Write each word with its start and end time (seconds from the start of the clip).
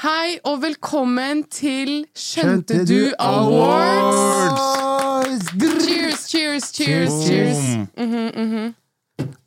Hei 0.00 0.38
og 0.44 0.62
velkommen 0.62 1.42
til 1.52 2.06
Skjønte 2.16 2.86
du 2.88 3.12
Awards? 3.18 4.62
Cheers, 5.84 6.28
cheers, 6.30 6.64
cheers, 6.72 7.12
cheers. 7.26 7.58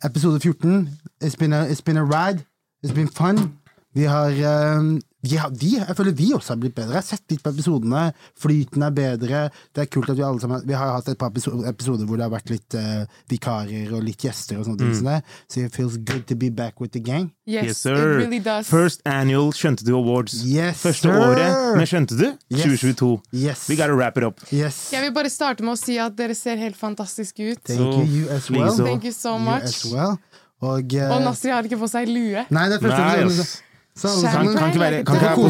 Episode 0.05 0.39
14. 0.39 0.89
It's 1.23 1.35
been, 1.35 1.53
a, 1.53 1.63
it's 1.65 1.81
been 1.81 1.97
a 1.97 2.03
ride. 2.03 2.45
It's 2.83 2.93
been 2.93 3.07
fun. 3.07 3.53
Vi 3.93 4.03
har, 4.03 4.27
eh, 4.27 5.01
vi 5.23 5.37
de, 5.55 5.69
Jeg 5.79 5.95
føler 5.95 6.11
vi 6.19 6.33
også 6.35 6.53
har 6.53 6.57
blitt 6.59 6.75
bedre. 6.75 6.91
Jeg 6.97 6.99
har 6.99 7.07
sett 7.07 7.31
litt 7.31 7.41
på 7.45 7.49
episodene. 7.53 8.01
Flyten 8.39 8.83
er 8.83 8.91
bedre. 8.91 9.43
Det 9.73 9.81
er 9.85 9.85
kult 9.87 10.09
at 10.11 10.17
Vi 10.19 10.23
alle 10.27 10.41
sammen 10.43 10.65
Vi 10.67 10.73
har 10.75 10.91
hatt 10.97 11.07
et 11.07 11.17
par 11.17 11.31
episoder 11.31 12.05
hvor 12.05 12.17
det 12.19 12.25
har 12.27 12.33
vært 12.33 12.51
litt 12.51 12.75
uh, 12.75 13.05
vikarer 13.31 13.93
og 13.95 14.03
litt 14.03 14.19
gjester. 14.27 14.59
og 14.59 14.65
sånne 14.67 14.81
ting 14.83 14.93
Så 14.99 15.05
det. 15.07 15.21
So 15.47 15.61
it 15.63 15.73
feels 15.75 15.95
good 15.97 16.25
to 16.27 16.35
be 16.35 16.49
back 16.51 16.81
with 16.83 16.91
the 16.93 16.99
gang. 16.99 17.31
Yes, 17.47 17.65
Yes, 17.65 17.77
sir. 17.83 17.95
it 17.95 18.23
really 18.25 18.39
does. 18.39 18.67
First 18.67 19.01
annual 19.05 19.51
Skjønte 19.55 19.83
du 19.87 19.95
Awards. 19.95 20.43
Yes, 20.45 20.83
Første 20.83 21.07
sir. 21.07 21.15
året 21.15 21.77
med 21.79 21.87
Skjønte 21.87 22.17
du? 22.19 22.25
Yes. 22.51 22.63
2022. 22.67 23.21
Yes. 23.33 23.65
We 23.69 23.75
gotta 23.79 23.95
wrap 23.95 24.17
it 24.17 24.23
up. 24.27 24.39
yes. 24.51 24.89
Jeg 24.93 25.01
vil 25.07 25.13
bare 25.15 25.29
starte 25.31 25.63
med 25.63 25.73
å 25.73 25.79
si 25.79 25.97
at 25.99 26.15
dere 26.19 26.35
ser 26.35 26.57
helt 26.59 26.75
fantastiske 26.75 27.51
ut. 27.53 27.63
Thank 27.63 27.79
you, 27.79 28.03
you 28.05 28.29
as 28.29 28.51
well. 28.51 28.75
Thank 28.75 29.03
you 29.07 29.11
so 29.15 29.37
You 29.37 29.39
much. 29.47 29.63
as 29.71 29.85
well. 29.91 30.17
Og, 30.63 30.93
uh, 30.95 31.11
Og 31.15 31.21
Nasri 31.25 31.51
har 31.51 31.63
ikke 31.67 31.79
på 31.81 31.87
seg 31.91 32.07
lue. 32.07 32.45
Nei, 32.49 32.69
det 32.71 32.77
er 32.77 32.83
første 32.87 33.25
ass. 33.25 33.55
Så 33.95 34.09
alle 34.09 34.31
sammen- 34.31 34.57
Kan 34.57 34.71
ikke 34.71 34.79
være 34.81 35.03
Kan 35.05 35.15
ikke 35.15 35.27
være 35.27 35.35
på 35.35 35.49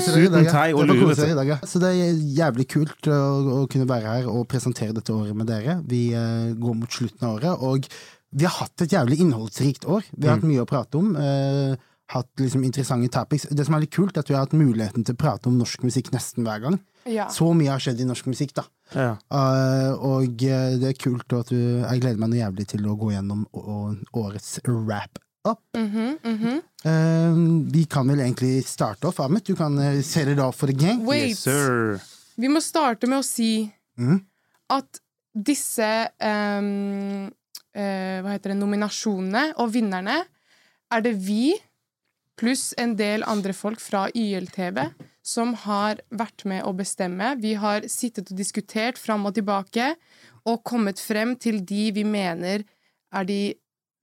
og 0.73 0.87
lue. 0.87 1.15
dag, 1.35 1.47
ja. 1.47 1.57
Det 1.79 1.89
er 1.89 2.17
jævlig 2.39 2.67
kult 2.67 3.07
å, 3.07 3.63
å 3.63 3.69
kunne 3.71 3.87
være 3.87 4.17
her 4.17 4.27
og 4.27 4.47
presentere 4.47 4.93
dette 4.93 5.13
året 5.13 5.35
med 5.35 5.47
dere. 5.47 5.81
Vi 5.87 6.11
uh, 6.13 6.51
går 6.59 6.75
mot 6.75 6.91
slutten 6.91 7.23
av 7.23 7.37
året, 7.37 7.63
og 7.63 7.87
vi 8.33 8.45
har 8.45 8.55
hatt 8.59 8.81
et 8.81 8.91
jævlig 8.91 9.19
innholdsrikt 9.23 9.85
år. 9.87 10.03
Vi 10.17 10.27
har 10.27 10.35
hatt 10.35 10.43
mye 10.47 10.63
å 10.63 10.67
prate 10.67 10.99
om. 10.99 11.15
Uh, 11.15 11.75
hatt 12.13 12.27
liksom 12.37 12.63
interessante 12.67 13.09
topics. 13.09 13.47
Det 13.49 13.65
som 13.65 13.75
er 13.75 13.85
litt 13.85 13.95
kult, 13.95 14.17
er 14.17 14.25
at 14.25 14.29
vi 14.29 14.35
har 14.35 14.43
hatt 14.45 14.57
muligheten 14.57 15.05
til 15.05 15.15
å 15.15 15.21
prate 15.23 15.47
om 15.47 15.57
norsk 15.57 15.85
musikk 15.87 16.11
nesten 16.11 16.43
hver 16.43 16.59
gang. 16.61 16.79
Ja. 17.09 17.29
Så 17.31 17.47
mye 17.55 17.71
har 17.71 17.79
skjedd 17.83 18.01
i 18.03 18.07
norsk 18.07 18.27
musikk, 18.27 18.53
da. 18.59 18.67
Ja. 18.93 19.15
Uh, 19.31 19.95
og 20.03 20.35
det 20.37 20.83
er 20.83 20.99
kult 20.99 21.31
at 21.33 21.49
du 21.49 21.55
Jeg 21.57 22.01
gleder 22.03 22.19
meg 22.19 22.29
noe 22.29 22.43
jævlig 22.43 22.67
til 22.75 22.85
å 22.85 22.97
gå 22.99 23.13
gjennom 23.15 23.47
wrap-up. 25.43 25.59
Mhm, 25.73 26.17
mhm. 26.23 26.61
Eh, 26.83 27.71
vi 27.71 27.85
kan 27.85 28.07
vel 28.07 28.19
egentlig 28.19 28.65
starte 28.65 29.07
off, 29.07 29.19
Ahmed. 29.19 29.43
Du 29.43 29.55
kan 29.55 29.77
uh, 29.77 30.01
set 30.01 30.27
it 30.27 30.39
off 30.39 30.55
for 30.55 30.67
the 30.67 30.73
gang. 30.73 31.05
Wait. 31.05 31.29
Yes, 31.29 31.39
sir. 31.39 31.99
Vi 32.35 32.47
må 32.47 32.61
starte 32.61 33.07
med 33.07 33.19
å 33.19 33.23
si 33.23 33.71
mm. 33.97 34.19
at 34.69 34.99
disse 35.33 36.09
um, 36.19 37.29
uh, 37.77 38.17
Hva 38.23 38.33
heter 38.33 38.53
det 38.53 38.57
Nominasjonene 38.57 39.53
og 39.61 39.71
vinnerne 39.73 40.23
er 40.93 41.01
det 41.01 41.13
vi 41.13 41.53
pluss 42.37 42.73
en 42.77 42.95
del 42.97 43.23
andre 43.23 43.53
folk 43.53 43.79
fra 43.81 44.07
YLTV 44.09 44.81
som 45.23 45.53
har 45.63 46.01
vært 46.09 46.43
med 46.49 46.65
å 46.65 46.73
bestemme. 46.75 47.35
Vi 47.39 47.53
har 47.55 47.85
sittet 47.87 48.33
og 48.33 48.37
diskutert 48.37 48.97
fram 48.99 49.25
og 49.29 49.37
tilbake 49.37 49.93
og 50.49 50.63
kommet 50.65 50.99
frem 50.99 51.37
til 51.39 51.61
de 51.63 51.91
vi 51.95 52.03
mener 52.03 52.65
er 53.13 53.29
de 53.29 53.53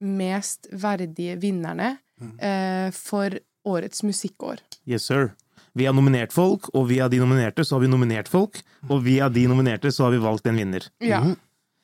mest 0.01 0.67
verdige 0.71 1.37
vinnerne 1.41 1.95
eh, 2.41 2.89
for 2.95 3.37
årets 3.67 4.03
musikkår. 4.03 4.61
Yes, 4.89 5.05
sir. 5.05 5.31
Vi 5.77 5.85
har 5.87 5.95
nominert 5.95 6.33
folk, 6.35 6.67
og 6.75 6.89
via 6.89 7.07
de 7.11 7.21
nominerte 7.21 7.63
så 7.63 7.77
har 7.77 7.85
vi 7.85 7.91
nominert 7.91 8.27
folk. 8.31 8.59
Og 8.89 9.05
via 9.05 9.29
de 9.31 9.45
nominerte 9.47 9.91
så 9.93 10.07
har 10.07 10.15
vi 10.15 10.19
valgt 10.23 10.49
en 10.49 10.57
vinner. 10.59 10.87
Ja. 10.99 11.21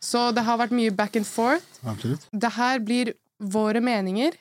Så 0.04 0.30
det 0.36 0.44
har 0.46 0.60
vært 0.60 0.76
mye 0.76 0.94
back 0.94 1.16
and 1.16 1.28
forth. 1.28 1.80
Absolutt. 1.88 2.28
Det 2.32 2.52
her 2.58 2.82
blir 2.84 3.14
våre 3.38 3.82
meninger, 3.84 4.36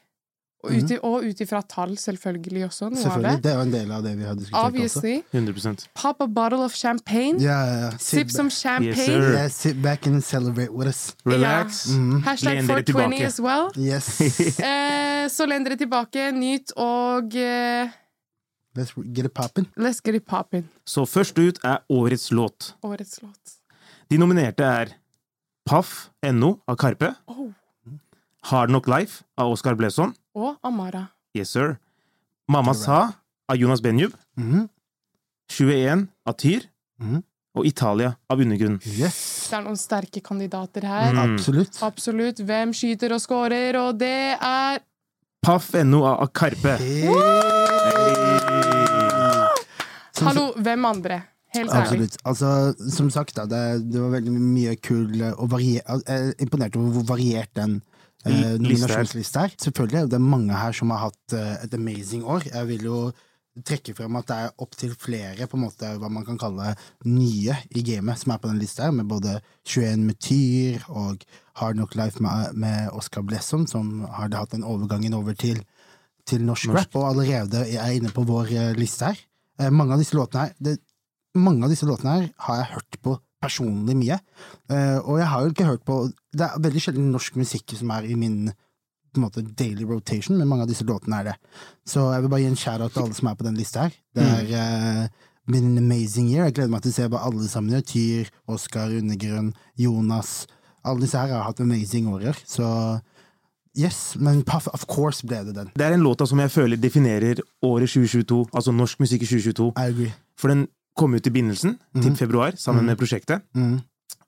og 1.02 1.24
ut 1.24 1.40
ifra 1.40 1.60
tall, 1.68 1.96
selvfølgelig 1.98 2.64
også. 2.66 2.88
Noe 2.90 2.98
av 2.98 3.02
Selvfølgelig. 3.04 3.32
det. 3.36 3.42
Det 3.44 3.50
er 3.52 3.56
jo 3.56 3.62
en 3.66 3.72
del 3.72 3.90
av 3.96 4.02
det 4.04 4.12
vi 4.18 4.24
har 4.24 4.34
diskutert 4.34 4.78
også. 4.84 5.12
100%. 5.32 5.86
Pop 5.94 6.20
a 6.20 6.26
bottle 6.26 6.64
of 6.64 6.74
champagne. 6.74 7.40
Yeah, 7.40 7.66
yeah. 7.66 7.80
ja. 7.82 7.90
Sip 7.98 8.30
some 8.30 8.50
champagne. 8.50 8.96
Yes, 8.96 9.08
Yeah, 9.36 9.48
sit 9.50 9.82
back 9.82 10.06
and 10.06 10.22
celebrate 10.24 10.72
with 10.72 10.88
us. 10.88 11.14
Relax. 11.26 11.86
Hashtag 12.24 12.54
Len 12.60 12.66
dere 12.66 12.82
420 12.82 12.92
tilbake. 12.92 13.24
as 13.26 13.40
well. 13.40 13.70
Yes. 13.76 14.20
Eh, 14.66 15.28
så 15.30 15.46
len 15.46 15.64
dere 15.64 15.76
tilbake, 15.76 16.30
nyt, 16.32 16.72
og 16.76 17.34
eh, 17.36 17.88
Let's 18.76 18.92
get 19.14 19.24
it 19.24 19.32
poppin'. 19.34 19.66
let's 19.76 20.00
get 20.04 20.14
it 20.14 20.24
poppin'. 20.26 20.64
Så 20.86 21.04
først 21.06 21.38
ut 21.38 21.58
er 21.64 21.78
årets 21.88 22.30
låt. 22.30 22.74
Årets 22.84 23.22
låt. 23.22 23.56
De 24.10 24.18
nominerte 24.18 24.62
er 24.64 24.86
Paff.no 25.66 26.58
av 26.68 26.76
Karpe. 26.76 27.14
Oh. 27.26 27.48
Hard 28.46 28.68
Knock 28.70 28.86
Life 28.86 29.24
av 29.38 29.50
Oskar 29.50 29.74
Bleson. 29.74 30.14
Og 30.36 30.56
Amara. 30.66 31.06
Yes, 31.36 31.50
sir. 31.56 31.76
Mamma 32.48 32.74
Sa 32.76 32.98
av 33.48 33.56
Jonas 33.58 33.80
Benjub. 33.82 34.12
Mhm. 34.38 34.68
21 35.50 36.08
av 36.26 36.36
Tyr. 36.36 36.66
Mhm. 37.00 37.22
Og 37.56 37.64
Italia 37.66 38.10
av 38.28 38.38
Undergrunnen. 38.40 38.80
Yes. 38.84 39.48
Det 39.48 39.56
er 39.56 39.62
noen 39.64 39.78
sterke 39.80 40.20
kandidater 40.20 40.84
her. 40.84 41.12
Mm. 41.14 41.22
Absolutt. 41.38 41.78
Absolutt. 41.82 42.42
Hvem 42.44 42.74
skyter 42.76 43.14
og 43.16 43.20
scorer, 43.24 43.78
og 43.80 43.96
det 43.98 44.36
er 44.36 44.80
Paff 45.42 45.72
NO 45.84 46.02
av 46.04 46.28
Karpe. 46.34 46.76
Som- 50.12 50.26
Hallo, 50.28 50.52
hvem 50.56 50.84
andre? 50.84 51.22
Helt 51.54 51.70
ærlig. 51.70 51.82
Absolutt. 51.82 52.16
Altså, 52.24 52.74
som 52.90 53.08
sagt, 53.10 53.34
da, 53.36 53.44
det, 53.46 53.90
det 53.92 54.00
var 54.00 54.10
veldig 54.18 54.32
mye 54.32 54.76
kul 54.76 55.20
eh, 55.22 55.32
og 55.38 55.48
varier, 55.50 55.80
Jeg 55.86 56.02
er 56.08 56.32
imponert 56.44 56.76
over 56.76 56.90
hvor 56.98 57.06
variert 57.16 57.48
den 57.56 57.78
eh, 58.26 58.58
Liste 58.62 59.40
her. 59.40 59.54
Selvfølgelig, 59.60 60.02
er. 60.02 60.18
Er 60.18 60.18
mange 60.34 60.58
her 60.58 60.76
som 60.76 60.92
har 60.94 61.08
hatt 61.08 61.36
eh, 61.36 61.54
et 61.64 61.74
amazing 61.74 62.24
år. 62.24 62.48
Jeg 62.52 62.68
vil 62.68 62.86
jo 62.88 63.00
trekke 63.64 63.94
frem 63.96 64.16
at 64.18 64.28
det 64.28 64.36
er 64.36 64.62
opptil 64.62 64.92
flere 65.00 65.46
på 65.48 65.56
en 65.56 65.64
måte 65.64 65.88
hva 66.00 66.10
man 66.12 66.26
kan 66.26 66.38
kalle 66.40 66.74
nye 67.08 67.54
i 67.72 67.84
gamet 67.86 68.20
som 68.20 68.34
er 68.34 68.40
på 68.42 68.50
den 68.50 68.60
lista, 68.60 68.88
her, 68.88 68.96
med 68.96 69.08
både 69.08 69.38
21 69.64 70.02
med 70.04 70.18
Tyr 70.20 70.84
og 70.92 71.24
Hard 71.56 71.78
Knock 71.78 71.96
Life 71.96 72.22
med, 72.22 72.52
med 72.58 72.90
Oscar 72.92 73.24
Blesson, 73.24 73.64
som 73.70 74.04
har 74.04 74.34
hatt 74.36 74.52
den 74.52 74.66
overgangen 74.66 75.16
over 75.16 75.36
til, 75.38 75.62
til 76.28 76.44
norsk, 76.44 76.68
Norsk. 76.68 76.82
rap, 76.82 76.98
og 77.00 77.08
allerede 77.14 77.64
er 77.64 77.96
inne 77.96 78.12
på 78.12 78.26
vår 78.28 78.52
eh, 78.52 78.74
liste 78.76 79.12
her. 79.12 79.24
Eh, 79.60 79.72
mange 79.72 79.96
av 79.96 80.04
disse 80.04 80.18
låtene 80.18 80.48
her 80.48 80.58
det, 80.60 80.76
mange 81.36 81.64
av 81.64 81.72
disse 81.72 81.88
låtene 81.88 82.18
her 82.18 82.28
har 82.48 82.60
jeg 82.60 82.72
hørt 82.74 83.00
på 83.04 83.16
personlig 83.42 83.96
mye. 83.98 84.18
Eh, 84.72 84.98
og 85.02 85.20
jeg 85.20 85.28
har 85.32 85.42
jo 85.42 85.52
ikke 85.52 85.68
hørt 85.70 85.84
på 85.86 85.98
Det 86.36 86.44
er 86.46 86.62
veldig 86.62 86.82
sjelden 86.82 87.12
norsk 87.12 87.36
musikk 87.40 87.76
som 87.78 87.92
er 87.94 88.08
i 88.08 88.16
min 88.18 88.46
på 89.16 89.20
en 89.20 89.24
måte 89.24 89.44
daily 89.56 89.86
rotation, 89.88 90.36
men 90.36 90.48
mange 90.48 90.66
av 90.66 90.68
disse 90.68 90.84
låtene 90.84 91.22
er 91.22 91.30
det. 91.30 91.36
Så 91.88 92.02
jeg 92.12 92.22
vil 92.22 92.32
bare 92.32 92.42
gi 92.42 92.50
en 92.50 92.58
shout-out 92.60 92.92
til 92.92 93.06
alle 93.06 93.16
som 93.16 93.30
er 93.30 93.38
på 93.38 93.46
den 93.46 93.56
lista 93.56 93.86
her. 93.86 93.96
Det 94.12 94.26
er 94.26 94.50
eh, 94.60 95.08
been 95.48 95.70
an 95.72 95.78
amazing 95.80 96.28
year. 96.28 96.44
Jeg 96.44 96.58
gleder 96.58 96.74
meg 96.74 96.84
til 96.84 96.92
å 96.92 96.96
se 96.98 97.08
hva 97.12 97.22
alle 97.24 97.48
sammen 97.48 97.72
gjør. 97.76 97.86
Tyr, 97.88 98.32
Oskar, 98.52 98.92
Undergrunn, 98.98 99.54
Jonas. 99.80 100.34
Alle 100.84 101.06
disse 101.06 101.18
her 101.18 101.32
har 101.32 101.46
hatt 101.48 101.62
amazing 101.64 102.10
årer. 102.12 102.36
Så 102.44 102.66
yes, 103.78 104.16
men 104.20 104.42
Puff, 104.46 104.68
of 104.74 104.86
course 104.90 105.26
ble 105.26 105.42
det 105.48 105.56
den. 105.56 105.72
Det 105.76 105.86
er 105.86 105.96
en 105.96 106.04
låta 106.04 106.26
som 106.28 106.40
jeg 106.42 106.52
føler 106.52 106.80
definerer 106.80 107.42
året 107.64 107.92
2022, 107.92 108.46
altså 108.52 108.74
norsk 108.74 109.00
musikk 109.04 109.24
i 109.26 109.30
2022. 109.32 109.72
I 109.76 109.92
agree. 109.94 110.14
For 110.36 110.52
den 110.52 110.66
kom 110.96 111.14
ut 111.14 111.26
i 111.26 111.32
begynnelsen, 111.32 111.76
til 112.00 112.16
februar, 112.16 112.56
sammen 112.60 112.88
med 112.88 112.98
prosjektet. 113.00 113.44
Mm. 113.56 113.78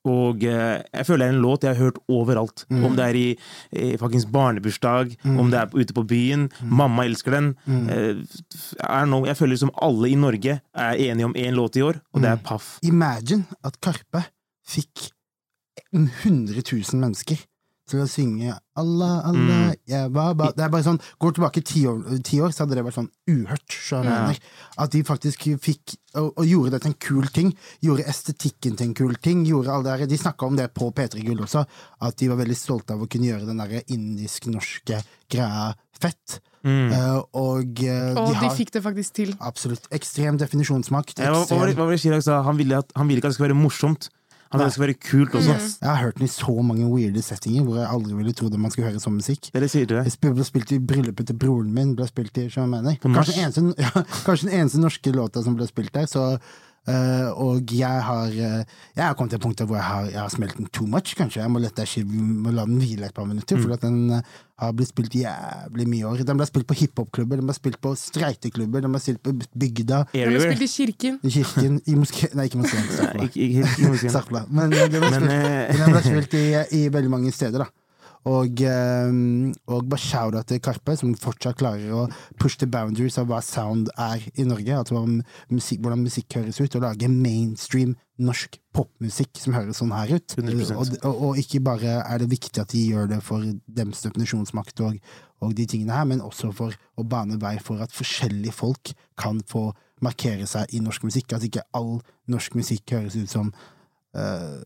Og 0.09 0.45
eh, 0.47 0.79
jeg 0.95 1.07
føler 1.07 1.25
det 1.25 1.29
er 1.29 1.35
en 1.35 1.43
låt 1.43 1.65
jeg 1.67 1.75
har 1.75 1.89
hørt 1.89 1.99
overalt. 2.09 2.65
Om 2.71 2.97
det 2.97 3.05
er 3.05 3.19
i, 3.19 3.27
i 3.73 3.89
fuckings 4.01 4.29
barnebursdag, 4.31 5.17
om 5.27 5.51
det 5.53 5.61
er 5.61 5.75
ute 5.75 5.97
på 5.97 6.05
byen. 6.09 6.49
Mamma 6.63 7.05
elsker 7.09 7.35
den. 7.35 7.51
Eh, 7.69 8.23
er 8.79 9.11
no, 9.11 9.25
jeg 9.29 9.37
føler 9.39 9.61
som 9.61 9.75
alle 9.75 10.13
i 10.13 10.17
Norge 10.19 10.61
er 10.61 11.05
enige 11.09 11.29
om 11.29 11.37
én 11.37 11.59
låt 11.59 11.77
i 11.77 11.85
år, 11.85 12.01
og 12.15 12.25
det 12.25 12.33
er 12.33 12.43
Paff. 12.45 12.77
Imagine 12.87 13.45
at 13.65 13.81
Karpe 13.85 14.25
fikk 14.69 15.09
100 15.93 16.63
000 16.63 17.01
mennesker 17.01 17.41
til 17.89 18.03
å 18.05 18.09
synge 18.11 18.53
Allah, 18.79 19.15
Allah, 19.27 19.73
Mm. 19.73 19.77
yeah, 19.91 20.09
ba, 20.09 20.29
ba 20.39 20.53
Det 20.55 20.63
er 20.65 20.71
bare 20.71 20.85
sånn, 20.87 21.01
Går 21.19 21.33
tilbake 21.35 21.63
ti 21.67 21.83
år, 21.91 22.03
ti 22.23 22.39
år, 22.39 22.53
så 22.55 22.63
hadde 22.65 22.77
det 22.79 22.85
vært 22.87 22.99
sånn 23.01 23.09
uhørt. 23.29 23.79
Ja. 23.91 24.03
mener? 24.05 24.39
At 24.79 24.93
de 24.95 25.03
faktisk 25.03 25.49
fikk 25.59 25.97
og, 26.15 26.31
og 26.39 26.45
gjorde 26.47 26.71
det 26.77 26.83
til 26.83 26.93
en 26.93 26.99
kul 27.03 27.27
ting. 27.35 27.51
Gjorde 27.85 28.07
estetikken 28.09 28.77
til 28.79 28.87
en 28.89 28.95
kul 28.95 29.15
ting. 29.21 29.45
gjorde 29.49 29.73
alle 29.75 29.85
det 29.85 30.07
der. 30.07 30.13
De 30.15 30.19
snakka 30.23 30.47
om 30.47 30.57
det 30.57 30.69
på 30.75 30.93
P3 30.95 31.25
Gull 31.27 31.43
også, 31.45 31.65
at 32.01 32.17
de 32.17 32.29
var 32.31 32.39
veldig 32.41 32.57
stolte 32.57 32.95
av 32.95 33.03
å 33.03 33.09
kunne 33.11 33.29
gjøre 33.33 33.47
den 33.51 33.59
der 33.61 33.83
indisk-norske 33.89 35.03
greia 35.31 35.75
fett. 36.01 36.39
Mm. 36.67 36.91
Uh, 36.93 37.19
og 37.39 37.81
uh, 37.87 38.19
Og 38.19 38.33
de 38.35 38.41
de 38.43 38.51
fikk 38.59 38.73
det 38.75 38.83
faktisk 38.83 39.15
til. 39.15 39.35
absolutt 39.41 39.87
ekstrem 39.95 40.39
definisjonsmakt. 40.41 41.19
Ja, 41.23 41.31
hva, 41.33 41.45
hva, 41.47 41.59
var 41.63 41.73
hva 41.75 41.87
var 41.87 41.95
det 41.95 42.01
Chirag 42.03 42.23
sa? 42.27 42.43
Han 42.47 42.59
ville, 42.59 42.79
at, 42.83 42.91
han 42.99 43.09
ville 43.09 43.23
ikke 43.23 43.31
at 43.31 43.37
det 43.37 43.39
skulle 43.39 43.53
være 43.53 43.63
morsomt. 43.63 44.09
Han 44.49 44.63
det 44.63 44.69
skal 44.73 44.85
være 44.87 44.97
kult 44.97 45.35
også. 45.37 45.57
Jeg 45.83 45.89
har 45.89 45.99
hørt 46.01 46.17
den 46.17 46.25
i 46.25 46.31
så 46.33 46.55
mange 46.65 46.87
weirde 46.89 47.21
settinger 47.25 47.67
hvor 47.67 47.77
jeg 47.77 47.89
aldri 47.93 48.15
ville 48.17 48.33
trodd 48.37 48.57
man 48.57 48.73
skulle 48.73 48.89
høre 48.89 49.03
sånn 49.03 49.19
musikk. 49.19 49.51
Det 49.53 49.69
sier 49.69 49.89
det. 49.91 50.07
Jeg 50.09 50.35
ble 50.39 50.47
spilt 50.47 50.73
i 50.73 50.79
bryllupet 50.81 51.29
til 51.29 51.37
broren 51.37 51.75
min. 51.75 51.93
Ble 51.99 52.09
spilt 52.09 52.41
i, 52.41 52.47
mener. 52.63 52.97
Kanskje 53.05 53.35
den, 53.37 53.45
eneste, 53.45 53.65
ja, 53.85 54.07
kanskje 54.25 54.49
den 54.49 54.57
eneste 54.63 54.81
norske 54.81 55.13
låta 55.13 55.45
som 55.45 55.59
ble 55.59 55.69
spilt 55.69 55.93
der. 55.93 56.09
Så, 56.09 56.25
eh, 56.89 57.29
og 57.37 57.71
jeg 57.77 58.03
har 58.09 58.29
eh, 58.33 58.65
Jeg 58.97 59.05
har 59.05 59.15
kommet 59.15 59.31
til 59.35 59.39
et 59.39 59.45
punkt 59.45 59.61
hvor 59.63 59.77
jeg 59.77 59.85
har, 59.85 60.05
jeg 60.11 60.21
har 60.21 60.29
smelt 60.33 60.57
den 60.59 60.67
too 60.73 60.87
much, 60.87 61.15
kanskje. 61.19 61.43
Jeg 61.43 61.51
må, 61.53 61.61
lette 61.63 61.85
shit, 61.87 62.07
må 62.09 62.51
la 62.51 62.65
den 62.67 62.79
hvile 62.81 63.07
et 63.07 63.15
par 63.15 63.25
minutter, 63.29 63.57
Mm. 63.59 63.63
for 63.63 63.73
at 63.77 63.83
den 63.87 64.11
eh, 64.19 64.23
har 64.59 64.73
blitt 64.75 64.89
spilt 64.91 65.15
jævlig 65.15 65.87
mye 65.89 66.05
år. 66.11 66.25
Den 66.27 66.37
ble 66.41 66.47
spilt 66.49 66.67
på 66.67 66.75
hiphop-klubber, 66.81 67.39
den 67.39 67.47
ble 67.47 67.55
spilt 67.55 67.79
på 67.81 67.93
streiteklubber, 67.97 68.83
den 68.83 68.91
ble 68.97 69.01
spilt 69.01 69.23
på 69.23 69.33
bygda, 69.55 70.01
Den 70.13 70.33
ble 70.35 70.41
spilt 70.49 70.65
i 70.67 70.71
kirken. 70.73 71.21
i 71.23 71.31
kirken, 71.31 71.81
i 71.87 71.95
moské 71.95 72.33
Nei, 72.35 72.49
ikke 72.49 72.59
moskeen. 72.59 74.11
Staffla. 74.11 74.45
Men 74.51 74.71
den 74.75 74.91
ble 74.91 75.13
spilt 75.15 75.31
den 75.79 75.93
ble 75.95 76.03
spilt 76.03 76.35
i, 76.41 76.47
i 76.81 76.89
veldig 76.89 77.11
mange 77.13 77.33
steder, 77.33 77.65
da. 77.67 77.71
Og, 78.29 78.61
eh, 78.61 79.13
og 79.73 79.87
bare 79.89 80.03
shout-out 80.03 80.49
til 80.51 80.61
Karpe, 80.65 80.97
som 80.99 81.15
fortsatt 81.17 81.59
klarer 81.61 81.95
å 81.95 82.03
push 82.41 82.59
the 82.61 82.69
boundaries 82.69 83.17
av 83.21 83.31
hva 83.31 83.41
sound 83.45 83.89
er 83.97 84.25
i 84.35 84.45
Norge. 84.49 84.75
Altså 84.83 85.01
musikk, 85.49 85.81
hvordan 85.85 86.05
musikk 86.05 86.37
høres 86.41 86.61
ut, 86.61 86.77
og 86.77 86.85
lage 86.85 87.09
mainstream 87.09 87.97
norsk 88.19 88.59
popmusikk 88.75 89.39
som 89.39 89.55
høres 89.55 89.79
sånn 89.79 89.95
her 89.95 90.17
ut. 90.19 90.37
Og, 90.39 90.95
og, 91.07 91.23
og 91.29 91.41
ikke 91.41 91.63
bare 91.65 92.01
er 92.03 92.23
det 92.23 92.31
viktig 92.33 92.63
at 92.63 92.75
de 92.75 92.85
gjør 92.91 93.11
det 93.15 93.21
for 93.25 93.45
deres 93.67 94.03
definisjonsmakt 94.05 94.83
og, 94.87 94.99
og 95.45 95.55
de 95.55 95.67
tingene 95.71 95.95
her, 95.95 96.09
men 96.11 96.25
også 96.25 96.51
for 96.57 96.75
å 96.99 97.07
bane 97.07 97.39
vei 97.41 97.57
for 97.63 97.85
at 97.85 97.95
forskjellige 97.95 98.57
folk 98.59 98.93
kan 99.21 99.41
få 99.47 99.71
markere 100.05 100.47
seg 100.51 100.75
i 100.75 100.83
norsk 100.83 101.07
musikk. 101.07 101.37
At 101.37 101.47
ikke 101.47 101.67
all 101.79 102.01
norsk 102.31 102.59
musikk 102.59 102.97
høres 102.97 103.17
ut 103.19 103.31
som 103.31 103.53
eh, 104.19 104.59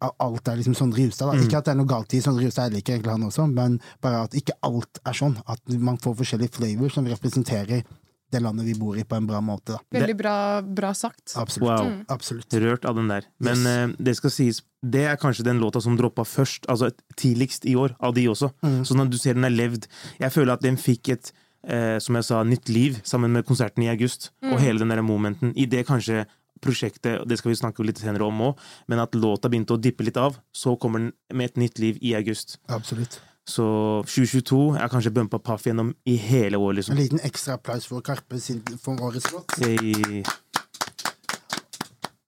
alt 0.00 0.48
er 0.48 0.58
liksom 0.60 0.74
Sondre 0.76 1.06
Justad. 1.06 1.32
Mm. 1.34 1.44
Ikke 1.46 1.60
at 1.60 1.68
det 1.68 1.72
er 1.72 1.78
noe 1.78 1.88
galt 1.88 2.14
i 2.16 2.20
Sondre 2.24 2.44
Justad, 2.44 2.68
jeg 2.68 2.80
liker 2.80 2.96
egentlig 2.96 3.14
han 3.14 3.28
også, 3.28 3.46
men 3.48 3.78
bare 4.04 4.24
at 4.26 4.34
ikke 4.36 4.56
alt 4.66 5.00
er 5.06 5.16
sånn. 5.16 5.38
At 5.48 5.62
man 5.80 5.96
får 6.02 6.18
forskjellige 6.20 6.56
flavors 6.58 6.98
som 6.98 7.08
representerer 7.08 7.86
det 8.34 8.40
landet 8.42 8.66
vi 8.66 8.74
bor 8.74 8.96
i, 8.98 9.04
på 9.06 9.14
en 9.16 9.26
bra 9.28 9.38
måte. 9.40 9.76
Da. 9.76 10.00
Veldig 10.00 10.16
bra, 10.18 10.34
bra 10.60 10.90
sagt. 10.98 11.36
Absolutt. 11.38 11.68
wow. 11.68 11.86
Mm. 11.86 12.00
Absolutt. 12.10 12.56
Rørt 12.64 12.84
av 12.84 12.98
den 12.98 13.08
der. 13.08 13.28
Men 13.38 13.62
Yes. 13.62 13.66
uh, 13.94 13.96
det 14.02 14.16
skal 14.18 14.30
sies, 14.34 14.62
det 14.82 15.04
er 15.06 15.16
kanskje 15.16 15.46
den 15.46 15.60
låta 15.62 15.80
som 15.80 15.96
droppa 15.96 16.24
først, 16.26 16.66
altså 16.68 16.90
tidligst 17.16 17.64
i 17.70 17.76
år, 17.78 17.94
av 18.00 18.14
de 18.14 18.26
også. 18.28 18.50
Mm. 18.66 18.80
Så 18.84 18.98
når 18.98 19.10
du 19.10 19.18
ser 19.18 19.38
den 19.38 19.44
er 19.46 19.54
levd 19.54 19.86
Jeg 20.20 20.32
føler 20.32 20.52
at 20.52 20.62
den 20.62 20.76
fikk 20.76 21.08
et 21.14 21.32
eh, 21.66 21.98
som 22.02 22.18
jeg 22.18 22.24
sa, 22.24 22.42
nytt 22.44 22.68
liv 22.68 22.98
sammen 23.04 23.32
med 23.32 23.46
konserten 23.46 23.82
i 23.82 23.90
august. 23.90 24.32
Og 24.42 24.58
hele 24.60 24.78
den 24.82 24.90
der 24.90 25.02
momenten. 25.02 25.52
I 25.56 25.66
det 25.66 25.86
kanskje 25.86 26.26
prosjektet, 26.62 27.20
og 27.20 27.28
det 27.28 27.38
skal 27.40 27.52
vi 27.52 27.60
snakke 27.60 27.86
litt 27.86 28.00
senere 28.02 28.26
om 28.26 28.42
òg, 28.50 28.66
men 28.90 29.02
at 29.02 29.16
låta 29.16 29.50
begynte 29.52 29.76
å 29.76 29.80
dippe 29.80 30.06
litt 30.06 30.18
av, 30.20 30.38
så 30.54 30.76
kommer 30.80 31.04
den 31.04 31.12
med 31.32 31.52
et 31.52 31.62
nytt 31.66 31.82
liv 31.82 32.00
i 32.02 32.14
august. 32.18 32.58
Absolutt. 32.72 33.20
Så 33.46 33.64
2022 34.08 34.74
er 34.74 34.90
kanskje 34.90 35.12
bumpa 35.14 35.38
paff 35.38 35.68
gjennom 35.68 35.92
i 36.04 36.16
hele 36.18 36.58
år, 36.58 36.72
En 36.72 36.80
liksom. 36.80 36.98
liten 36.98 37.22
ekstra 37.22 37.54
applaus 37.54 37.86
for 37.86 38.02
Karpe 38.02 38.40
sin, 38.42 38.62
for 38.82 38.98
årets 38.98 39.30
låt. 39.32 39.54
Hey. 39.62 40.24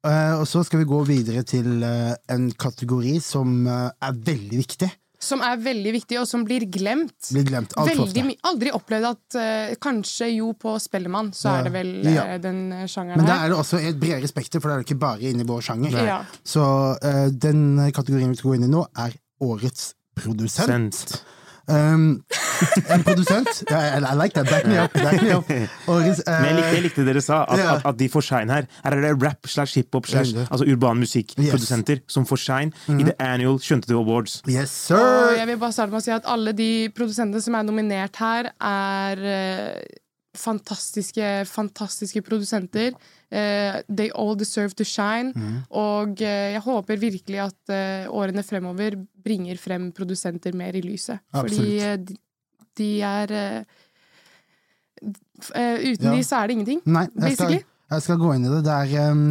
Uh, 0.06 0.38
og 0.38 0.46
så 0.46 0.62
skal 0.62 0.84
vi 0.84 0.86
gå 0.86 1.00
videre 1.08 1.42
til 1.42 1.82
uh, 1.82 2.14
en 2.30 2.46
kategori 2.54 3.16
som 3.20 3.66
uh, 3.66 3.90
er 3.98 4.14
veldig 4.14 4.60
viktig. 4.60 4.90
Som 5.20 5.40
er 5.42 5.56
veldig 5.58 5.92
viktig, 5.96 6.18
og 6.20 6.28
som 6.30 6.44
blir 6.46 6.62
glemt. 6.70 7.16
Blir 7.34 7.42
glemt 7.48 7.72
alt 7.76 7.90
Veldig 7.90 8.04
ofte. 8.04 8.34
Aldri 8.46 8.70
opplevd 8.70 9.06
at 9.08 9.38
uh, 9.38 9.72
Kanskje 9.82 10.28
jo 10.36 10.52
på 10.54 10.76
Spellemann, 10.78 11.32
så 11.34 11.48
Ja. 11.50 11.54
er 11.58 11.64
det 11.64 11.72
vel 11.74 11.90
Ja. 12.06 12.22
eh, 12.34 12.38
den 12.38 12.60
sjangeren 12.86 13.16
her. 13.18 13.22
Men 13.24 13.26
da 13.26 13.38
er 13.44 13.48
det 13.50 13.56
også 13.58 13.80
et 13.82 13.98
bredere 13.98 14.28
spekter, 14.30 14.60
for 14.62 14.68
det 14.70 14.76
er 14.76 14.82
jo 14.84 14.86
ikke 14.94 15.00
bare 15.00 15.20
inni 15.32 15.42
vår 15.48 15.60
sjanger. 15.66 15.90
Ja. 16.06 16.20
Så 16.44 16.62
uh, 17.02 17.28
den 17.30 17.90
kategorien 17.92 18.30
vi 18.30 18.36
skal 18.38 18.50
gå 18.52 18.54
inn 18.60 18.68
i 18.68 18.72
nå, 18.72 18.86
er 18.96 19.18
Årets 19.42 19.94
produsent. 20.14 20.94
sendt. 20.94 21.22
Um, 21.68 22.24
en 22.88 23.02
produsent 23.04 23.62
I, 23.70 24.00
I 24.00 24.14
like 24.16 24.32
that. 24.34 24.48
Back 24.48 24.66
me 24.66 24.78
up. 24.80 24.92
Back 24.94 25.22
me 25.22 25.34
up. 25.34 25.50
Og, 25.86 26.00
uh, 26.00 26.16
Men 26.26 26.46
jeg 26.48 26.56
likte, 26.56 26.72
jeg 26.74 26.84
likte 26.86 27.04
dere 27.06 27.22
sa, 27.24 27.42
at, 27.44 27.60
yeah. 27.60 27.74
at, 27.76 27.86
at 27.92 27.98
de 28.00 28.08
får 28.12 28.24
shine 28.30 28.52
her. 28.52 28.68
Her 28.84 28.96
er 28.96 29.04
det 29.04 29.12
rap 29.22 29.46
slash 29.46 29.78
hiphop 29.78 30.08
slash 30.08 30.34
altså 30.48 30.66
urban 30.66 31.02
musikkprodusenter 31.02 32.02
som 32.08 32.26
får 32.28 32.42
shine 32.46 32.98
i 32.98 33.06
The 33.10 33.14
Annual 33.22 33.60
Skjønte 33.62 33.90
du 33.90 33.98
Awards. 34.00 34.40
Yes, 34.48 34.74
Og 34.94 35.36
jeg 35.36 35.46
vil 35.50 35.60
bare 35.60 35.76
starte 35.76 35.92
med 35.92 36.00
å 36.00 36.04
si 36.08 36.14
at 36.14 36.28
alle 36.28 36.56
de 36.56 36.70
produsentene 36.96 37.42
som 37.44 37.56
er 37.58 37.68
nominert 37.68 38.16
her, 38.22 38.52
er 38.56 39.24
eh, 39.36 39.98
fantastiske, 40.38 41.26
fantastiske 41.50 42.22
produsenter. 42.24 42.94
Uh, 43.28 43.80
they 43.90 44.08
all 44.14 44.36
deserve 44.38 44.72
to 44.78 44.86
shine. 44.88 45.32
Mm. 45.34 45.58
Og 45.70 46.14
uh, 46.22 46.48
jeg 46.54 46.62
håper 46.64 47.00
virkelig 47.02 47.42
at 47.48 47.74
uh, 47.74 48.14
årene 48.16 48.42
fremover 48.46 48.96
bringer 49.24 49.58
frem 49.60 49.90
produsenter 49.92 50.54
mer 50.56 50.78
i 50.78 50.82
lyset. 50.84 51.20
Fordi 51.34 51.60
Absolutt. 51.82 51.82
eh, 51.82 51.98
de, 52.08 52.16
de 52.78 52.90
er 53.02 53.36
Uten 55.38 56.08
Ja. 56.08 56.14
de 56.16 56.24
så 56.26 56.40
er 56.40 56.48
det 56.48 56.56
ingenting. 56.56 56.80
Nei, 56.90 57.04
jeg 57.22 57.36
skal, 57.38 57.52
jeg 57.92 58.02
skal 58.02 58.16
gå 58.18 58.32
inn 58.34 58.46
i 58.48 58.50
det. 58.50 58.64
Det 58.66 58.72
er 58.74 59.12
um, 59.12 59.28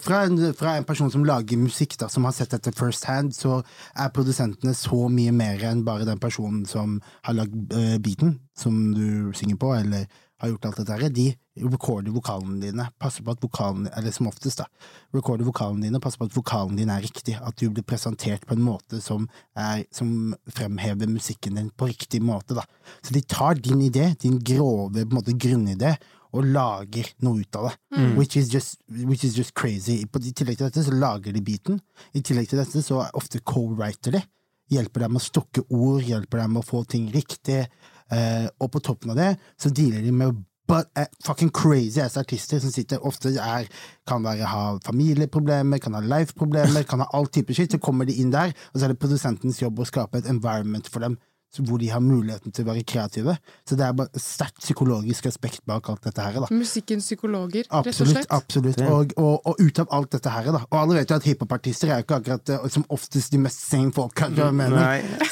fra, 0.00 0.22
en, 0.24 0.38
fra 0.56 0.76
en 0.78 0.86
person 0.88 1.10
som 1.12 1.26
lager 1.28 1.60
musikk, 1.60 1.98
da, 2.00 2.08
som 2.08 2.24
har 2.24 2.32
sett 2.36 2.54
dette 2.54 2.72
first 2.76 3.04
hand, 3.10 3.34
så 3.36 3.58
er 3.92 4.12
produsentene 4.14 4.72
så 4.76 5.04
mye 5.12 5.34
mer 5.36 5.60
enn 5.68 5.84
bare 5.84 6.08
den 6.08 6.22
personen 6.22 6.64
som 6.68 6.98
har 7.26 7.36
lagd 7.36 7.74
uh, 7.76 7.98
beaten, 8.00 8.38
som 8.56 8.90
du 8.96 9.34
synger 9.36 9.60
på, 9.60 9.74
eller 9.76 10.08
har 10.40 10.48
gjort 10.48 10.64
alt 10.64 10.80
dette 10.80 10.96
her. 10.96 11.12
De 11.12 11.26
recorder 11.60 12.14
vokalene 12.14 12.60
dine, 12.62 12.86
passer 13.00 13.24
på 13.24 13.34
at 13.34 13.42
vokalen, 13.44 13.88
eller 13.96 14.14
som 14.14 14.30
oftest, 14.30 14.62
da, 14.62 14.68
recorder 15.16 15.44
vokalene 15.44 15.84
dine, 15.84 16.00
passer 16.02 16.22
på 16.22 16.30
at 16.30 16.36
vokalen 16.36 16.78
din 16.80 16.92
er 16.92 17.04
riktig, 17.04 17.36
at 17.36 17.58
du 17.60 17.68
blir 17.68 17.84
presentert 17.86 18.46
på 18.48 18.56
en 18.56 18.64
måte 18.64 19.02
som, 19.04 19.26
er, 19.58 19.84
som 19.94 20.32
fremhever 20.56 21.10
musikken 21.10 21.60
din 21.60 21.68
på 21.76 21.90
riktig 21.90 22.22
måte, 22.24 22.56
da. 22.56 22.64
Så 23.04 23.12
de 23.16 23.24
tar 23.28 23.60
din 23.60 23.84
idé, 23.84 24.14
din 24.22 24.40
grove 24.40 25.04
på 25.04 25.10
en 25.10 25.20
måte, 25.20 25.36
grunnidé, 25.36 25.94
og 26.32 26.46
lager 26.46 27.08
noe 27.24 27.42
ut 27.42 27.56
av 27.58 27.68
det. 27.68 27.76
Which, 28.18 28.36
is 28.36 28.50
just, 28.52 28.78
which 28.88 29.24
is 29.24 29.36
just 29.36 29.54
crazy. 29.54 30.00
I 30.04 30.32
tillegg 30.32 30.58
til 30.58 30.68
dette 30.68 30.84
så 30.86 30.94
lager 30.94 31.34
de 31.34 31.42
beaten. 31.44 31.80
I 32.14 32.22
tillegg 32.22 32.50
til 32.50 32.60
dette 32.62 32.82
så 32.84 33.00
er 33.04 33.16
ofte 33.18 33.42
co-writer 33.42 34.18
de. 34.18 34.22
Hjelper 34.70 35.06
dem 35.06 35.16
med 35.16 35.22
å 35.22 35.26
stokke 35.26 35.64
ord, 35.66 36.04
hjelper 36.06 36.44
dem 36.44 36.54
med 36.54 36.62
å 36.62 36.68
få 36.68 36.84
ting 36.88 37.08
riktig. 37.10 37.64
Eh, 38.10 38.46
og 38.60 38.70
på 38.74 38.82
toppen 38.82 39.12
av 39.12 39.18
det 39.18 39.32
så 39.60 39.70
dealer 39.74 40.02
de 40.02 40.14
med 40.14 40.38
but, 40.70 40.86
eh, 40.98 41.06
fucking 41.24 41.50
crazy 41.50 42.00
ass 42.02 42.16
artister 42.16 42.60
som 42.62 42.70
sitter 42.70 43.02
ofte 43.06 43.32
er 43.34 43.66
kan 44.06 44.22
være 44.22 44.46
ha 44.46 44.78
familieproblemer, 44.86 45.82
kan 45.82 45.94
ha 45.94 46.00
life-problemer, 46.00 46.86
kan 46.86 47.02
ha 47.02 47.08
all 47.12 47.26
type 47.26 47.54
shit. 47.54 47.72
Så 47.72 47.82
kommer 47.82 48.06
de 48.06 48.14
inn 48.22 48.30
der, 48.30 48.54
og 48.70 48.78
så 48.78 48.86
er 48.86 48.94
det 48.94 49.02
produsentens 49.02 49.60
jobb 49.62 49.82
å 49.82 49.88
skape 49.88 50.18
et 50.18 50.30
environment 50.30 50.86
for 50.88 51.00
dem 51.00 51.18
hvor 51.58 51.80
de 51.82 51.88
har 51.90 52.02
muligheten 52.04 52.54
til 52.54 52.64
å 52.64 52.68
være 52.70 52.84
kreative. 52.86 53.34
Så 53.66 53.76
det 53.78 53.86
er 53.86 53.94
bare 53.98 54.12
et 54.14 54.22
sterkt 54.22 54.60
psykologisk 54.62 55.26
aspekt 55.26 55.64
bak 55.66 55.88
alt 55.90 56.04
dette 56.06 56.22
her. 56.22 56.38
da. 56.44 56.50
Musikkens 56.54 57.08
psykologer, 57.10 57.66
rett 57.66 57.90
og 57.90 58.10
slett. 58.12 58.28
absolutt. 58.30 58.80
Og, 58.86 59.14
og, 59.18 59.46
og 59.50 59.58
ut 59.58 59.82
av 59.82 59.90
alt 59.98 60.12
dette 60.14 60.34
her, 60.34 60.50
da. 60.54 60.62
Og 60.70 60.78
alle 60.78 61.00
vet 61.00 61.10
jo 61.10 61.18
at 61.18 61.26
hiphopartister 61.26 61.90
er 61.90 62.00
jo 62.00 62.06
ikke 62.06 62.20
akkurat 62.22 62.54
eh, 62.54 62.68
som 62.70 62.86
oftest 62.88 63.34
de 63.34 63.42
mest 63.42 63.64
sane 63.66 63.90
folka. 63.96 64.30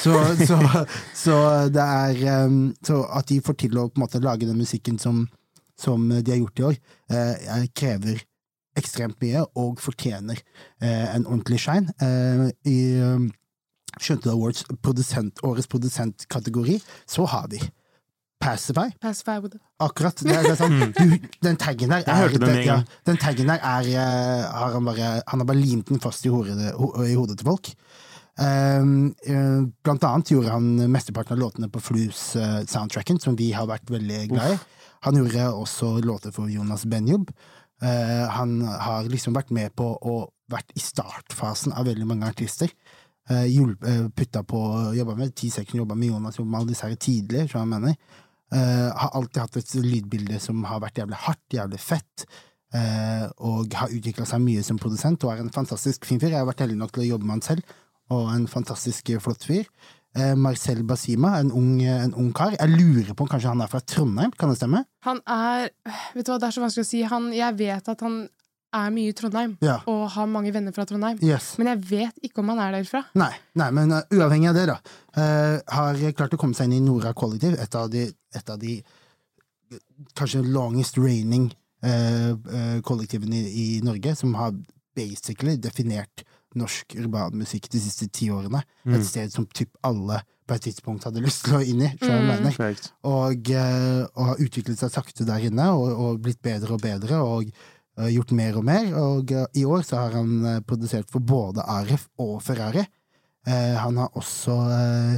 Så, 0.03 0.15
så, 0.49 0.59
så 1.25 1.37
det 1.75 1.85
er 1.85 2.47
um, 2.47 2.59
Så 2.85 3.03
at 3.15 3.29
de 3.31 3.41
får 3.45 3.59
til 3.63 3.79
å 3.79 3.89
på 3.89 4.01
en 4.01 4.07
måte 4.07 4.23
lage 4.23 4.49
den 4.49 4.59
musikken 4.59 4.99
som, 4.99 5.27
som 5.79 6.09
de 6.11 6.35
har 6.35 6.41
gjort 6.41 6.59
i 6.61 6.67
år, 6.73 6.81
jeg 7.09 7.71
krever 7.79 8.25
ekstremt 8.79 9.19
mye, 9.23 9.45
og 9.59 9.81
fortjener 9.83 10.41
eh, 10.83 11.15
en 11.15 11.27
ordentlig 11.27 11.61
shine. 11.63 11.93
Eh, 12.03 12.49
I 12.69 12.79
Skjønte 14.03 14.29
du 14.29 14.33
Awards 14.35 14.65
produsent, 14.85 15.43
årets 15.47 15.69
produsentkategori, 15.71 16.79
så 17.07 17.27
har 17.29 17.49
de 17.53 17.61
Pacify. 18.39 18.91
Pacify. 19.03 19.41
Akkurat. 19.83 20.21
Det 20.23 20.31
det 20.31 20.53
er 20.53 20.59
sånn, 20.59 20.93
du, 20.95 21.17
den 21.43 21.57
taggen 21.59 21.91
der 21.91 22.07
er, 22.07 22.35
den 22.39 22.61
ja, 22.63 22.77
den 23.09 23.19
taggen 23.19 23.51
der 23.51 23.59
er 23.59 23.89
eh, 23.91 24.45
har 24.47 24.77
han, 24.77 24.87
bare, 24.87 25.09
han 25.27 25.43
har 25.43 25.49
bare 25.49 25.59
limt 25.59 25.91
den 25.91 25.99
fast 26.03 26.27
i 26.27 26.31
hodet, 26.31 26.71
ho, 26.79 26.93
i 27.03 27.17
hodet 27.19 27.41
til 27.41 27.51
folk. 27.51 27.73
Um, 28.39 29.11
eh, 29.27 29.67
blant 29.83 30.07
annet 30.07 30.31
gjorde 30.31 30.55
han 30.55 30.71
mesteparten 30.95 31.35
av 31.35 31.43
låtene 31.43 31.71
på 31.75 31.83
Flues-soundtracken, 31.83 33.19
som 33.19 33.35
vi 33.39 33.51
har 33.57 33.67
vært 33.67 33.91
veldig 33.91 34.21
glad 34.31 34.55
i. 34.55 34.59
Han 35.09 35.19
gjorde 35.19 35.51
også 35.59 35.97
låter 36.07 36.35
for 36.35 36.51
Jonas 36.51 36.87
Benjob. 36.87 37.33
Uh, 37.83 38.27
han 38.35 38.61
har 38.63 39.11
liksom 39.11 39.35
vært 39.35 39.51
med 39.55 39.75
på 39.79 39.91
å 39.99 40.21
vært 40.51 40.71
i 40.79 40.83
startfasen 40.83 41.75
av 41.77 41.91
veldig 41.91 42.07
mange 42.09 42.31
artister. 42.31 42.71
Eh, 43.31 43.47
hjulp- 43.53 43.85
eh, 43.87 44.09
putta 44.15 44.43
på 44.43 44.61
Jobba 44.97 45.15
med 45.19 45.35
T-section, 45.35 45.79
jobba 45.83 45.95
med 45.95 46.09
Jonas, 46.09 46.39
jobba 46.39 46.51
med 46.51 46.61
alle 46.61 46.73
disse 46.73 46.89
her 46.89 46.97
tidlig, 46.97 47.49
Tror 47.51 47.63
jeg 47.63 47.73
mener. 47.75 47.97
Uh, 48.49 48.89
har 48.97 49.11
alltid 49.13 49.43
hatt 49.43 49.57
et 49.61 49.73
lydbilde 49.85 50.39
som 50.41 50.63
har 50.65 50.79
vært 50.81 51.03
jævlig 51.03 51.19
hardt, 51.27 51.45
jævlig 51.53 51.81
fett, 51.81 52.29
Uh, 52.69 53.25
og 53.41 53.73
har 53.73 53.89
utvikla 53.89 54.27
seg 54.29 54.43
mye 54.45 54.61
som 54.61 54.77
produsent, 54.77 55.23
og 55.25 55.31
er 55.33 55.39
en 55.41 55.49
fantastisk 55.49 56.05
fin 56.05 56.19
fyr. 56.21 56.35
Jeg 56.35 56.43
har 56.43 56.45
vært 56.45 56.61
heldig 56.61 56.77
nok 56.77 56.91
til 56.93 57.01
å 57.01 57.07
jobbe 57.15 57.25
med 57.25 57.39
han 57.39 57.45
selv, 57.47 57.71
og 58.13 58.27
en 58.29 58.45
fantastisk 58.47 59.09
flott 59.25 59.47
fyr. 59.49 59.71
Marcel 60.37 60.83
Basima, 60.85 61.39
en 61.41 61.49
ung, 61.49 61.81
en 61.81 62.13
ung 62.13 62.29
kar. 62.37 62.53
Jeg 62.59 62.69
lurer 62.75 63.15
på 63.17 63.25
om 63.25 63.31
kanskje 63.31 63.55
han 63.55 63.65
er 63.65 63.73
fra 63.73 63.81
Trondheim, 63.81 64.35
kan 64.37 64.53
det 64.53 64.59
stemme? 64.59 64.83
Han 65.07 65.21
er 65.25 65.71
Vet 66.13 66.27
du 66.27 66.33
hva, 66.35 66.37
det 66.43 66.51
er 66.51 66.57
så 66.59 66.65
vanskelig 66.67 66.85
å 66.85 66.91
si. 66.91 67.03
Han, 67.09 67.33
jeg 67.33 67.57
vet 67.57 67.89
at 67.89 68.05
han 68.05 68.21
er 68.75 68.91
mye 68.93 69.13
i 69.13 69.17
Trondheim, 69.17 69.57
Ja. 69.65 69.79
og 69.89 70.11
har 70.13 70.27
mange 70.29 70.53
venner 70.53 70.73
fra 70.77 70.85
Trondheim. 70.85 71.19
Yes. 71.25 71.55
Men 71.59 71.71
jeg 71.73 71.85
vet 71.89 72.19
ikke 72.23 72.43
om 72.43 72.53
han 72.53 72.61
er 72.61 72.79
derfra. 72.79 73.05
Nei, 73.15 73.33
nei 73.55 73.71
men 73.71 73.93
uh, 73.93 74.03
uavhengig 74.13 74.51
av 74.51 74.59
det, 74.59 74.67
da. 74.69 74.79
uh, 75.17 75.59
har 75.75 76.01
klart 76.13 76.37
å 76.37 76.41
komme 76.41 76.55
seg 76.55 76.69
inn 76.69 76.79
i 76.83 76.85
Nora 76.85 77.15
Kollektiv, 77.17 77.57
et 77.59 77.75
av 77.79 77.89
de, 77.93 78.07
et 78.11 78.51
av 78.51 78.59
de 78.61 78.83
kanskje 80.19 80.45
longest 80.45 80.99
reigning 81.01 81.51
uh, 81.85 82.33
uh, 82.35 82.81
kollektivene 82.85 83.41
i, 83.41 83.79
i 83.79 83.85
Norge, 83.85 84.15
som 84.17 84.35
har 84.39 84.53
basically 84.99 85.57
definert 85.57 86.25
norsk 86.59 86.97
urban 86.99 87.37
musikk 87.39 87.69
de 87.71 87.81
siste 87.81 88.09
ti 88.13 88.31
årene. 88.33 88.63
Et 88.89 89.05
sted 89.07 89.33
som 89.33 89.47
typ 89.47 89.71
alle 89.87 90.23
på 90.49 90.57
et 90.57 90.65
tidspunkt 90.65 91.05
hadde 91.05 91.23
lyst 91.27 91.45
til 91.47 91.59
å 91.59 91.63
inn 91.63 91.85
i. 91.85 91.91
Mm. 92.01 92.47
jeg 92.49 92.77
og, 93.05 93.51
og 93.53 94.25
har 94.31 94.41
utviklet 94.41 94.81
seg 94.81 94.95
sakte 94.95 95.27
der 95.29 95.45
inne, 95.51 95.69
og, 95.77 95.91
og 95.93 96.23
blitt 96.25 96.41
bedre 96.43 96.79
og 96.79 96.83
bedre, 96.83 97.21
og 97.21 97.53
gjort 98.07 98.35
mer 98.37 98.59
og 98.61 98.67
mer. 98.69 98.93
Og 99.01 99.33
eh, 99.35 99.49
i 99.59 99.65
år 99.67 99.83
så 99.87 100.05
har 100.05 100.15
han 100.19 100.37
eh, 100.47 100.61
produsert 100.67 101.11
for 101.11 101.25
både 101.25 101.65
Arif 101.67 102.07
og 102.23 102.39
Ferrari. 102.45 102.85
Eh, 103.49 103.75
han 103.79 103.99
har 104.01 104.15
også 104.19 104.57
eh, 104.75 105.17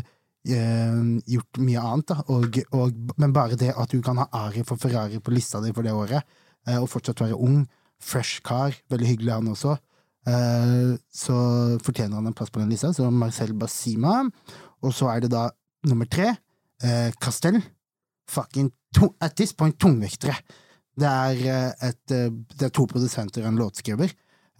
eh, 0.57 1.03
gjort 1.35 1.61
mye 1.61 1.85
annet, 1.93 2.13
da, 2.13 2.25
og, 2.33 2.61
og, 2.77 3.13
men 3.21 3.35
bare 3.37 3.59
det 3.61 3.75
at 3.75 3.93
du 3.93 4.01
kan 4.05 4.21
ha 4.23 4.29
Arif 4.47 4.73
og 4.73 4.81
Ferrari 4.83 5.21
på 5.21 5.35
lista 5.35 5.61
di 5.65 5.75
for 5.77 5.87
det 5.87 5.95
året, 5.97 6.25
eh, 6.69 6.79
og 6.79 6.89
fortsatt 6.93 7.25
være 7.25 7.39
ung, 7.39 7.65
fresh 8.01 8.41
kar, 8.47 8.73
veldig 8.89 9.09
hyggelig 9.11 9.35
han 9.35 9.51
også, 9.53 9.77
eh, 10.31 10.95
så 11.13 11.37
fortjener 11.85 12.21
han 12.21 12.31
en 12.31 12.37
plass 12.37 12.53
på 12.55 12.63
den 12.63 12.73
lista, 12.73 12.95
så 12.97 13.11
Marcel 13.13 13.53
Basima. 13.59 14.23
Og 14.81 14.95
så 14.97 15.11
er 15.13 15.27
det 15.27 15.35
da 15.35 15.51
nummer 15.91 16.09
tre, 16.09 16.31
eh, 16.83 17.11
Castell. 17.21 17.61
Fucking 18.31 18.71
at 19.21 19.35
this 19.37 19.53
point 19.53 19.77
tungvektere. 19.79 20.37
Det 20.99 21.07
er, 21.07 21.47
eh, 21.47 21.89
et, 21.89 22.11
eh, 22.11 22.31
det 22.57 22.67
er 22.69 22.75
to 22.75 22.87
produsenter 22.87 23.45
og 23.45 23.53
en 23.53 23.61
låtskriver 23.61 24.11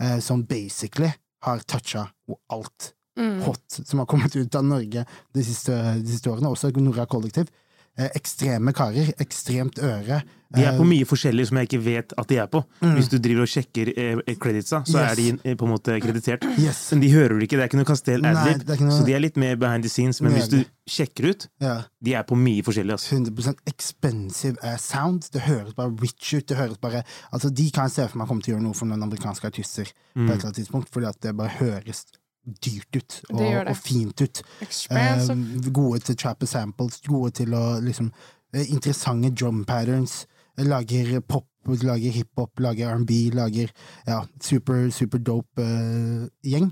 eh, 0.01 0.19
som 0.21 0.45
basically 0.45 1.11
har 1.43 1.59
toucha 1.67 2.07
alt 2.53 2.95
Mm. 3.19 3.41
hot 3.43 3.81
som 3.85 3.99
har 3.99 4.07
kommet 4.07 4.37
ut 4.37 4.55
av 4.55 4.65
Norge 4.65 5.05
de 5.35 5.43
siste, 5.45 5.75
de 5.99 6.09
siste 6.09 6.31
årene. 6.31 6.49
Også 6.49 6.71
Nora 6.81 7.05
Kollektiv. 7.11 7.51
Eh, 7.99 8.09
ekstreme 8.17 8.73
karer, 8.73 9.11
ekstremt 9.21 9.77
øre. 9.83 10.23
De 10.55 10.63
er 10.65 10.73
på 10.79 10.83
Eh, 10.83 10.89
mye 10.89 11.05
forskjellig 11.07 11.45
som 11.49 11.59
jeg 11.59 11.69
ikke 11.69 11.81
vet 11.85 12.13
at 12.19 12.27
de 12.29 12.37
er 12.39 12.47
på. 12.47 12.65
Hvis 12.81 13.09
du 13.11 13.19
driver 13.19 13.43
og 13.43 13.51
sjekker 13.51 13.91
eh, 13.97 14.35
creditsa, 14.41 14.81
så 14.87 14.99
Yes. 14.99 15.11
er 15.11 15.15
de 15.45 15.55
på 15.57 15.67
en 15.67 15.73
måte 15.75 16.01
kreditert. 16.01 16.43
Yes. 16.59 16.91
Men 16.93 17.01
de 17.03 17.11
hører 17.13 17.35
du 17.39 17.45
ikke, 17.45 17.59
det 17.59 17.61
er 17.61 17.69
ikke 17.69 17.77
noe 17.83 17.85
Castell 17.91 18.25
Adlib, 18.25 18.65
noe- 18.67 18.91
så 18.99 19.05
de 19.05 19.13
er 19.15 19.21
litt 19.21 19.37
mer 19.37 19.55
behind 19.57 19.83
the 19.85 19.89
scenes. 19.91 20.21
Men 20.23 20.33
hvis 20.33 20.49
du 20.49 20.65
sjekker 20.89 21.29
ut, 21.31 21.47
Ja. 21.61 21.83
de 22.03 22.15
er 22.15 22.23
på 22.23 22.35
mye 22.39 22.63
forskjellig. 22.63 22.91
Altså. 22.93 23.11
100% 23.15 23.59
expensive 23.67 24.57
sound. 24.79 25.29
Det 25.33 25.43
høres 25.43 25.75
bare 25.75 25.95
rich 26.01 26.33
ut. 26.35 26.47
Det 26.47 26.57
høres 26.57 26.79
bare 26.81 27.05
Altså, 27.33 27.51
de 27.53 27.71
kan 27.71 27.85
jeg 27.85 27.93
se 27.93 28.09
for 28.09 28.19
meg 28.19 28.29
kommer 28.29 28.43
til 28.43 28.55
å 28.55 28.57
gjøre 28.59 28.63
noe 28.65 28.75
for 28.75 28.87
noen 28.87 29.03
amerikanske 29.03 29.45
artister 29.47 29.85
på 30.17 30.25
et 30.31 30.39
eller 30.41 30.47
annet 30.51 30.57
tidspunkt, 30.57 30.91
fordi 30.91 31.07
at 31.09 31.21
det 31.21 31.37
bare 31.37 31.49
høres 31.61 32.07
dyrt 32.45 32.97
ut 32.97 33.17
og, 33.31 33.41
og 33.69 33.77
fint 33.77 34.21
ut. 34.25 34.43
Eh, 34.91 35.71
gode 35.73 36.01
til 36.09 36.17
trappe 36.17 36.47
samples, 36.49 37.01
gode 37.07 37.31
til 37.43 37.55
å 37.55 37.65
liksom 37.85 38.11
eh, 38.55 38.67
Interessante 38.73 39.31
drum 39.31 39.65
patterns. 39.69 40.27
eh, 40.59 40.65
Lager 40.65 41.21
pop, 41.21 41.47
lager 41.67 42.11
hiphop, 42.11 42.59
lager 42.61 42.95
R&B, 42.97 43.31
lager 43.37 43.71
ja, 44.07 44.23
super, 44.41 44.89
super 44.91 45.19
dope 45.19 45.63
eh, 45.63 46.27
gjeng. 46.43 46.71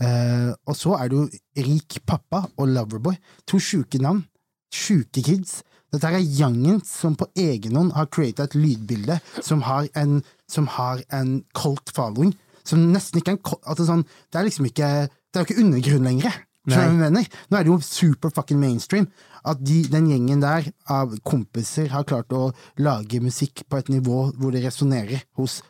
Eh, 0.00 0.50
og 0.66 0.76
så 0.76 0.96
er 0.96 1.08
det 1.12 1.18
jo 1.18 1.28
Rik 1.66 2.00
pappa 2.08 2.46
og 2.56 2.68
Loverboy. 2.72 3.18
To 3.46 3.60
sjuke 3.60 4.00
navn. 4.00 4.24
Sjuke 4.72 5.22
kids. 5.22 5.60
Dette 5.92 6.06
er 6.06 6.22
gjengen 6.22 6.78
som 6.86 7.16
på 7.18 7.26
egen 7.36 7.74
hånd 7.76 7.92
har 7.96 8.06
creata 8.06 8.44
et 8.46 8.54
lydbilde 8.54 9.16
som 9.42 9.64
har 9.66 9.88
en, 9.98 10.20
som 10.48 10.68
har 10.78 11.02
en 11.12 11.40
cult 11.58 11.90
following. 11.92 12.32
Som 12.64 12.92
nesten 12.92 13.20
ikke 13.20 13.32
er 13.34 13.38
en 13.38 13.42
cult, 13.42 13.62
altså 13.66 13.86
sånn, 13.88 14.04
Det 14.30 14.38
er 14.40 14.44
liksom 14.48 14.66
ikke 14.66 14.88
Det 15.08 15.38
er 15.38 15.44
jo 15.44 15.48
ikke 15.48 15.62
undergrunn 15.64 16.04
lenger. 16.08 16.38
Mener? 16.70 17.26
Nå 17.50 17.56
er 17.56 17.64
det 17.64 17.70
jo 17.72 17.78
super 17.80 18.30
fucking 18.30 18.58
mainstream. 18.60 19.06
At 19.44 19.62
de, 19.64 19.82
den 19.88 20.08
gjengen 20.10 20.40
der 20.42 20.66
av 20.92 21.14
kompiser 21.24 21.88
har 21.88 22.04
klart 22.04 22.30
å 22.36 22.50
lage 22.78 23.20
musikk 23.24 23.62
på 23.68 23.78
et 23.80 23.88
nivå 23.88 24.32
hvor 24.36 24.52
det 24.52 24.62
resonnerer 24.66 25.22
hos 25.38 25.62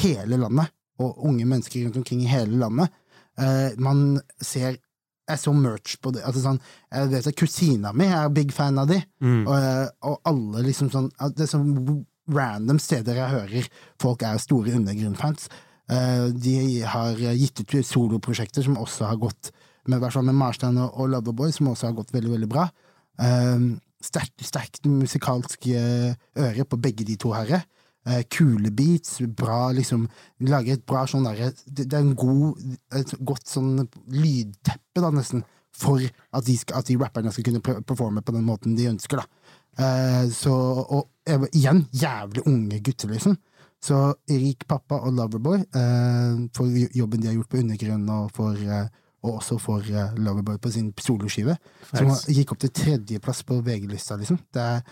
hele 0.00 0.36
landet, 0.38 0.70
og 1.00 1.18
unge 1.26 1.44
mennesker 1.48 1.82
rundt 1.84 1.96
omkring 1.96 2.20
i 2.22 2.28
hele 2.30 2.56
landet. 2.60 2.92
Uh, 3.40 3.70
man 3.78 4.20
ser 4.40 4.76
Jeg 5.30 5.38
så 5.38 5.52
merch 5.54 5.96
på 6.02 6.10
det. 6.12 6.24
Altså 6.26 6.40
sånn, 6.42 6.60
jeg 6.90 7.08
vet 7.12 7.26
at 7.30 7.36
Kusina 7.38 7.92
mi 7.94 8.06
er 8.10 8.28
big 8.34 8.50
fan 8.52 8.78
av 8.82 8.88
de, 8.90 9.00
Mm. 9.22 9.46
og, 9.46 9.54
eh, 9.54 9.88
og 10.02 10.20
alle 10.26 10.62
liksom 10.66 10.90
sånn 10.90 11.10
Det 11.36 11.44
er 11.44 11.46
sånn 11.46 12.04
random 12.28 12.78
steder 12.80 13.14
jeg 13.14 13.30
hører 13.30 13.68
folk 14.00 14.22
er 14.22 14.38
store 14.38 14.72
undergrunnfans. 14.74 15.46
Eh, 15.46 15.69
de 15.90 16.54
har 16.86 17.18
gitt 17.34 17.64
ut 17.64 17.72
soloprosjekter 17.82 18.62
som 18.62 18.76
også 18.78 19.08
har 19.08 19.16
gått 19.18 19.48
med, 19.88 19.98
hvert 19.98 20.14
fall 20.14 20.28
med 20.28 20.38
Marstein 20.38 20.78
og, 20.78 20.92
og 20.94 21.10
Loverboy, 21.10 21.50
som 21.54 21.70
også 21.72 21.88
har 21.88 21.96
gått 21.98 22.12
veldig, 22.14 22.32
veldig 22.36 22.48
bra. 22.50 22.68
Eh, 23.20 23.66
sterkt, 24.04 24.36
sterkt 24.46 24.88
musikalsk 24.88 25.70
eh, 25.74 26.12
øre 26.40 26.66
på 26.68 26.80
begge 26.80 27.06
de 27.08 27.16
to 27.20 27.32
herre. 27.34 27.62
Eh, 28.08 28.22
kule 28.32 28.70
beats, 28.72 29.18
bra 29.36 29.66
liksom 29.76 30.06
Lager 30.48 30.78
et 30.78 30.84
bra 30.88 31.02
sånn 31.04 31.26
derre 31.26 31.50
det, 31.66 31.84
er 31.84 31.98
en 32.00 32.14
god, 32.16 32.56
et 32.96 33.10
godt 33.28 33.44
sånn 33.50 33.74
lydteppe, 34.08 35.02
da, 35.02 35.10
nesten, 35.12 35.44
for 35.76 36.00
at 36.00 36.46
de, 36.46 36.56
skal, 36.56 36.80
at 36.80 36.88
de 36.88 36.96
rapperne 37.00 37.32
skal 37.34 37.50
kunne 37.50 37.82
performe 37.84 38.24
på 38.24 38.32
den 38.32 38.46
måten 38.46 38.78
de 38.78 38.88
ønsker, 38.88 39.20
da. 39.20 39.52
Eh, 39.84 40.24
så, 40.32 40.54
og 40.80 41.10
eh, 41.28 41.44
igjen, 41.52 41.84
jævlig 41.92 42.46
unge 42.48 42.80
gutter, 42.88 43.12
liksom. 43.12 43.36
Så 43.80 43.98
Rik 44.28 44.66
pappa 44.68 44.98
og 45.06 45.14
Loverboy, 45.16 45.62
eh, 45.74 46.40
for 46.56 46.68
jobben 46.92 47.22
de 47.22 47.30
har 47.30 47.38
gjort 47.38 47.48
på 47.48 47.62
undergrunnen, 47.62 48.08
og, 48.12 48.30
for, 48.36 48.52
eh, 48.60 48.88
og 49.24 49.38
også 49.40 49.56
for 49.60 49.80
eh, 49.88 50.12
Loverboy 50.20 50.58
på 50.60 50.72
sin 50.74 50.90
soloskive, 51.00 51.56
som 51.94 52.10
gikk 52.28 52.52
opp 52.52 52.60
til 52.66 52.74
tredjeplass 52.76 53.40
på 53.48 53.62
VG-lista, 53.64 54.18
liksom. 54.20 54.36
Det 54.52 54.60
er 54.60 54.82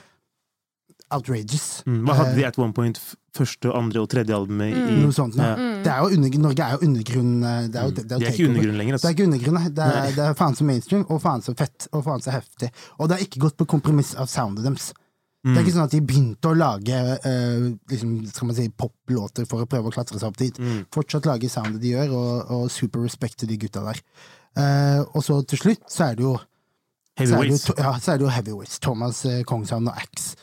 outrageous. 1.14 1.82
Mm. 1.86 2.02
Hva 2.04 2.16
hadde 2.18 2.32
Eh, 2.32 2.36
de 2.40 2.46
at 2.48 2.58
one 2.58 2.72
point 2.76 2.98
første, 3.36 3.70
andre 3.72 4.00
og 4.02 4.08
tredje 4.10 4.34
albumet 4.34 4.72
i 4.74 4.96
Noe 5.02 5.12
sånt. 5.14 5.36
Ja. 5.38 5.54
Mm. 5.56 5.82
Det 5.84 5.92
er 5.92 5.98
jo 6.02 6.08
under, 6.16 6.38
Norge 6.42 6.64
er 6.64 6.72
jo 6.74 6.78
undergrunn 6.88 7.34
eh, 7.44 7.68
Det 7.68 7.80
er 7.80 7.84
jo, 7.84 7.90
det 7.90 8.04
er 8.04 8.14
jo 8.14 8.18
De 8.18 8.26
er 8.26 8.32
ikke 8.32 8.48
undergrunn 8.48 8.78
lenger, 8.80 8.96
Det 8.96 9.04
er 9.04 9.08
altså. 9.08 9.12
ikke 9.14 9.28
undergrunn, 9.28 9.54
nei. 9.60 9.68
Det 9.68 9.84
er, 9.84 9.98
Nei. 10.00 10.12
det 10.16 10.24
er 10.26 10.38
faen 10.40 10.56
så 10.58 10.64
mainstream, 10.68 11.04
og 11.08 11.20
faen 11.22 11.44
så 11.44 11.54
fett, 11.56 11.88
og 11.92 12.04
faen 12.04 12.24
så 12.24 12.34
heftig. 12.34 12.70
Og 12.98 13.08
det 13.08 13.16
har 13.18 13.24
ikke 13.28 13.44
gått 13.46 13.56
på 13.60 13.68
kompromiss 13.76 14.14
av 14.18 14.28
soundet 14.32 14.64
deres. 14.66 14.90
Det 15.46 15.54
er 15.54 15.62
ikke 15.62 15.74
sånn 15.76 15.86
at 15.86 15.94
de 15.94 16.00
begynte 16.02 16.50
å 16.50 16.56
lage 16.58 16.96
eh, 16.98 17.68
liksom, 17.92 18.16
skal 18.26 18.48
man 18.48 18.56
si, 18.56 18.66
poplåter 18.74 19.46
for 19.48 19.62
å 19.62 19.68
prøve 19.70 19.90
å 19.90 19.94
klatre 19.94 20.18
seg 20.18 20.32
opp 20.32 20.40
dit. 20.40 20.58
Mm. 20.58 20.80
Fortsatt 20.94 21.28
lage 21.30 21.50
soundet 21.52 21.80
de 21.84 21.92
gjør, 21.94 22.14
og, 22.18 22.50
og 22.56 22.64
super 22.74 23.04
respect 23.06 23.38
til 23.38 23.52
de 23.52 23.58
gutta 23.62 23.84
der. 23.86 24.02
Eh, 24.58 25.00
og 25.06 25.22
så 25.24 25.38
til 25.46 25.62
slutt 25.62 25.86
så 25.86 26.08
er 26.08 26.18
det 26.18 26.26
jo 26.26 26.34
så 26.38 27.22
Heavyweights. 27.22 27.70
ja, 27.78 27.92
så 27.98 28.12
er 28.12 28.18
det 28.18 28.26
jo 28.26 28.34
heavyweights. 28.34 28.78
Thomas 28.82 29.24
eh, 29.26 29.44
Kongshavn 29.46 29.90
og 29.90 30.02
Axe. 30.02 30.34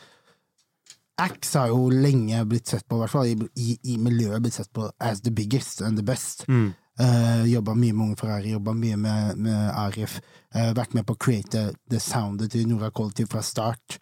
Axe 1.19 1.59
har 1.59 1.71
jo 1.71 1.89
lenge 1.91 2.41
blitt 2.47 2.67
sett 2.67 2.87
på, 2.87 2.97
i 2.97 3.03
hvert 3.03 3.13
fall 3.13 3.29
i, 3.31 3.35
i, 3.55 3.75
i 3.93 3.99
miljøet, 3.99 4.41
blitt 4.43 4.57
sett 4.57 4.71
på 4.75 4.89
as 4.99 5.21
the 5.23 5.31
biggest 5.31 5.83
and 5.83 5.99
the 5.99 6.03
best. 6.03 6.43
Mm. 6.47 6.73
Uh, 6.99 7.43
jobba 7.47 7.73
mye 7.75 7.91
med 7.91 8.05
Unge 8.05 8.17
Ferrari, 8.19 8.51
jobba 8.51 8.73
mye 8.75 8.97
med, 8.99 9.39
med 9.43 9.71
Arif. 9.75 10.17
Uh, 10.55 10.71
vært 10.75 10.95
med 10.95 11.07
på 11.07 11.15
å 11.15 11.19
create 11.19 11.69
det 11.91 12.01
soundet 12.03 12.51
til 12.51 12.67
Nora 12.67 12.91
Kollektiv 12.95 13.31
fra 13.31 13.43
start. 13.43 13.97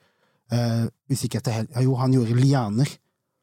Uh, 0.54 0.84
hvis 1.10 1.24
ikke 1.26 1.40
etter 1.42 1.56
helt 1.56 1.78
Jo, 1.82 1.96
han 1.98 2.14
gjorde 2.14 2.36
lianer. 2.38 2.90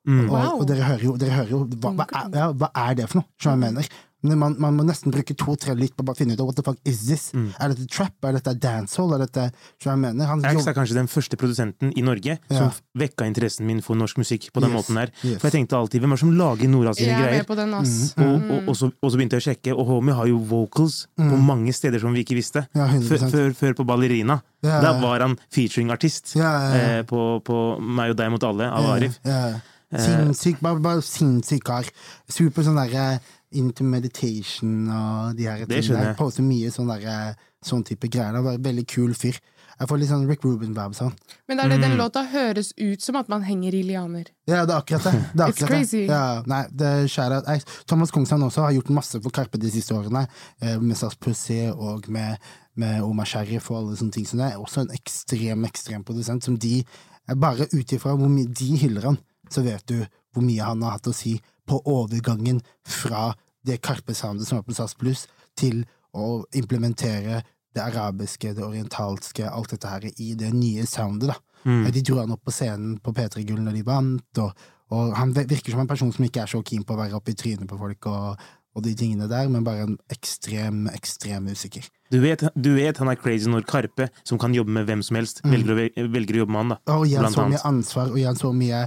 Mm. 0.09 0.21
Og, 0.29 0.31
Wow. 0.33 0.61
og 0.63 0.69
dere 0.71 0.87
hører 0.87 1.03
jo, 1.05 1.17
dere 1.21 1.35
hører 1.37 1.51
jo 1.53 1.59
hva, 1.75 1.91
hva, 1.99 2.07
er, 2.23 2.29
ja, 2.39 2.47
hva 2.57 2.69
er 2.87 2.95
det 3.01 3.09
for 3.11 3.21
noe? 3.21 3.29
Som 3.43 3.57
jeg 3.57 3.61
mener? 3.75 3.89
Men 4.23 4.39
man, 4.39 4.55
man 4.61 4.75
må 4.77 4.85
nesten 4.85 5.11
bruke 5.15 5.33
to-tre 5.35 5.73
lytt 5.79 5.95
på 5.97 6.05
å 6.05 6.15
finne 6.17 6.35
ut 6.37 6.41
what 6.45 6.57
the 6.57 6.63
fuck 6.63 6.77
is 6.85 7.07
this? 7.09 7.31
Mm. 7.33 7.47
Er 7.59 7.73
dette 7.73 7.87
trap? 7.89 8.13
Er 8.29 8.35
dette 8.37 8.53
dancehall? 8.61 9.15
Er 9.17 9.23
dette 9.25 9.47
hva 9.81 9.95
jeg 9.95 10.01
mener? 10.03 10.27
Han 10.29 10.45
Axe 10.45 10.69
er 10.69 10.77
kanskje 10.77 10.99
den 10.99 11.09
første 11.09 11.39
produsenten 11.41 11.93
i 11.97 12.03
Norge 12.05 12.37
Ja. 12.37 12.57
som 12.59 12.67
f- 12.69 12.83
vekka 13.01 13.25
interessen 13.31 13.65
min 13.67 13.81
for 13.81 13.97
norsk 13.97 14.19
musikk 14.21 14.51
på 14.53 14.61
den 14.61 14.71
Yes, 14.75 14.77
måten 14.77 14.99
her. 15.01 15.09
yes. 15.25 15.39
For 15.41 15.49
jeg 15.49 15.55
tenkte 15.57 15.79
alltid 15.81 16.01
hvem 16.05 16.13
er 16.13 16.17
det 16.17 16.21
som 16.27 16.35
lager 16.37 16.69
Nora 16.69 16.93
sine 16.95 17.07
Jeg 17.09 17.17
er 17.17 17.25
greier? 17.25 17.39
med 17.39 17.47
på 17.49 17.57
den, 17.57 17.75
ass. 17.75 18.15
Mm. 18.17 18.27
Og, 18.27 18.51
og, 18.51 18.69
og, 18.69 18.77
så, 18.77 18.93
og 19.03 19.11
så 19.11 19.17
begynte 19.17 19.39
jeg 19.39 19.43
å 19.43 19.49
sjekke, 19.49 19.79
og 19.79 19.87
Homie 19.89 20.15
har 20.21 20.27
jo 20.29 20.39
vocals 20.53 21.07
på 21.17 21.41
mange 21.41 21.73
steder 21.73 21.99
som 22.05 22.13
vi 22.13 22.21
ikke 22.25 22.37
visste. 22.37 22.67
Ja, 22.77 22.87
Før, 23.09 23.25
før, 23.31 23.55
før 23.57 23.73
på 23.81 23.87
Ballerina. 23.89 24.43
Ja, 24.63 24.83
Da 24.85 24.93
var 25.01 25.21
han 25.25 25.39
featuring-artist 25.49 26.35
Ja, 26.37 26.51
ja, 26.53 26.69
ja. 26.77 26.99
eh, 26.99 27.03
på, 27.09 27.41
på 27.43 27.81
Meg 27.81 28.11
og 28.13 28.17
deg 28.21 28.31
mot 28.31 28.45
alle 28.45 28.69
av 28.69 28.85
Arif. 28.99 29.17
Ja, 29.25 29.61
Sinnssyk, 29.91 30.61
bare, 30.63 30.79
bare 30.79 31.03
sinnssyk 31.03 31.65
kar. 31.67 31.89
Super 32.31 32.63
sånn 32.63 32.77
derre 32.79 33.21
into 33.53 33.85
meditation 33.85 34.89
og 34.89 35.37
de 35.37 35.45
her 35.49 35.65
tingene. 35.67 36.05
jeg. 36.11 36.17
Poster 36.19 36.43
mye 36.47 36.71
sånn 36.71 36.91
derre 36.91 37.35
sånn 37.65 37.85
type 37.85 38.09
greier. 38.09 38.33
Det 38.37 38.43
var 38.45 38.55
en 38.59 38.63
Veldig 38.63 38.87
kul 38.87 39.15
fyr. 39.15 39.39
Jeg 39.81 39.89
får 39.89 39.99
litt 39.99 40.11
sånn 40.11 40.27
Rick 40.29 40.43
Ruben-vibes 40.45 40.99
sånn. 41.01 41.15
Men 41.49 41.59
er 41.61 41.69
det 41.71 41.81
den 41.81 41.93
Mm. 41.93 41.99
låta 42.03 42.23
høres 42.29 42.73
ut 42.77 43.01
som 43.01 43.17
at 43.17 43.29
man 43.31 43.43
henger 43.43 43.73
i 43.75 43.83
lianer. 43.83 44.27
Ja, 44.47 44.67
det 44.67 44.75
er 44.75 44.81
akkurat 44.83 45.03
det. 45.05 45.13
det, 45.35 45.41
er 45.41 45.47
It's 45.49 45.63
akkurat 45.63 45.69
crazy. 45.69 46.07
det. 46.07 46.09
Ja, 46.11 46.43
nei, 46.47 46.67
det 46.71 46.87
er. 46.87 47.07
Jeg- 47.47 47.65
Thomas 47.87 48.11
Kongsand 48.11 48.43
også 48.43 48.61
har 48.63 48.73
gjort 48.73 48.91
masse 48.91 49.23
for 49.23 49.31
Karpe 49.31 49.59
de 49.59 49.71
siste 49.71 49.93
årene, 49.95 50.29
eh, 50.61 50.79
med 50.79 50.97
SAS 50.97 51.15
Pussy 51.15 51.71
og 51.73 52.09
med, 52.11 52.39
med 52.77 53.01
Omar 53.03 53.25
Sheriff 53.25 53.71
og 53.71 53.77
alle 53.79 53.97
sånne 53.97 54.13
ting. 54.13 54.25
Så 54.27 54.37
det 54.37 54.53
er 54.53 54.59
også 54.59 54.83
en 54.83 54.91
ekstrem, 54.95 55.65
ekstrem 55.65 56.05
produsent 56.05 56.43
som 56.45 56.57
de 56.59 56.85
eh, 57.29 57.35
Bare 57.35 57.67
ut 57.73 57.87
ifra 57.93 58.17
hvor 58.19 58.29
mye 58.29 58.53
de 58.53 58.77
hyller 58.77 59.03
han, 59.03 59.19
så 59.49 59.63
vet 59.63 59.87
du 59.87 60.05
hvor 60.35 60.43
mye 60.43 60.61
han 60.63 60.83
har 60.83 60.91
hatt 60.93 61.05
å 61.09 61.15
si 61.15 61.41
på 61.71 61.79
overgangen 61.87 62.59
fra 62.89 63.31
det 63.67 63.79
Karpe-soundet 63.85 64.49
som 64.49 64.59
er 64.59 64.67
på 64.67 64.75
SAS 64.75 64.97
Pluss, 64.99 65.27
til 65.59 65.85
å 66.17 66.43
implementere 66.57 67.43
det 67.77 67.83
arabiske, 67.85 68.51
det 68.57 68.65
orientalske, 68.67 69.47
alt 69.47 69.71
dette 69.77 69.91
her 69.93 70.07
i 70.11 70.33
det 70.39 70.51
nye 70.57 70.87
soundet, 70.91 71.31
da. 71.31 71.39
Mm. 71.69 71.83
De 71.93 72.01
dro 72.09 72.17
han 72.23 72.33
opp 72.33 72.41
på 72.49 72.55
scenen 72.57 72.95
på 73.05 73.13
P3 73.15 73.43
Gull 73.47 73.61
når 73.63 73.75
de 73.77 73.83
vant, 73.87 74.39
og, 74.43 74.63
og 74.97 75.13
han 75.19 75.35
virker 75.37 75.75
som 75.75 75.83
en 75.85 75.91
person 75.91 76.11
som 76.15 76.25
ikke 76.27 76.43
er 76.47 76.51
så 76.51 76.63
keen 76.67 76.83
på 76.89 76.97
å 76.97 77.01
være 77.03 77.19
oppe 77.19 77.35
i 77.35 77.37
trynet 77.39 77.69
på 77.69 77.77
folk 77.79 78.09
og, 78.11 78.41
og 78.75 78.85
de 78.87 78.95
tingene 78.97 79.29
der, 79.31 79.51
men 79.53 79.67
bare 79.67 79.85
en 79.85 79.99
ekstrem, 80.15 80.87
ekstrem 80.95 81.45
musiker. 81.51 81.85
Du 82.11 82.17
vet, 82.25 82.43
du 82.57 82.73
vet 82.79 82.99
han 83.03 83.13
er 83.13 83.21
crazy 83.21 83.51
når 83.53 83.69
Karpe, 83.69 84.09
som 84.27 84.41
kan 84.41 84.57
jobbe 84.57 84.73
med 84.79 84.89
hvem 84.89 85.05
som 85.07 85.21
helst, 85.21 85.45
Mm. 85.45 85.53
velger, 85.53 85.77
å, 85.77 86.09
velger 86.17 86.39
å 86.41 86.43
jobbe 86.47 86.57
med 86.57 86.63
han. 86.65 86.75
da. 86.75 86.97
Og 86.97 87.07
gi 87.07 87.21
han 87.21 87.33
så 87.37 87.47
mye 87.53 87.63
ansvar, 87.71 88.11
og 88.11 88.19
gi 88.19 88.27
han 88.27 88.41
så 88.41 88.55
mye 88.57 88.83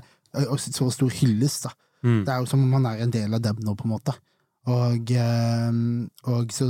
og 0.50 0.60
så 0.60 0.90
stor 0.98 1.14
hyllest, 1.22 1.70
da. 1.70 1.76
Mm. 2.04 2.22
Det 2.28 2.34
er 2.34 2.42
jo 2.42 2.50
som 2.52 2.64
om 2.66 2.74
han 2.78 2.86
er 2.92 3.04
en 3.06 3.14
del 3.14 3.34
av 3.34 3.42
dem 3.44 3.62
nå, 3.64 3.76
på 3.80 3.88
en 3.88 3.94
måte. 3.96 4.16
Og, 4.72 5.12
eh, 5.12 5.72
og 6.32 6.54
så 6.56 6.68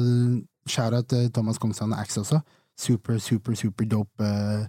shout-out 0.70 1.10
til 1.12 1.32
Thomas 1.34 1.60
Kongsand 1.62 1.94
og 1.94 2.00
Axe 2.02 2.22
også. 2.22 2.40
Super, 2.80 3.18
super, 3.22 3.56
super 3.58 3.86
dope 3.86 4.26
eh, 4.26 4.66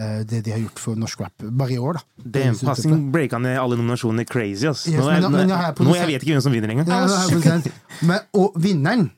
eh, 0.00 0.22
det 0.26 0.44
de 0.46 0.54
har 0.54 0.62
gjort 0.62 0.82
for 0.82 0.98
norsk 0.98 1.20
rap. 1.20 1.44
Bare 1.58 1.72
i 1.72 1.78
år, 1.78 1.98
da. 1.98 2.04
Damn, 2.18 2.32
Det 2.32 2.44
synes 2.44 2.62
jeg 2.62 2.68
passing 2.68 3.12
breaka 3.12 3.38
ned 3.38 3.58
alle 3.58 3.78
nominasjonene 3.78 4.24
crazy, 4.26 4.66
ass. 4.66 4.86
Yes, 4.88 4.98
nå, 4.98 5.08
er, 5.10 5.20
men 5.20 5.32
nå, 5.32 5.38
jeg 5.54 5.74
nå, 5.78 5.94
jeg 5.94 6.06
vet 6.12 6.22
ikke 6.22 6.34
hvem 6.34 6.46
som 6.46 6.54
vinner 6.54 6.74
engang. 6.74 6.88
Ja. 6.88 7.60
Men, 8.02 8.18
og 8.34 8.56
vinneren 8.58 9.10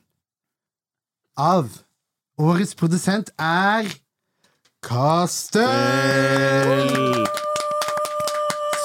av 1.37 1.69
årets 2.37 2.75
produsent 2.77 3.33
er 3.37 3.89
Kastel! 4.85 5.65
Hey. 5.65 7.26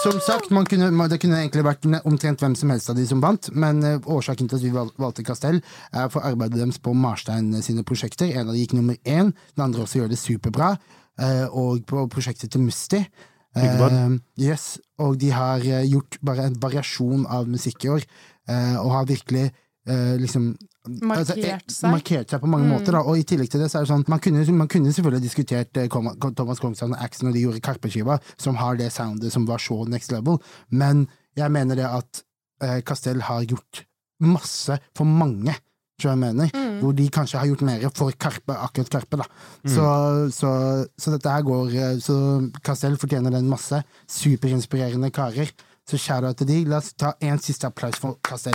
Som 0.03 0.19
sagt, 0.21 0.51
man 0.51 0.67
kunne, 0.67 0.89
det 1.09 1.21
kunne 1.23 1.37
egentlig 1.39 1.63
vært 1.63 1.85
omtrent 2.03 2.41
hvem 2.43 2.57
som 2.59 2.73
helst 2.75 2.91
av 2.91 2.97
de 2.99 3.05
som 3.07 3.21
vant, 3.23 3.47
men 3.55 3.83
eh, 3.87 4.09
årsaken 4.11 4.49
til 4.51 4.59
at 4.59 4.65
vi 4.65 4.73
valgte 4.75 5.23
Castell, 5.23 5.61
er 5.95 6.09
for 6.11 6.27
arbeidet 6.27 6.59
deres 6.59 6.81
på 6.83 6.91
Marstein 6.99 7.53
sine 7.63 7.85
prosjekter. 7.87 8.33
En 8.35 8.51
av 8.51 8.57
de 8.57 8.65
gikk 8.65 8.75
nummer 8.75 8.99
én, 9.07 9.31
den 9.55 9.63
andre 9.63 9.85
også 9.85 10.01
gjør 10.01 10.11
det 10.11 10.19
superbra. 10.19 10.73
eh, 11.21 11.47
og 11.53 11.85
på 11.87 12.09
prosjektet 12.11 12.51
til 12.51 12.65
Musti. 12.65 13.05
Eh, 13.55 14.19
yes, 14.41 14.81
og 14.99 15.21
de 15.21 15.31
har 15.31 15.61
eh, 15.61 15.85
gjort 15.87 16.19
bare 16.25 16.49
en 16.49 16.59
variasjon 16.59 17.27
av 17.29 17.47
musikk 17.47 17.85
i 17.85 17.93
år, 17.93 18.07
eh, 18.49 18.77
og 18.81 18.91
har 18.97 19.11
virkelig 19.11 19.51
eh, 19.87 20.17
liksom 20.21 20.57
Markert 21.03 21.27
seg. 21.37 21.63
seg. 21.71 21.91
Markert 21.93 22.31
seg 22.31 22.41
på 22.43 22.49
mange 22.51 22.67
Mm. 22.67 22.73
måter, 22.75 22.93
da. 22.93 23.01
Og 23.07 23.17
i 23.19 23.23
tillegg 23.23 23.49
til 23.51 23.61
det, 23.61 23.71
så 23.71 23.79
er 23.79 23.85
det 23.87 23.91
sånn 23.93 24.05
Man 24.09 24.19
kunne, 24.21 24.45
man 24.53 24.69
kunne 24.69 24.93
selvfølgelig 24.93 25.23
diskutert 25.23 25.77
eh, 25.77 25.89
Thomas 26.35 26.59
Kongsand 26.61 26.95
og 26.95 27.03
Axe 27.03 27.23
når 27.23 27.33
de 27.33 27.43
gjorde 27.47 27.61
Karpe-skiva, 27.63 28.21
som 28.37 28.57
har 28.57 28.77
det 28.77 28.91
soundet 28.93 29.31
som 29.33 29.47
var 29.47 29.59
så 29.59 29.87
next 29.89 30.11
level, 30.13 30.39
men 30.71 31.07
jeg 31.37 31.51
mener 31.51 31.77
det 31.77 31.87
at 31.87 32.23
eh, 32.63 32.81
Castell 32.83 33.21
har 33.23 33.43
gjort 33.45 33.85
masse 34.21 34.79
for 34.95 35.05
mange. 35.05 35.55
Tror 36.01 36.13
jeg 36.17 36.19
mener, 36.19 36.51
Mm. 36.51 36.81
Hvor 36.81 36.95
de 36.97 37.09
kanskje 37.11 37.39
har 37.39 37.47
gjort 37.47 37.63
mer 37.63 37.91
for 37.95 38.11
Karpe, 38.19 38.51
akkurat 38.59 38.89
Karpe. 38.91 39.17
da 39.19 39.25
så, 39.69 40.31
så, 40.35 40.87
så 40.99 41.11
dette 41.13 41.31
her 41.31 41.43
går 41.43 41.69
eh, 41.75 41.99
Så 42.03 42.51
Castell 42.65 42.97
fortjener 42.97 43.31
den 43.31 43.47
masse. 43.49 43.85
Superinspirerende 44.09 45.13
karer. 45.13 45.51
Så 45.89 45.99
shout-out 45.99 46.37
til 46.39 46.47
de. 46.49 46.65
La 46.71 46.79
oss 46.79 46.93
ta 46.99 47.13
en 47.21 47.39
siste 47.39 47.67
applaus 47.69 47.99
for 48.01 48.17
Castell. 48.25 48.55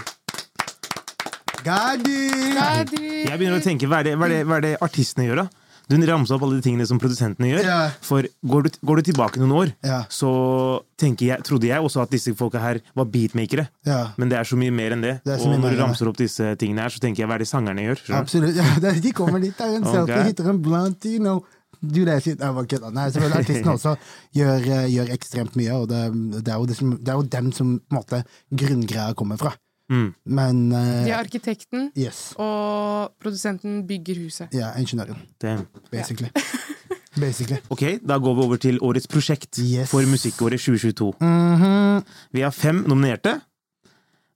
Gadi! 1.66 2.18
Gadi! 2.58 3.06
Jeg 3.28 3.38
begynner 3.40 3.60
å 3.60 3.64
tenke, 3.64 3.88
hva 3.90 4.02
er 4.02 4.12
det, 4.12 4.18
hva 4.20 4.28
er 4.28 4.36
det, 4.36 4.44
hva 4.48 4.60
er 4.60 4.66
det 4.66 4.76
artistene 4.84 5.26
gjør, 5.28 5.46
da? 5.46 5.64
Du 5.88 5.96
ramser 6.04 6.36
opp 6.36 6.44
alle 6.44 6.58
de 6.60 6.66
tingene 6.66 6.86
som 6.88 7.00
produsentene 7.00 7.48
gjør. 7.48 7.64
Ja. 7.64 7.78
For 8.04 8.28
går 8.52 8.66
du, 8.66 8.70
går 8.90 9.00
du 9.00 9.08
tilbake 9.08 9.40
noen 9.40 9.54
år, 9.56 9.70
Ja. 9.88 10.02
så 10.12 10.84
jeg, 11.00 11.40
trodde 11.48 11.70
jeg 11.70 11.80
også 11.80 12.02
at 12.04 12.12
disse 12.12 12.34
folka 12.36 12.60
her 12.60 12.82
var 12.94 13.06
beatmakere. 13.06 13.70
Ja. 13.88 14.12
Men 14.18 14.28
det 14.30 14.38
er 14.38 14.44
så 14.44 14.60
mye 14.60 14.72
mer 14.72 14.92
enn 14.98 15.02
det. 15.06 15.22
Det 15.24 15.40
Og 15.40 15.56
når 15.56 15.78
du 15.78 15.80
ramser 15.80 16.10
opp 16.12 16.18
disse 16.20 16.56
tingene 16.60 16.84
her, 16.84 16.92
så 16.92 17.00
tenker 17.00 17.24
jeg 17.24 17.30
hva 17.30 17.38
er 17.40 17.46
det 17.46 17.48
sangerne 17.48 17.86
gjør? 17.86 18.04
Absolutt. 18.20 18.56
Ja, 18.58 18.92
de 18.92 19.14
kommer 19.16 19.40
dit, 19.40 19.56
tar 19.56 19.72
en 19.78 19.88
selfie, 19.88 20.26
hitter 20.28 20.52
en 20.52 20.60
blunt, 20.62 21.06
you 21.08 21.24
know. 21.24 21.46
Du 21.80 22.04
that 22.06 22.24
shit. 22.24 22.40
Nei, 22.42 22.50
bare 22.52 22.68
kødda. 22.68 22.90
Nei, 22.92 23.06
selvfølgelig 23.14 23.44
artistene 23.46 23.74
også 23.78 23.94
gjør, 24.34 24.68
eh, 24.80 24.88
gjør 24.92 25.12
ekstremt 25.14 25.56
mye, 25.60 25.76
og 25.78 25.88
det, 25.92 26.02
det, 26.42 26.52
er 26.52 26.58
jo 26.58 26.66
det, 26.68 26.78
som, 26.80 26.96
det 26.98 27.14
er 27.14 27.20
jo 27.22 27.28
dem 27.38 27.52
som 27.54 27.76
på 27.80 27.94
en 27.94 28.00
måte 28.02 28.22
grunngreia 28.50 29.14
kommer 29.20 29.40
fra. 29.40 29.54
Mm. 29.90 30.14
Men 30.26 30.72
uh, 30.72 30.80
De 31.06 31.12
er 31.12 31.18
arkitekten, 31.20 31.92
Yes. 31.98 32.34
og 32.38 33.14
produsenten 33.24 33.88
bygger 33.88 34.16
huset. 34.24 34.48
Ja, 34.54 34.74
ingeniøren. 34.78 35.18
Damn. 35.42 35.68
Basically. 35.92 36.30
Basically. 37.22 37.58
Ok, 37.74 37.82
da 38.08 38.18
går 38.22 38.36
vi 38.36 38.42
over 38.46 38.58
til 38.62 38.80
årets 38.84 39.08
prosjekt 39.08 39.58
Yes. 39.64 39.90
for 39.90 40.02
musikkåret 40.06 40.60
2022. 40.60 41.14
Mhm. 41.22 42.04
Vi 42.34 42.42
har 42.42 42.52
fem 42.52 42.84
nominerte. 42.88 43.40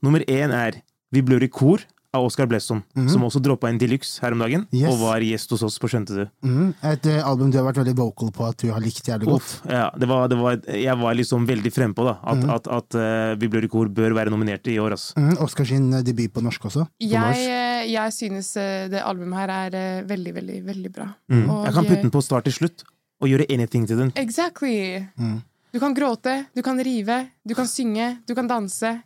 Nummer 0.03 0.19
én 0.27 0.51
er 0.55 0.71
Vi 1.11 1.21
blør 1.21 1.43
i 1.43 1.47
kor 1.51 1.79
av 2.13 2.25
Oscar 2.27 2.45
Blesson, 2.45 2.81
som 3.07 3.23
også 3.23 3.39
droppa 3.39 3.69
en 3.69 3.77
deluxe 3.79 4.19
her 4.21 4.33
om 4.35 4.39
dagen, 4.43 4.65
Mhm. 4.67 4.81
Yes. 4.81 4.91
og 4.91 4.99
var 4.99 5.21
gjest 5.23 5.49
hos 5.51 5.61
oss 5.63 5.77
på 5.79 5.87
Skjønte 5.87 6.11
du. 6.17 6.25
Mhm. 6.43 6.73
Et 6.83 7.05
uh, 7.07 7.27
album 7.29 7.51
du 7.51 7.57
har 7.57 7.63
vært 7.71 7.79
veldig 7.85 7.95
vocal 7.95 8.31
på 8.31 8.47
at 8.49 8.57
du 8.57 8.71
har 8.71 8.81
likt 8.81 9.07
jævlig 9.07 9.25
godt. 9.29 9.35
Uff, 9.41 9.61
ja, 9.69 9.89
det 9.97 10.07
var, 10.09 10.27
det 10.27 10.37
var, 10.37 10.57
jeg 10.67 10.97
var 10.99 11.13
liksom 11.15 11.47
veldig 11.47 11.71
frempå 11.71 12.03
da, 12.03 12.17
at, 12.23 12.37
Mhm. 12.37 12.49
at, 12.49 12.67
at 12.67 12.95
uh, 12.95 13.35
Vi 13.39 13.47
blør 13.47 13.63
i 13.63 13.67
kor 13.71 13.87
bør 13.87 14.11
være 14.13 14.29
nominert 14.29 14.67
i 14.67 14.75
år. 14.77 14.91
ass. 14.93 15.13
Mhm. 15.15 15.37
Oscar 15.39 15.63
sin 15.65 15.93
eh, 15.93 16.01
debut 16.03 16.33
på 16.33 16.41
norsk 16.43 16.61
også. 16.65 16.87
Jeg, 16.99 17.47
eh, 17.47 17.87
jeg 17.91 18.11
synes 18.11 18.57
eh, 18.57 18.89
det 18.89 19.01
albumet 19.01 19.39
her 19.39 19.49
er 19.49 19.75
eh, 19.75 20.03
veldig, 20.03 20.33
veldig, 20.35 20.65
veldig 20.65 20.91
bra. 20.91 21.07
Mm. 21.31 21.49
Og, 21.49 21.65
Jeg 21.65 21.73
kan 21.73 21.83
putte 21.85 21.97
eh, 21.97 22.01
den 22.03 22.11
på 22.11 22.21
start 22.23 22.43
til 22.43 22.53
slutt, 22.53 22.83
og 23.21 23.29
gjøre 23.29 23.45
anything 23.49 23.87
til 23.87 23.97
den. 23.97 24.11
Exactly! 24.17 25.07
Mm. 25.17 25.41
Du 25.71 25.79
kan 25.79 25.93
gråte, 25.95 26.47
du 26.53 26.61
kan 26.61 26.77
rive, 26.83 27.29
du 27.47 27.53
kan 27.55 27.65
synge, 27.65 28.17
du 28.27 28.35
kan 28.35 28.47
danse. 28.47 29.01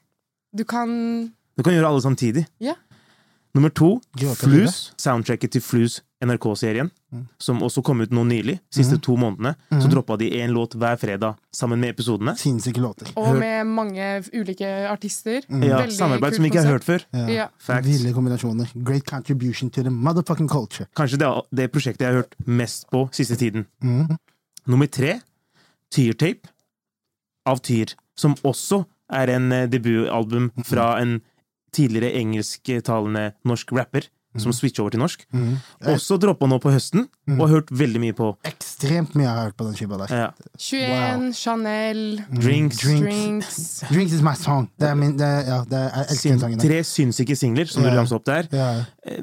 Du 0.56 0.64
kan 0.66 1.32
Du 1.56 1.64
kan 1.64 1.72
gjøre 1.74 1.88
alle 1.88 2.02
samtidig. 2.02 2.48
Ja. 2.60 2.74
Nummer 3.56 3.70
to, 3.72 4.02
Flus. 4.36 4.92
Soundtracket 5.00 5.54
til 5.56 5.62
Flus 5.64 6.02
NRK-serien, 6.26 6.90
Mm. 7.16 7.28
som 7.40 7.62
også 7.64 7.82
kom 7.84 8.02
ut 8.02 8.10
nå 8.12 8.24
nylig. 8.28 8.60
Siste 8.74 8.98
to 9.02 9.16
månedene. 9.16 9.56
Så 9.72 9.86
Mhm. 9.88 9.92
droppa 9.94 10.18
de 10.18 10.30
én 10.32 10.52
låt 10.52 10.74
hver 10.76 10.98
fredag 11.00 11.36
sammen 11.54 11.80
med 11.80 11.96
episodene. 11.96 12.36
Sinnssyke 12.38 12.82
låter. 12.82 13.08
Og 13.16 13.38
med 13.38 13.66
mange 13.68 14.24
ulike 14.34 14.68
artister. 14.90 15.42
Ja, 15.50 15.88
samarbeid 15.88 16.36
som 16.36 16.44
vi 16.44 16.50
ikke 16.50 16.64
har 16.64 16.72
hørt 16.74 16.84
før. 16.84 17.00
Ja. 17.14 17.28
Ja. 17.28 17.48
Facts. 17.58 17.88
Ville 17.88 18.14
kombinasjoner. 18.14 18.68
Great 18.84 19.06
contribution 19.06 19.70
to 19.70 19.82
the 19.84 19.90
motherfucking 19.90 20.50
culture. 20.50 20.88
Kanskje 20.96 21.18
det 21.18 21.22
er 21.28 21.42
det 21.56 21.72
prosjektet 21.72 22.00
jeg 22.02 22.08
har 22.14 22.22
hørt 22.24 22.36
mest 22.46 22.90
på 22.92 23.10
siste 23.14 23.36
tiden. 23.38 23.66
Mhm. 23.82 24.18
Nummer 24.68 24.88
tre, 24.88 25.22
Tyrtape 25.92 26.50
av 27.46 27.62
Tyr, 27.62 27.94
som 28.18 28.36
også 28.44 28.86
er 29.10 29.30
en 29.30 29.52
eh, 29.54 29.68
debutalbum 29.68 30.52
fra 30.66 31.00
en 31.00 31.22
tidligere 31.76 32.16
engelsktalende 32.22 33.32
norsk 33.48 33.72
rapper, 33.76 34.08
som 34.36 34.52
switcher 34.52 34.82
over 34.84 34.92
til 34.92 35.00
norsk. 35.00 35.22
Mhm. 35.32 35.52
Også 35.94 36.18
droppa 36.20 36.44
nå 36.52 36.58
på 36.60 36.68
høsten, 36.74 37.06
og 37.38 37.40
har 37.46 37.52
hørt 37.54 37.70
veldig 37.72 38.02
mye 38.04 38.16
på. 38.18 38.34
Ekstremt 38.44 39.14
mye 39.16 39.30
har 39.30 39.38
jeg 39.38 39.46
hørt 39.48 39.56
på 39.62 39.68
den 39.70 39.78
skiva 39.80 40.00
der. 40.02 40.12
Ja. 40.12 40.26
21, 40.60 41.30
Chanel, 41.40 42.02
Drinks. 42.34 42.82
Drinks. 42.84 43.06
drinks. 43.06 43.60
Drinks 43.94 44.12
is 44.18 44.22
my 44.26 44.34
song. 44.36 44.68
Det 44.78 44.90
er 44.90 44.98
min, 45.00 45.14
det, 45.16 45.30
ja, 45.48 45.62
det 45.72 45.80
er, 45.80 45.88
jeg 46.02 46.10
elsker 46.18 46.30
den 46.34 46.42
sangen. 46.44 46.60
tre 46.66 46.82
sinnssyke 46.84 47.38
singler, 47.40 47.72
som 47.72 47.84
du 47.88 47.90
ramset 47.96 48.18
opp 48.20 48.26
der. 48.28 48.50
Ja, 48.52 48.74
Eh, 49.06 49.22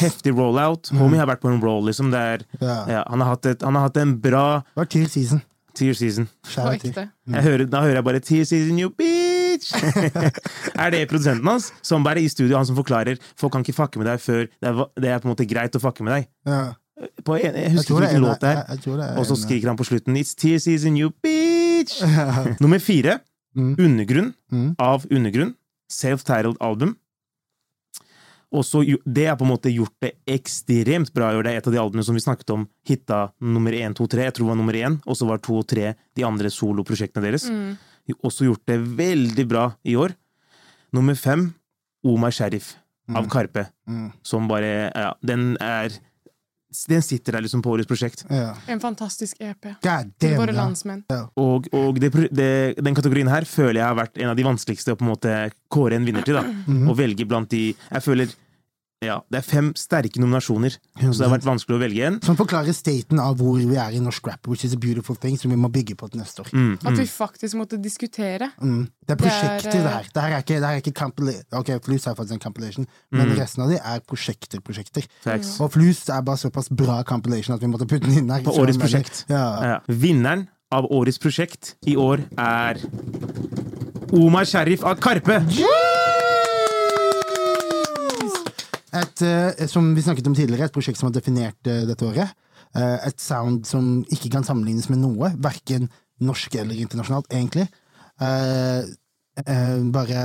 Heftig 0.00 0.32
rollout. 0.34 0.88
Homie 0.96 1.20
har 1.20 1.28
vært 1.28 1.42
på 1.44 1.50
en 1.52 1.60
roll, 1.62 1.84
liksom. 1.86 2.10
Det 2.10 2.18
er, 2.18 2.42
yeah. 2.62 2.88
ja, 2.88 3.02
han, 3.06 3.20
har 3.20 3.36
hatt 3.36 3.46
et, 3.46 3.62
han 3.62 3.76
har 3.76 3.82
hatt 3.90 3.98
en 4.00 4.16
bra 4.18 4.62
Det 4.74 4.80
var 4.80 4.86
Tear 4.90 5.06
season. 5.06 5.42
Tear 5.78 5.92
season. 5.94 6.26
Hører, 6.48 7.66
da 7.70 7.82
hører 7.84 8.00
jeg 8.00 8.04
bare 8.04 8.20
'Tear 8.24 8.44
season, 8.48 8.78
you 8.80 8.88
bitch'! 8.90 9.70
er 10.78 10.90
det 10.94 11.08
produsenten 11.10 11.46
hans? 11.50 11.70
Som 11.82 12.04
bare 12.06 12.18
er 12.22 12.26
i 12.28 12.28
studio, 12.32 12.56
han 12.56 12.66
som 12.68 12.76
forklarer 12.78 13.18
folk 13.36 13.52
kan 13.52 13.64
ikke 13.66 13.74
fucke 13.76 13.98
med 14.00 14.06
deg 14.10 14.20
før 14.22 14.46
det 14.48 14.68
er, 14.70 14.84
det 14.96 15.08
er 15.14 15.18
på 15.22 15.28
en 15.28 15.34
måte 15.34 15.48
greit 15.50 15.74
å 15.78 15.80
fucke 15.82 16.02
med 16.06 16.14
deg. 16.16 16.28
Ja. 16.46 16.60
På 17.24 17.36
en, 17.38 17.54
jeg 17.54 17.70
husker 17.76 17.94
ikke 17.94 18.00
hvilken 18.02 18.16
en- 18.16 18.26
låt 18.26 18.40
det 18.40 18.54
er. 18.56 19.18
Og 19.18 19.26
så 19.28 19.36
skriker 19.38 19.68
han 19.70 19.76
på 19.78 19.86
slutten 19.86 20.16
'It's 20.18 20.34
tears 20.34 20.66
is 20.66 20.84
in 20.84 20.96
you 20.96 21.10
bitch'! 21.24 22.02
Nummer 22.60 22.78
fire, 22.78 23.20
Mm. 23.56 23.74
Undergrunn 23.80 24.34
Mm. 24.52 24.74
av 24.78 25.06
Undergrunn. 25.10 25.54
Self-titled 25.90 26.56
album. 26.60 26.96
Og 28.52 28.64
så 28.64 28.80
Det 29.04 29.26
har 29.26 29.36
på 29.36 29.44
en 29.44 29.50
måte 29.50 29.72
gjort 29.74 29.92
det 30.00 30.12
ekstremt 30.26 31.12
bra. 31.12 31.32
Det 31.42 31.50
er 31.52 31.56
et 31.58 31.66
av 31.66 31.72
de 31.72 31.78
albumene 31.78 32.04
som 32.04 32.14
vi 32.14 32.20
snakket 32.20 32.50
om 32.54 32.68
hitta 32.86 33.32
nummer 33.40 33.72
én, 33.72 33.94
to, 33.94 34.06
tre. 34.06 34.24
Jeg 34.24 34.34
tror 34.34 34.46
det 34.46 34.52
var 34.56 34.56
nummer 34.56 34.72
én, 34.74 35.00
og 35.06 35.16
så 35.16 35.26
var 35.26 35.38
to 35.38 35.58
og 35.58 35.66
tre 35.66 35.94
de 36.16 36.24
andre 36.24 36.48
soloprosjektene 36.48 37.22
deres. 37.24 37.48
Mm. 37.50 37.76
også 38.24 38.46
gjort 38.48 38.64
det 38.66 38.78
veldig 38.96 39.48
bra 39.48 39.74
i 39.84 39.92
år. 39.94 40.14
Nummer 40.92 41.14
fem, 41.18 41.50
Omar 42.06 42.30
Sharif 42.32 42.76
av 43.14 43.28
Karpe. 43.32 43.66
Mm. 43.88 44.10
Som 44.22 44.48
bare 44.48 44.90
Ja, 44.94 45.14
den 45.24 45.56
er 45.60 45.92
Den 46.88 47.00
sitter 47.02 47.32
der 47.32 47.40
liksom 47.40 47.62
på 47.64 47.70
årets 47.72 47.88
prosjekt. 47.88 48.26
Ja. 48.28 48.50
En 48.68 48.80
fantastisk 48.80 49.36
EP. 49.40 49.70
God 49.80 50.10
Til 50.20 50.34
damn, 50.34 50.40
våre 50.42 50.52
ja. 50.52 50.58
landsmenn. 50.58 51.00
Og, 51.40 51.68
og 51.72 51.96
det, 52.00 52.10
det, 52.28 52.50
den 52.84 52.94
kategorien 52.94 53.30
her 53.32 53.46
føler 53.48 53.80
jeg 53.80 53.86
har 53.88 53.96
vært 53.96 54.20
en 54.20 54.28
av 54.28 54.36
de 54.36 54.44
vanskeligste 54.44 54.92
å 54.92 54.98
på 55.00 55.06
en 55.06 55.10
måte 55.14 55.32
kåre 55.72 55.96
en 55.96 56.04
vinner 56.04 56.26
til. 56.28 56.36
da. 56.36 56.44
Å 56.44 56.96
velge 56.98 57.24
blant 57.24 57.48
de 57.50 57.70
Jeg 57.72 58.04
føler 58.04 58.34
ja, 59.04 59.20
det 59.30 59.38
er 59.38 59.44
fem 59.46 59.68
sterke 59.78 60.18
nominasjoner, 60.18 60.74
så 60.98 61.10
det 61.12 61.22
har 61.22 61.30
vært 61.36 61.46
vanskelig 61.46 61.76
å 61.76 61.80
velge 61.84 62.06
en. 62.08 62.16
Som 62.26 62.38
forklarer 62.38 62.74
staten 62.74 63.20
av 63.22 63.36
hvor 63.38 63.60
vi 63.60 63.78
er 63.78 63.94
i 63.94 64.00
norsk 64.02 64.26
rap, 64.26 64.48
which 64.50 64.64
is 64.66 64.74
a 64.74 64.80
beautiful 64.80 65.14
thing, 65.14 65.36
som 65.38 65.52
vi 65.54 65.58
må 65.60 65.70
bygge 65.70 65.94
på 65.98 66.08
til 66.10 66.18
neste 66.18 66.42
år. 66.42 66.50
Mm, 66.50 66.72
At 66.80 66.90
mm. 66.90 66.98
vi 66.98 67.06
faktisk 67.12 67.58
måtte 67.60 67.78
diskutere. 67.82 68.50
Mm. 68.58 68.88
Det 69.06 69.14
er 69.14 69.20
prosjekter, 69.22 69.70
Det 69.70 69.78
er, 69.78 69.86
det 69.86 69.94
her. 69.94 70.10
Det 70.14 70.24
her 70.24 70.34
er 70.34 70.42
ikke, 70.42 70.58
det 70.58 70.66
her 70.66 70.74
er 70.74 70.82
ikke 70.82 71.58
Ok, 71.60 71.70
Flus 71.84 72.06
er 72.06 72.18
faktisk 72.18 72.34
en 72.34 72.42
compilation, 72.42 72.86
men 73.14 73.34
resten 73.38 73.62
av 73.64 73.70
de 73.70 73.78
er 73.78 74.02
prosjekter, 74.02 74.60
prosjekter. 74.60 75.06
Thanks. 75.22 75.54
Og 75.62 75.72
Flus 75.72 76.08
er 76.08 76.24
bare 76.26 76.42
såpass 76.42 76.68
bra 76.68 77.02
compilation 77.06 77.54
at 77.54 77.62
vi 77.62 77.70
måtte 77.70 77.86
putte 77.86 78.06
den 78.08 78.24
inn 78.24 78.32
her. 78.34 78.42
På 78.42 78.56
årets 78.58 78.80
prosjekt. 78.82 79.24
Ja. 79.30 79.44
Ja. 79.62 79.78
Vinneren 79.86 80.48
av 80.74 80.90
årets 80.90 81.22
prosjekt 81.22 81.76
i 81.86 81.94
år 81.96 82.26
er 82.36 82.82
Omar 84.12 84.48
Sharif 84.48 84.82
av 84.84 84.98
Karpe! 85.00 85.38
Et, 88.96 89.22
eh, 89.22 89.66
som 89.68 89.94
vi 89.94 90.02
snakket 90.02 90.26
om 90.26 90.34
tidligere, 90.34 90.64
et 90.68 90.72
prosjekt 90.72 90.98
som 90.98 91.08
har 91.10 91.16
definert 91.16 91.66
eh, 91.68 91.84
dette 91.88 92.06
året. 92.06 92.32
Eh, 92.74 92.98
et 93.08 93.20
sound 93.20 93.66
som 93.68 94.04
ikke 94.12 94.30
kan 94.32 94.44
sammenlignes 94.46 94.88
med 94.88 95.02
noe, 95.02 95.32
verken 95.36 95.90
norsk 96.24 96.54
eller 96.58 96.74
internasjonalt, 96.80 97.28
egentlig. 97.30 97.68
Bare 99.94 100.22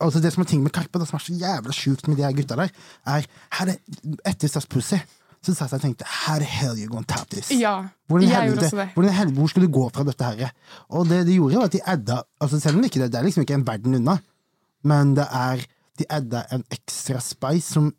altså 0.00 0.20
det 0.24 0.32
som 0.32 0.42
er 0.42 0.48
ting 0.48 0.62
med 0.64 0.72
Karpe, 0.74 0.98
det 0.98 1.06
som 1.06 1.18
er 1.18 1.22
så 1.22 1.34
jævla 1.36 1.74
sjukt 1.76 2.08
med 2.08 2.16
de 2.18 2.24
her 2.24 2.32
gutta 2.34 2.56
der, 2.58 2.70
er 3.06 3.26
her 3.58 3.72
er, 3.74 3.76
Etter 4.26 4.48
Stas 4.50 4.66
Pussy 4.66 4.96
så 5.42 5.54
satt 5.58 5.72
jeg 5.74 5.80
og 5.80 5.84
tenkte 5.84 6.06
How 6.06 6.38
the 6.38 6.46
hell 6.46 6.78
you 6.78 6.88
gonna 6.88 7.06
tap 7.06 7.28
this? 7.30 7.50
Ja, 7.50 7.84
Hvordan 8.08 8.30
helvete- 8.30 8.70
det. 8.70 8.88
Hvordan 8.94 9.12
helvete, 9.12 9.38
hvor 9.38 9.50
skulle 9.50 9.68
du 9.68 9.72
gå 9.74 9.88
fra 9.92 10.04
dette 10.06 10.24
her? 10.24 10.52
Og 10.88 11.08
det 11.10 11.26
de 11.26 11.34
gjorde, 11.36 11.56
var 11.58 11.64
at 11.68 11.72
de 11.72 11.80
adda 11.84 12.22
altså 12.40 12.60
Selv 12.60 12.76
om 12.76 12.82
det 12.82 12.90
ikke 12.92 13.08
det 13.08 13.18
er 13.18 13.26
liksom 13.26 13.42
ikke 13.42 13.54
en 13.58 13.66
verden 13.66 13.94
unna, 14.00 14.18
men 14.84 15.14
det 15.14 15.26
er 15.26 15.66
de 16.02 16.08
adda 16.10 16.46
en 16.52 16.64
ekstra 16.74 17.22
spice 17.22 17.72
som 17.78 17.92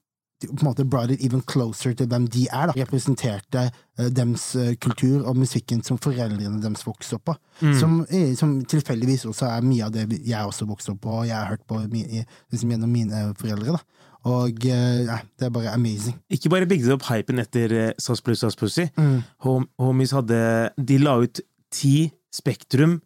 på 0.43 0.59
en 0.59 0.67
måte 0.67 0.83
brought 0.83 1.11
it 1.11 1.21
even 1.23 1.41
closer 1.47 1.93
til 1.95 2.07
hvem 2.11 2.27
de 2.27 2.47
er. 2.51 2.67
da 2.67 2.73
Representerte 2.75 3.61
uh, 3.99 4.09
dems 4.11 4.55
uh, 4.55 4.73
kultur 4.81 5.23
og 5.27 5.37
musikken 5.39 5.83
som 5.83 5.97
foreldrene 5.97 6.61
deres 6.61 6.85
vokste 6.87 7.15
opp 7.15 7.29
på. 7.31 7.35
Som, 7.79 8.01
eh, 8.09 8.33
som 8.35 8.57
tilfeldigvis 8.65 9.25
også 9.29 9.47
er 9.47 9.63
mye 9.63 9.85
av 9.87 9.93
det 9.95 10.07
jeg 10.19 10.43
også 10.43 10.67
vokste 10.67 10.91
opp 10.95 11.03
på, 11.05 11.13
og 11.21 11.27
jeg 11.29 11.37
har 11.37 11.47
hørt 11.53 11.63
på 11.69 11.79
mi, 11.91 12.03
liksom 12.51 12.73
gjennom 12.73 12.91
mine 12.91 13.29
foreldre. 13.39 13.77
da 13.77 14.03
Og 14.29 14.65
eh, 14.65 15.15
det 15.39 15.47
er 15.47 15.53
bare 15.53 15.73
amazing. 15.73 16.15
Ikke 16.31 16.49
bare 16.49 16.67
bygde 16.67 16.87
de 16.87 16.95
opp 16.95 17.07
hypen 17.09 17.39
etter 17.43 17.73
eh, 17.75 17.93
SAS 17.99 18.23
pluss 18.23 18.43
SAS 18.43 18.59
Pussy. 18.59 18.87
Mm. 18.97 19.23
Hom 19.43 19.67
Homies 19.79 20.15
hadde 20.15 20.37
De 20.77 20.99
la 21.01 21.17
ut 21.23 21.41
ti 21.73 22.11
Spektrum 22.33 23.01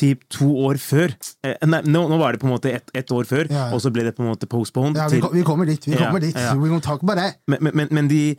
typ 0.00 0.24
to 0.32 0.48
år 0.66 0.80
før. 0.80 1.12
Eh, 1.44 1.54
nei, 1.68 1.82
nå, 1.84 2.06
nå 2.08 2.18
var 2.20 2.32
det 2.34 2.40
på 2.42 2.48
en 2.48 2.54
måte 2.56 2.72
ett 2.72 2.90
et 2.96 3.12
år 3.12 3.28
før, 3.28 3.44
Ja, 3.52 3.66
ja. 3.68 3.70
og 3.76 3.82
så 3.84 3.92
ble 3.92 4.06
det 4.08 4.14
på 4.16 4.24
en 4.24 4.30
måte 4.32 4.48
postponed. 4.50 4.96
Ja, 4.96 5.08
vi, 5.12 5.20
til, 5.20 5.30
vi 5.36 5.42
kommer 5.46 5.68
dit. 5.68 5.84
Vi 5.86 5.96
kommer 6.00 6.20
dit. 6.24 6.34
We 6.36 6.68
gonna 6.72 6.80
talk 6.80 7.02
about 7.04 7.20
that. 7.20 7.36
men, 7.46 7.58
men- 7.74 7.88
men, 7.90 8.08
de 8.08 8.36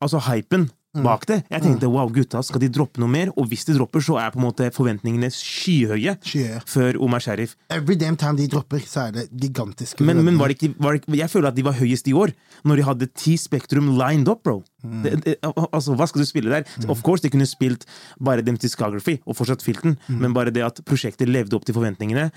Altså, 0.00 0.18
hypen. 0.28 0.70
Bak 0.94 1.26
det 1.26 1.40
Jeg 1.50 1.62
tenkte 1.64 1.88
wow, 1.90 2.08
gutta, 2.12 2.42
skal 2.46 2.60
de 2.62 2.68
droppe 2.72 3.00
noe 3.02 3.10
mer? 3.10 3.32
Og 3.36 3.48
hvis 3.50 3.64
de 3.66 3.74
dropper, 3.74 4.00
så 4.04 4.18
er 4.22 4.30
på 4.34 4.38
en 4.38 4.44
måte 4.46 4.68
forventningene 4.74 5.30
skyhøye 5.34 6.16
Skyhøye. 6.22 6.60
før 6.70 6.98
Omar 7.02 7.20
Sharif. 7.24 7.56
Every 7.70 7.96
damn 7.98 8.16
time 8.16 8.36
de 8.38 8.46
dropper, 8.52 8.78
så 8.86 9.08
er 9.08 9.16
det 9.16 9.24
gigantiske 9.32 10.04
Men, 10.04 10.22
men 10.24 10.38
var 10.38 10.48
det 10.52 10.58
ikke, 10.62 10.74
var 10.78 10.98
det, 10.98 11.18
jeg 11.18 11.30
føler 11.30 11.48
at 11.50 11.56
de 11.58 11.64
var 11.66 11.74
høyest 11.80 12.08
i 12.08 12.14
år, 12.14 12.34
når 12.64 12.76
de 12.76 12.86
hadde 12.90 13.08
ti 13.14 13.36
Spektrum 13.40 13.90
lined 13.98 14.28
up, 14.28 14.42
bro. 14.44 14.62
Mm. 14.84 15.00
Det, 15.02 15.14
det, 15.24 15.36
altså, 15.72 15.94
Hva 15.98 16.06
skal 16.10 16.20
du 16.22 16.28
spille 16.28 16.50
der? 16.52 16.68
Of 16.88 17.02
course, 17.02 17.22
de 17.24 17.30
kunne 17.32 17.46
spilt 17.48 17.86
bare 18.22 18.44
dem 18.44 18.56
discography 18.60 19.18
og 19.26 19.36
fortsatt 19.36 19.62
filten, 19.64 19.98
Mm. 20.08 20.20
men 20.20 20.32
bare 20.34 20.50
det 20.52 20.62
at 20.64 20.80
prosjektet 20.84 21.28
levde 21.28 21.54
opp 21.56 21.64
til 21.64 21.74
forventningene 21.76 22.30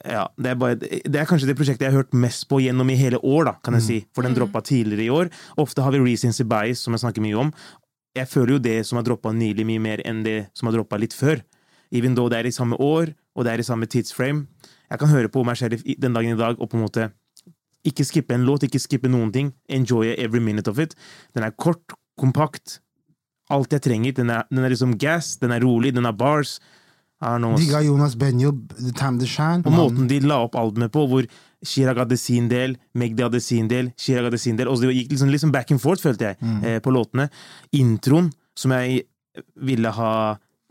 ja, 0.00 0.22
det 0.40 0.48
er, 0.48 0.56
bare, 0.56 0.76
det 0.80 1.18
er 1.20 1.26
kanskje 1.28 1.44
det 1.50 1.56
prosjektet 1.58 1.84
jeg 1.84 1.92
har 1.92 1.98
hørt 2.00 2.14
mest 2.16 2.46
på 2.48 2.56
gjennom 2.64 2.88
i 2.88 2.94
hele 2.96 3.18
år, 3.20 3.44
da, 3.50 3.52
kan 3.60 3.74
jeg 3.76 3.84
si. 3.84 3.98
For 4.16 4.24
den 4.24 4.32
droppa 4.32 4.62
tidligere 4.64 5.04
i 5.04 5.10
år. 5.12 5.28
Ofte 5.60 5.84
har 5.84 5.92
vi 5.92 6.00
recency 6.00 6.46
bias, 6.48 6.80
som 6.86 6.96
jeg 6.96 7.02
snakker 7.02 7.20
mye 7.20 7.36
om. 7.36 7.50
Jeg 8.18 8.26
føler 8.28 8.56
jo 8.56 8.58
det 8.64 8.76
som 8.88 8.98
har 8.98 9.04
droppa 9.06 9.30
nylig, 9.32 9.64
mye 9.68 9.82
mer 9.82 10.02
enn 10.08 10.24
det 10.26 10.38
som 10.58 10.66
har 10.68 10.74
droppa 10.78 10.98
litt 10.98 11.14
før. 11.14 11.42
Even 11.94 12.14
though 12.18 12.30
det 12.30 12.40
er 12.40 12.48
i 12.50 12.54
samme 12.54 12.76
år, 12.82 13.12
og 13.36 13.46
det 13.46 13.52
er 13.52 13.62
i 13.62 13.66
samme 13.66 13.86
tidsframe. 13.90 14.46
Jeg 14.90 14.98
kan 14.98 15.08
høre 15.12 15.30
på 15.30 15.44
meg 15.46 15.56
selv 15.58 15.78
den 15.86 16.14
dagen 16.16 16.34
i 16.34 16.38
dag 16.40 16.58
og 16.58 16.70
på 16.70 16.78
en 16.78 16.84
måte 16.86 17.10
ikke 17.86 18.04
skippe 18.04 18.34
en 18.34 18.44
låt, 18.44 18.66
ikke 18.66 18.80
skippe 18.82 19.08
noen 19.08 19.30
ting. 19.32 19.52
Enjoy 19.70 20.10
every 20.18 20.42
minute 20.42 20.68
of 20.70 20.78
it. 20.82 20.94
Den 21.34 21.46
er 21.46 21.54
kort, 21.56 21.94
kompakt. 22.20 22.80
Alt 23.50 23.72
jeg 23.72 23.82
trenger. 23.86 24.12
Den 24.18 24.30
er, 24.34 24.44
den 24.50 24.64
er 24.66 24.74
liksom 24.74 24.98
gas, 25.00 25.36
den 25.40 25.54
er 25.54 25.62
rolig, 25.64 25.94
den 25.96 26.04
har 26.04 26.12
bars. 26.18 26.58
I 27.22 27.26
don't 27.34 27.38
know, 27.44 27.56
De 27.56 27.62
ass. 27.62 27.70
ga 27.72 27.80
Jonas 27.84 28.14
Benjob 28.16 28.74
The 28.78 28.92
Time 28.96 29.18
The 29.20 29.26
Shine. 29.28 29.62
Og 29.66 29.72
måten 29.76 30.08
de 30.10 30.20
la 30.24 30.42
opp 30.44 30.54
albumet 30.56 30.92
på, 30.92 31.06
hvor 31.10 31.26
Chirag 31.66 31.98
hadde 32.00 32.16
sin 32.16 32.48
del, 32.48 32.76
Magdi 32.96 33.22
hadde 33.22 33.40
sin 33.44 33.68
del, 33.68 33.92
Chirag 34.00 34.30
hadde 34.30 34.40
sin 34.40 34.56
del. 34.56 34.68
Og 34.68 34.80
det 34.80 34.94
gikk 34.94 35.14
liksom, 35.14 35.32
liksom 35.32 35.52
back 35.52 35.72
and 35.74 35.82
forth, 35.82 36.02
følte 36.02 36.30
jeg, 36.30 36.38
eh, 36.64 36.78
på 36.80 36.92
låtene. 36.94 37.28
Introen, 37.76 38.30
som 38.56 38.72
jeg 38.76 39.04
ville 39.56 39.92
ha 39.96 40.12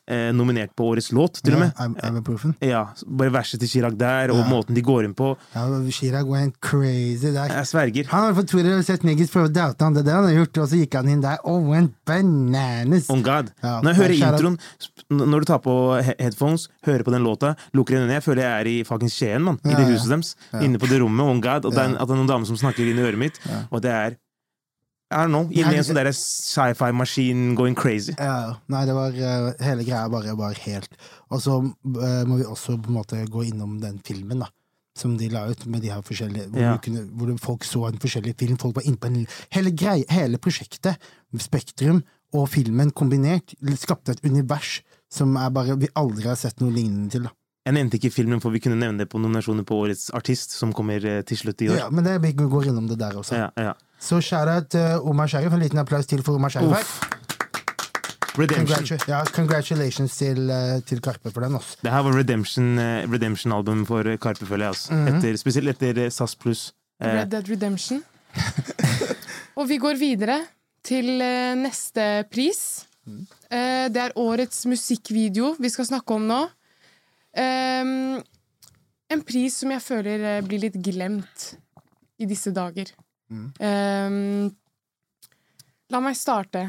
eh, 0.10 0.32
nominert 0.36 0.74
på 0.76 0.88
årets 0.89 1.12
låt, 1.15 1.39
til 1.45 1.54
og 1.56 1.60
med. 1.63 1.74
I'm, 1.78 1.93
I'm 2.04 2.22
proofing. 2.26 2.56
Ja, 2.65 2.88
Bare 3.08 3.32
verset 3.34 3.60
til 3.62 3.69
Chirag 3.69 3.95
der, 4.00 4.32
og 4.34 4.39
Ja. 4.43 4.48
måten 4.50 4.76
de 4.76 4.82
går 4.82 5.06
inn 5.06 5.13
på. 5.15 5.36
Ja, 5.56 5.65
Chirag 5.93 6.28
went 6.28 6.60
crazy 6.62 7.32
der. 7.34 7.48
Jeg 7.54 7.65
sverger. 7.69 8.08
Han 8.10 8.24
har 8.28 8.34
på 8.34 8.45
Twitter 8.48 8.82
sett 8.84 9.04
Niggis 9.08 9.30
prøve 9.32 9.50
å 9.50 9.54
doubte 9.54 9.84
han, 9.86 9.93
det 9.93 10.06
der 10.06 10.13
han 10.19 10.26
har 10.30 10.34
gjort, 10.39 10.58
og 10.63 10.67
så 10.69 10.80
gikk 10.82 10.93
han 11.00 11.10
inn 11.10 11.22
der 11.22 11.38
og 11.45 11.67
went 11.69 11.93
bananas. 12.06 13.10
On 13.10 13.22
God. 13.24 13.52
Ja, 13.63 13.80
når 13.82 13.93
jeg 13.93 14.00
hører 14.02 14.34
introen, 14.34 14.58
når 15.10 15.39
du 15.39 15.45
tar 15.45 15.60
på 15.63 15.76
headphones, 16.19 16.67
hører 16.86 17.04
på 17.08 17.12
den 17.15 17.24
låta, 17.24 17.56
lukker 17.74 17.98
øynene 18.00 18.13
Jeg 18.19 18.24
føler 18.24 18.43
jeg 18.43 18.62
er 18.62 18.67
i 18.67 18.84
fuckings 18.84 19.13
Skien, 19.19 19.41
mann. 19.45 19.60
I 19.65 19.76
det 19.76 19.86
huset 19.89 20.10
deres. 20.10 20.36
Inne 20.62 20.80
på 20.82 20.88
det 20.89 21.02
rommet. 21.02 21.26
On 21.26 21.41
God. 21.41 21.65
Og 21.65 21.74
det 21.76 21.80
er, 21.84 21.95
at 22.00 22.08
det 22.08 22.15
er 22.15 22.19
noen 22.19 22.28
damer 22.30 22.45
som 22.50 22.58
snakker 22.58 22.88
inn 22.89 22.98
i 23.00 23.06
øret 23.06 23.17
mitt. 23.19 23.39
Og 23.72 23.82
det 23.84 23.91
er 23.91 24.17
I 25.10 25.24
don't 25.24 25.34
know. 25.34 25.48
Inni 25.50 25.80
en 25.80 25.86
sånn 25.86 25.98
derre 25.98 26.13
sci-fi-maskin 26.13 27.56
going 27.58 27.74
crazy. 27.78 28.13
Ja, 28.19 28.60
nei, 28.69 28.84
det 28.86 28.93
var 28.93 29.15
uh, 29.17 29.48
Hele 29.65 29.86
greia 29.88 30.04
bare 30.12 30.36
var 30.38 30.54
helt 30.67 30.93
Og 31.34 31.41
så 31.41 31.56
uh, 31.63 32.22
må 32.30 32.38
vi 32.38 32.45
også 32.45 32.78
på 32.78 32.91
en 32.91 33.00
måte 33.00 33.24
gå 33.26 33.48
innom 33.48 33.80
den 33.82 33.98
filmen, 34.06 34.45
da. 34.45 34.52
Som 34.98 35.15
de 35.17 35.32
la 35.34 35.48
ut 35.50 35.65
med 35.65 35.82
de 35.82 35.89
her 35.89 36.06
forskjellige 36.06 36.52
Hvor, 36.52 36.62
Ja. 36.62 36.76
kunne, 36.78 37.08
hvor 37.17 37.34
folk 37.41 37.65
så 37.65 37.88
en 37.88 37.98
forskjellig 38.02 38.36
film. 38.38 38.62
Folk 38.62 38.78
var 38.78 38.86
inne 38.86 39.02
på 39.02 39.10
en 39.10 39.26
Hele 39.56 39.74
greie, 39.74 40.06
hele 40.13 40.38
prosjektet, 40.38 41.02
Spektrum 41.41 42.04
og 42.38 42.45
filmen 42.54 42.91
kombinert, 42.93 43.56
skapte 43.82 44.13
et 44.13 44.24
univers 44.24 44.84
som 45.10 45.34
bare 45.34 45.74
vi 45.82 45.89
aldri 45.98 46.28
har 46.30 46.38
sett 46.38 46.62
noe 46.62 46.69
lignende 46.69 47.10
til. 47.10 47.26
da 47.26 47.34
Jeg 47.65 47.74
nevnte 47.74 47.98
ikke 47.98 48.13
filmen, 48.13 48.41
for 48.41 48.54
vi 48.54 48.62
kunne 48.62 48.78
nevne 48.78 49.02
det 49.02 49.10
på 49.10 49.17
nominasjoner 49.17 49.65
på 49.65 49.78
Årets 49.82 50.12
artist, 50.13 50.54
som 50.54 50.74
kommer 50.74 51.02
eh, 51.02 51.24
til 51.26 51.38
slutt 51.38 51.62
i 51.65 51.72
år. 51.74 51.80
Ja, 51.82 51.89
men 51.89 52.06
det, 52.06 52.19
vi 52.22 52.34
går 52.38 52.69
innom 52.69 52.88
det 52.89 53.00
der 53.02 53.17
også. 53.17 53.36
Ja, 53.36 53.50
ja. 53.58 53.74
Så 54.00 54.22
shout-out 54.24 54.70
til 54.72 55.00
Omar 55.04 55.28
Sharif. 55.28 55.54
En 55.54 55.60
liten 55.60 55.80
applaus 55.82 56.08
til 56.08 56.24
for 56.24 56.36
Omar 56.40 56.50
Sharif. 56.50 57.00
Redemption. 58.40 58.86
Congratu 58.88 59.12
ja, 59.12 59.24
congratulations 59.36 60.16
til, 60.16 60.50
eh, 60.50 60.82
til 60.88 61.02
Karpe 61.02 61.32
for 61.32 61.42
den. 61.44 61.56
Også. 61.56 61.78
Det 61.84 61.92
her 61.92 62.04
var 62.06 62.16
Redemption, 62.16 62.78
eh, 62.80 63.12
Redemption-album 63.12 63.86
for 63.86 64.08
eh, 64.08 64.18
Karpe, 64.18 64.46
føler 64.46 64.66
jeg. 64.66 64.76
Altså. 64.76 64.94
Mhm. 64.94 65.16
etter, 65.18 65.38
spesielt 65.38 65.70
etter 65.74 66.06
eh, 66.06 66.10
SAS 66.12 66.36
pluss. 66.36 66.74
Eh, 67.02 67.08
Red 67.20 67.32
Dead 67.34 67.50
Redemption. 67.50 68.04
og 69.58 69.68
vi 69.70 69.78
går 69.78 70.00
videre 70.00 70.40
til 70.84 71.22
eh, 71.22 71.56
neste 71.60 72.26
pris. 72.32 72.86
Eh, 73.52 73.90
det 73.92 74.02
er 74.06 74.16
årets 74.16 74.66
musikkvideo 74.70 75.56
vi 75.60 75.70
skal 75.70 75.90
snakke 75.90 76.16
om 76.16 76.28
nå. 76.30 76.40
Ehm, 77.38 78.22
en 79.10 79.22
pris 79.26 79.56
som 79.62 79.72
jeg 79.74 79.82
føler 79.82 80.26
eh, 80.36 80.42
blir 80.46 80.62
litt 80.64 80.78
glemt 80.86 81.54
i 82.20 82.28
disse 82.30 82.54
dager. 82.56 82.92
Ehm, 83.30 84.50
la 85.89 86.00
meg 86.02 86.15
starte. 86.18 86.63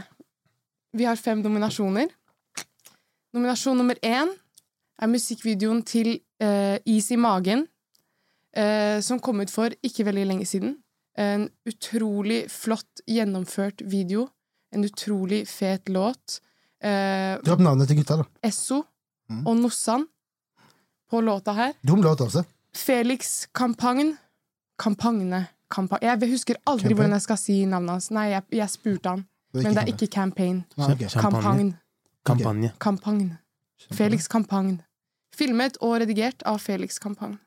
Vi 0.93 1.05
har 1.07 1.17
fem 1.17 1.41
nominasjoner. 1.43 2.09
Nominasjon 3.33 3.77
nummer 3.79 3.99
én 4.03 4.29
er 5.01 5.07
musikkvideoen 5.09 5.83
til 5.87 6.17
uh, 6.43 6.77
Is 6.85 7.11
i 7.15 7.17
magen, 7.17 7.63
uh, 8.59 8.99
som 9.01 9.21
kom 9.23 9.41
ut 9.41 9.51
for 9.53 9.71
ikke 9.87 10.05
veldig 10.09 10.27
lenge 10.27 10.47
siden. 10.51 10.75
En 11.17 11.49
utrolig 11.69 12.43
flott 12.51 13.03
gjennomført 13.09 13.85
video. 13.87 14.27
En 14.75 14.85
utrolig 14.87 15.45
fet 15.49 15.89
låt. 15.89 16.41
Uh, 16.83 17.39
Dropp 17.45 17.63
navnet 17.63 17.89
til 17.89 18.01
gutta, 18.03 18.21
da. 18.23 18.29
Esso 18.43 18.83
Mm. 19.31 19.45
og 19.47 19.57
Nossan 19.61 20.05
på 21.07 21.21
låta 21.23 21.53
her. 21.55 21.73
Dum 21.87 22.03
låt 22.03 22.19
også. 22.21 22.43
Felix 22.75 23.47
Kampagn 23.55 24.17
Kampagne. 24.77 25.45
Kampa 25.71 26.01
jeg 26.03 26.19
husker 26.31 26.59
aldri 26.67 26.91
Campaign? 26.91 26.97
hvordan 26.97 27.13
jeg 27.17 27.27
skal 27.27 27.39
si 27.39 27.59
navnet 27.65 27.97
hans. 27.97 28.11
Nei, 28.11 28.27
jeg, 28.33 28.43
jeg 28.59 28.73
spurte 28.73 29.15
han, 29.15 29.25
men 29.55 29.77
det 29.77 29.85
er 29.85 29.93
ikke 29.95 30.11
Campaign. 30.11 30.65
Ah, 30.77 30.91
ok. 30.91 31.07
Champagne. 31.09 31.31
Kampagn. 31.31 31.71
Kampanje. 32.27 32.73
Kampagn. 32.79 33.31
Felix 33.97 34.29
Kampagn. 34.29 34.81
Filmet 35.37 35.79
og 35.81 36.01
redigert 36.03 36.43
av 36.45 36.59
Felix 36.61 36.99
Kampagne 37.01 37.39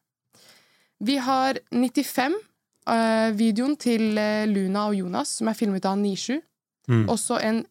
Vi 1.03 1.17
har 1.21 1.59
95, 1.69 2.33
Uh, 2.83 3.31
videoen 3.39 3.77
til 3.79 4.17
eh, 4.19 4.43
Luna 4.43 4.89
og 4.89 4.97
Jonas, 4.97 5.37
som 5.37 5.47
er 5.47 5.55
filmet 5.55 5.85
av 5.87 5.95
Nisju. 5.95 6.35
Mm. 6.91 7.05
Også 7.07 7.37
en 7.39 7.61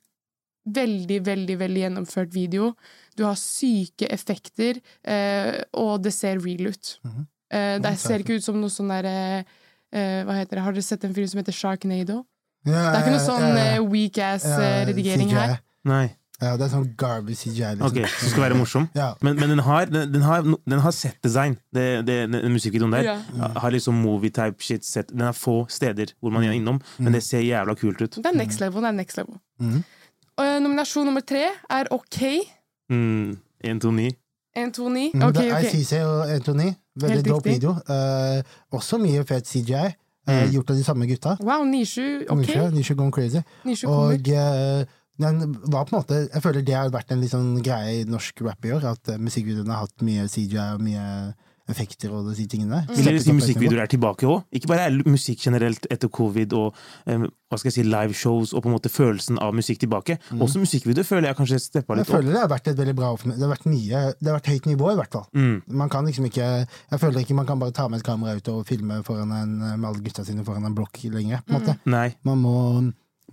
veldig, 0.64 1.18
veldig 1.26 1.56
veldig 1.60 1.82
gjennomført 1.82 2.32
video. 2.32 2.70
Du 3.18 3.26
har 3.26 3.36
syke 3.36 4.08
effekter, 4.08 4.80
uh, 5.04 5.58
og 5.76 6.00
det 6.06 6.14
ser 6.16 6.40
real 6.40 6.70
ut. 6.72 6.94
Mhm. 7.04 7.28
Uh, 7.52 7.76
det 7.84 7.92
ser 8.00 8.24
ikke 8.24 8.38
ut 8.40 8.46
som 8.46 8.56
noe 8.56 8.72
sånn 8.72 8.88
derre 8.88 9.44
eh, 9.92 10.22
Hva 10.26 10.38
heter 10.40 10.58
det? 10.58 10.64
Har 10.66 10.72
dere 10.76 10.86
sett 10.86 11.04
en 11.04 11.14
film 11.14 11.28
som 11.30 11.42
heter 11.42 11.56
Sharknado? 11.56 12.22
Ja, 12.66 12.72
Det 12.72 12.96
er 12.96 12.98
ikke 13.02 13.14
noe 13.16 13.22
sånn 13.26 13.46
ja, 13.48 13.62
eh, 13.76 13.78
weak 13.82 14.18
ass 14.22 14.44
ja, 14.46 14.58
eh, 14.86 15.30
her. 15.34 15.56
Nei. 15.88 16.04
Ja, 16.42 16.56
det 16.58 16.64
er 16.66 16.70
sånn 16.72 16.88
garbage 16.98 17.38
CGI. 17.38 17.76
Liksom. 17.78 17.86
Ok, 17.86 17.98
så 18.18 18.30
skal 18.32 18.42
være 18.48 18.56
morsom. 18.58 18.88
Ja. 18.98 19.12
Men, 19.22 19.36
men 19.38 19.52
den 19.52 19.60
har, 19.62 19.86
den, 19.86 20.08
den 20.10 20.24
har, 20.26 20.42
den 20.42 20.80
har 20.82 20.94
set-design, 20.96 21.54
det, 21.74 21.84
det, 22.08 22.16
den 22.32 22.50
musikkvideoen 22.54 22.96
der. 22.96 23.10
Ja. 23.12 23.50
Har 23.62 23.74
liksom 23.74 24.00
movie-type 24.02 24.58
shit 24.64 24.86
set. 24.86 25.12
Den 25.14 25.22
har 25.28 25.36
få 25.38 25.60
steder 25.70 26.16
hvor 26.18 26.34
man 26.34 26.46
er 26.48 26.56
innom, 26.58 26.80
men 26.98 27.14
det 27.14 27.22
ser 27.22 27.44
jævla 27.46 27.76
kult 27.78 28.02
ut. 28.02 28.18
Det 28.18 28.26
er 28.32 28.38
next 28.38 28.62
level. 28.62 28.82
det 28.82 28.90
er 28.90 28.98
next 28.98 29.20
level. 29.20 29.38
Mm. 29.62 29.84
Og, 30.32 30.44
eh, 30.48 30.58
nominasjon 30.64 31.06
nummer 31.06 31.22
tre 31.22 31.44
er 31.70 31.90
OK. 31.94 32.18
Mm, 32.90 33.38
1, 33.62 33.82
2, 33.86 33.94
9. 34.00 34.10
1, 34.56 34.74
2, 34.74 34.88
9. 34.88 35.10
Mm, 35.14 35.22
Ok, 35.28 35.34
det 35.38 35.46
er 35.46 35.58
ok. 35.60 35.70
CC 35.70 36.02
og 36.02 36.32
Anthony. 36.32 36.72
Veldig 37.00 37.22
dope 37.24 37.48
video. 37.48 37.76
Eh, 37.88 38.42
også 38.76 38.98
mye 39.00 39.24
fet 39.28 39.46
CGI. 39.48 39.74
eh, 39.74 39.94
Mm. 40.22 40.50
Gjort 40.52 40.70
av 40.70 40.76
de 40.76 40.82
samme 40.84 41.06
gutta. 41.10 41.36
Wow, 41.40 41.64
Nisju. 41.64 42.24
OK. 42.30 42.38
Nisha, 42.46 42.70
Nisha 42.70 42.94
Gone 42.94 43.10
Crazy. 43.10 43.40
Nishu. 43.64 43.88
Og 43.88 44.28
eh, 44.28 44.84
den 45.18 45.56
var 45.66 45.84
på 45.84 45.96
en 45.96 45.98
måte 46.02 46.28
Jeg 46.32 46.42
føler 46.42 46.62
det 46.62 46.74
har 46.74 46.90
vært 46.90 47.10
en 47.10 47.20
litt 47.20 47.30
sånn 47.32 47.60
greie 47.62 48.00
i 48.00 48.04
norsk 48.04 48.40
rap 48.46 48.64
i 48.64 48.70
år. 48.72 48.84
At 48.92 49.08
uh, 49.08 49.16
musikkvideoene 49.18 49.72
har 49.74 49.86
hatt 49.88 50.02
mye 50.06 50.28
CGI 50.28 50.58
og 50.76 50.80
mye 50.80 51.34
effekter 51.70 52.10
og 52.10 52.26
de 52.34 52.46
tingene. 52.50 52.82
Vil 52.90 53.06
dere 53.06 53.20
Steppet 53.20 53.28
si 53.28 53.36
musikkvideoer 53.36 53.84
er 53.84 53.90
tilbake 53.90 54.26
òg? 54.26 54.42
Ikke 54.56 54.70
bare 54.72 54.88
er 54.88 54.96
musikk 55.06 55.44
generelt 55.44 55.86
etter 55.92 56.10
covid 56.12 56.54
og 56.58 56.78
um, 57.06 57.28
hva 57.52 57.58
skal 57.60 57.68
jeg 57.68 57.76
si, 57.76 57.84
liveshows 57.86 58.54
og 58.56 58.64
på 58.64 58.70
en 58.70 58.74
måte 58.74 58.90
følelsen 58.92 59.38
av 59.42 59.54
musikk 59.54 59.82
tilbake. 59.84 60.16
Også 60.34 60.62
musikkvideoer 60.62 61.06
føler 61.06 61.30
jeg 61.30 61.38
kanskje 61.38 61.60
steppa 61.62 61.96
litt 61.96 62.06
opp. 62.06 62.14
Jeg 62.14 62.18
føler 62.18 62.34
det 62.34 62.42
har 62.42 62.50
vært 62.50 62.72
et 62.72 62.80
veldig 62.80 62.96
bra 62.98 63.12
Det 63.22 63.38
har 63.38 63.52
vært 63.52 63.68
mye 63.68 64.02
Det 64.18 64.30
har 64.30 64.38
vært 64.38 64.50
høyt 64.54 64.68
nivå, 64.72 64.88
i 64.90 64.98
hvert 65.00 65.18
fall. 65.18 65.26
Mm. 65.36 65.54
Man 65.82 65.92
kan 65.92 66.08
liksom 66.08 66.26
ikke 66.30 66.48
Jeg 66.64 67.02
føler 67.04 67.22
ikke 67.22 67.38
man 67.38 67.48
kan 67.48 67.62
bare 67.62 67.76
ta 67.76 67.86
med 67.92 68.02
et 68.02 68.06
kamera 68.08 68.34
ut 68.38 68.52
og 68.52 68.64
filme 68.68 69.02
foran 69.06 69.36
en, 69.36 69.54
med 69.76 69.88
alle 69.90 70.02
gutta 70.02 70.26
sine 70.26 70.46
foran 70.46 70.66
en 70.66 70.76
blokk 70.76 71.04
lenger. 71.12 71.44
På 71.46 71.54
en 71.54 71.60
måte. 71.60 71.76
Nei. 71.92 72.08
Man 72.26 72.42
må, 72.42 72.56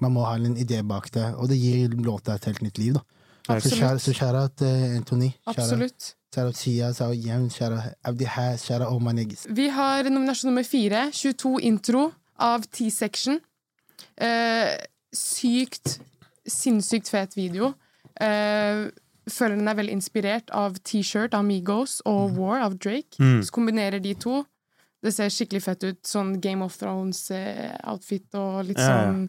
man 0.03 0.13
må 0.13 0.27
ha 0.27 0.35
en 0.37 0.59
idé 0.59 0.83
bak 0.85 1.09
det, 1.15 1.31
og 1.35 1.49
det 1.49 1.57
gir 1.61 1.97
låta 1.97 2.37
et 2.37 2.49
helt 2.51 2.61
nytt 2.65 2.77
liv. 2.81 2.99
da 2.99 3.03
Så 3.47 3.57
Absolutt. 3.57 4.03
Så 4.03 4.13
shout-out 4.13 4.61
uh, 4.61 4.95
Anthony. 4.99 5.33
Absolutt. 5.47 6.13
Shout-out 6.29 6.55
Sia, 6.55 6.93
shout-out 6.93 7.17
Jem, 7.17 7.49
shout-out 7.49 7.95
Abdi 8.05 8.25
Has, 8.25 8.65
shout-out 8.65 8.91
All 8.91 8.99
My 8.99 9.25
Vi 9.49 9.69
har 9.69 10.03
nominasjon 10.03 10.51
nummer 10.51 10.63
fire. 10.63 11.09
22 11.11 11.59
intro 11.59 12.11
av 12.37 12.61
T-section. 12.69 13.39
Eh, 14.15 14.77
sykt, 15.11 15.99
sinnssykt 16.45 17.09
fet 17.09 17.33
video. 17.37 17.73
Eh, 18.21 18.91
føler 19.29 19.57
den 19.57 19.67
er 19.67 19.79
veldig 19.79 19.95
inspirert 19.97 20.53
av 20.53 20.77
T-shirt 20.83 21.33
av 21.33 21.43
Migos 21.45 21.99
og 22.05 22.37
War 22.37 22.61
av 22.61 22.77
Drake. 22.77 23.17
Mm. 23.17 23.41
Så 23.41 23.51
kombinerer 23.51 23.99
de 23.99 24.13
to. 24.13 24.43
Det 25.01 25.15
ser 25.15 25.33
skikkelig 25.33 25.63
fett 25.65 25.83
ut. 25.83 25.99
Sånn 26.05 26.35
Game 26.43 26.61
of 26.61 26.77
Thrones-outfit 26.77 28.35
og 28.37 28.67
litt 28.69 28.77
Ja, 28.77 29.09
ja. 29.09 29.27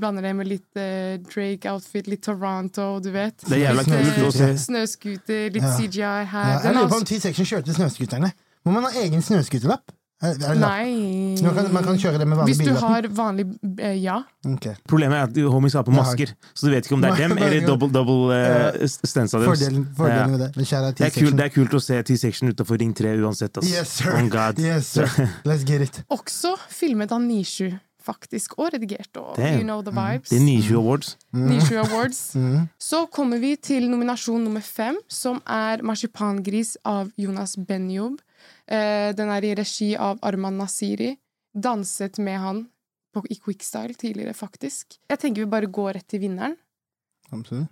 Blander 0.00 0.24
det 0.24 0.32
med 0.38 0.48
litt 0.48 0.78
eh, 0.80 1.18
Drake-outfit, 1.20 2.06
litt 2.08 2.22
Toronto, 2.24 2.98
du 3.04 3.10
vet. 3.12 3.36
Det 3.44 3.58
er 3.58 3.64
jævla 3.66 3.82
kult 3.84 4.20
å 4.22 4.28
eh, 4.30 4.36
se. 4.38 4.52
Snøscooter, 4.66 5.50
litt 5.52 5.62
Ja. 5.66 5.72
CGI 5.76 5.98
Ja, 6.00 6.20
jeg 6.24 6.72
lurer 6.72 6.86
er 6.86 6.92
på 6.94 7.00
om 7.02 7.08
T-section 7.10 7.48
kjørte 7.50 7.74
snøscooterne. 7.76 8.32
Må 8.64 8.72
man 8.72 8.86
ha 8.88 8.94
egen 9.02 9.20
snøscooterlapp? 9.20 9.92
Er- 10.22 10.36
er 10.36 10.38
det 10.38 10.58
lapp? 10.62 10.70
Nei 10.78 11.34
kan, 11.42 11.72
man 11.74 11.82
kan 11.84 11.96
kjøre 11.98 12.18
det 12.22 12.26
med 12.30 12.38
vanlig 12.38 12.54
Hvis 12.54 12.66
du 12.68 12.76
har 12.78 13.06
vanlig 13.10 13.44
eh, 13.82 13.96
Ja. 13.98 14.20
Okay. 14.46 14.76
Problemet 14.88 15.18
er 15.18 15.22
at 15.26 15.50
homies 15.50 15.74
har 15.74 15.82
på 15.82 15.90
masker, 15.94 16.32
så 16.54 16.66
du 16.68 16.70
vet 16.70 16.86
ikke 16.86 16.94
om 16.94 17.02
det 17.02 17.10
er 17.10 17.22
dem 17.26 17.36
eller 17.36 17.66
double, 17.66 17.90
double 17.90 18.30
uh, 18.30 18.86
stens 18.86 19.34
av 19.34 19.42
dem. 19.42 19.50
Fordelen, 19.50 19.86
fordelen 19.98 20.22
Ja. 20.22 20.26
med 20.30 20.40
det. 20.40 20.50
Det 20.54 21.08
er, 21.08 21.10
kult, 21.10 21.36
det 21.36 21.44
er 21.48 21.52
kult 21.56 21.74
å 21.74 21.82
se 21.82 21.98
T-section 22.06 22.48
utafor 22.54 22.78
Ring 22.78 22.94
3 22.94 23.16
uansett. 23.18 23.58
Ass. 23.58 23.66
Yes, 23.68 23.96
sir. 23.98 24.14
Oh 24.14 24.28
God. 24.30 24.62
Yes, 24.62 24.86
sir. 24.94 25.10
Let's 25.48 25.66
get 25.66 25.82
it. 25.82 26.00
Også 26.08 26.54
filmet 26.70 27.10
av 27.12 27.20
Nisju, 27.26 27.72
faktisk, 28.04 28.58
og 28.58 28.72
redigert. 28.74 29.10
Og 29.16 29.36
Damn. 29.36 29.60
you 29.60 29.66
know 29.66 29.82
the 29.82 29.92
vibes. 29.94 30.30
Det 30.30 30.38
er 30.38 30.44
29 30.44 30.78
Awards. 30.78 31.16
Nishu 31.32 31.76
Awards. 31.80 32.20
Så 32.90 33.06
kommer 33.12 33.38
vi 33.42 33.54
til 33.56 33.88
nominasjon 33.90 34.44
nummer 34.44 34.64
fem, 34.64 34.98
som 35.08 35.40
er 35.46 35.82
Marsipangris 35.82 36.76
av 36.84 37.12
Jonas 37.16 37.56
Benjob. 37.56 38.20
Eh, 38.66 39.12
den 39.16 39.30
er 39.30 39.44
i 39.44 39.54
regi 39.58 39.94
av 39.96 40.18
Arman 40.22 40.58
Nasiri. 40.60 41.14
Danset 41.52 42.18
med 42.18 42.38
han 42.40 42.66
på, 43.12 43.24
i 43.30 43.36
Quickstyle 43.36 43.94
tidligere, 43.94 44.34
faktisk. 44.34 44.98
Jeg 45.10 45.18
tenker 45.20 45.44
vi 45.44 45.50
bare 45.50 45.68
går 45.68 45.98
rett 45.98 46.08
til 46.08 46.22
vinneren. 46.24 46.56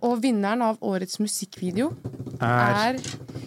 Og 0.01 0.21
vinneren 0.23 0.63
av 0.65 0.79
årets 0.81 1.19
musikkvideo 1.21 1.91
Er 2.41 2.95
er 2.95 2.97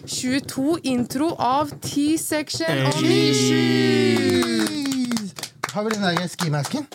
22 0.07 0.77
intro 0.87 1.33
av 1.35 1.75
T-section 1.83 2.85
og 2.87 3.03
Hey. 3.03 4.84
Har 5.75 5.83
vi 5.83 5.91
den 5.91 6.05
der 6.07 6.27
skimasken? 6.31 6.85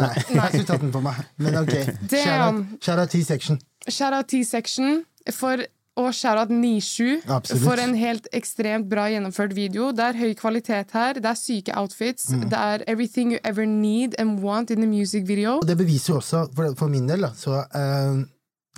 Nei, 0.00 0.08
jeg 0.16 0.40
har 0.40 0.54
ikke 0.56 0.66
tatt 0.66 0.82
den 0.82 0.92
på 0.94 1.02
meg. 1.04 1.18
Men 1.36 1.58
ok. 1.60 1.74
Shout-out 2.80 3.12
T-section. 3.12 3.58
Shout-out 3.86 4.30
T-section 4.32 5.02
for, 5.36 5.60
og 6.00 6.50
Nisju 6.50 7.20
Absolutt. 7.28 7.62
for 7.62 7.78
en 7.78 7.94
helt 7.94 8.26
ekstremt 8.32 8.88
bra 8.88 9.04
gjennomført 9.12 9.54
video. 9.54 9.92
Det 9.92 10.00
er 10.08 10.18
høy 10.18 10.32
kvalitet 10.34 10.96
her, 10.96 11.20
det 11.20 11.28
er 11.28 11.38
syke 11.38 11.76
outfits, 11.76 12.30
Mm. 12.32 12.48
det 12.50 12.58
er 12.58 12.84
everything 12.88 13.32
you 13.32 13.38
ever 13.44 13.66
need 13.66 14.14
and 14.18 14.40
want 14.40 14.70
in 14.70 14.82
a 14.82 14.86
music 14.86 15.28
video. 15.28 15.58
Og 15.58 15.66
det 15.66 15.76
beviser 15.76 16.14
også, 16.14 16.48
for, 16.54 16.74
for 16.74 16.88
min 16.88 17.06
del, 17.06 17.20
da, 17.20 17.30
så 17.36 17.62
uh, 17.68 18.24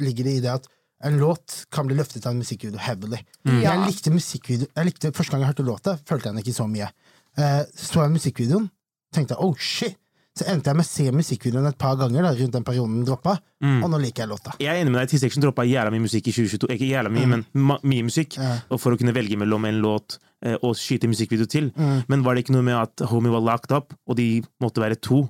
ligger 0.03 0.25
det 0.25 0.35
i 0.37 0.41
det 0.41 0.51
at 0.51 0.67
en 1.05 1.19
låt 1.19 1.65
kan 1.71 1.87
bli 1.87 1.95
løftet 1.97 2.27
av 2.27 2.33
en 2.33 2.39
musikkvideo 2.43 2.79
heavily. 2.79 3.23
Ja. 3.45 3.71
Jeg 3.71 3.87
likte 3.87 4.11
musikkvideo 4.11 4.67
jeg 4.75 4.85
likte, 4.85 5.13
Første 5.13 5.31
gang 5.31 5.43
jeg 5.43 5.55
hørte 5.55 5.63
låta, 5.65 5.97
følte 6.09 6.29
jeg 6.29 6.35
den 6.35 6.43
ikke 6.45 6.57
så 6.59 6.67
mye. 6.67 6.91
Uh, 7.39 7.63
så 7.77 8.03
jeg 8.03 8.11
musikkvideoen, 8.11 8.71
tenkte 9.15 9.35
jeg 9.37 9.43
oh 9.45 9.55
shit! 9.59 9.97
Så 10.37 10.45
endte 10.53 10.69
jeg 10.69 10.77
med 10.77 10.85
å 10.85 10.89
se 10.91 11.05
musikkvideoen 11.17 11.67
et 11.71 11.79
par 11.81 11.95
ganger 11.97 12.27
da, 12.27 12.31
rundt 12.37 12.53
den 12.53 12.65
perioden 12.67 12.99
den 12.99 13.07
droppa, 13.09 13.39
Mm. 13.65 13.79
og 13.83 13.89
nå 13.89 13.99
liker 14.03 14.21
jeg 14.27 14.29
låta. 14.29 14.53
Jeg 14.61 14.69
er 14.69 14.83
enig 14.83 14.93
med 14.93 15.01
deg. 15.01 15.09
T-section 15.15 15.41
droppa 15.41 15.65
jævla 15.65 15.89
mye 15.95 16.03
musikk 16.05 16.27
i 16.29 16.33
2022. 16.37 16.69
Ikke 16.75 16.91
jævla 16.91 17.09
mye, 17.09 17.27
men 17.31 17.45
mye 17.57 18.05
musikk. 18.05 18.37
Mm. 18.37 18.43
Ja. 18.45 18.59
Og 18.69 18.81
for 18.83 18.93
å 18.93 18.99
kunne 19.01 19.15
velge 19.17 19.39
mellom 19.41 19.65
en 19.65 19.79
låt 19.81 20.19
eh, 20.45 20.59
og 20.61 20.75
skyte 20.77 21.09
musikkvideo 21.09 21.49
til. 21.49 21.71
Mm. 21.73 22.03
Men 22.13 22.23
var 22.27 22.37
det 22.37 22.45
ikke 22.45 22.53
noe 22.53 22.67
med 22.69 22.77
at 22.77 23.07
Homie 23.09 23.33
var 23.33 23.41
locked 23.49 23.73
up, 23.73 23.97
og 24.07 24.19
de 24.21 24.43
måtte 24.61 24.85
være 24.85 25.01
to? 25.01 25.23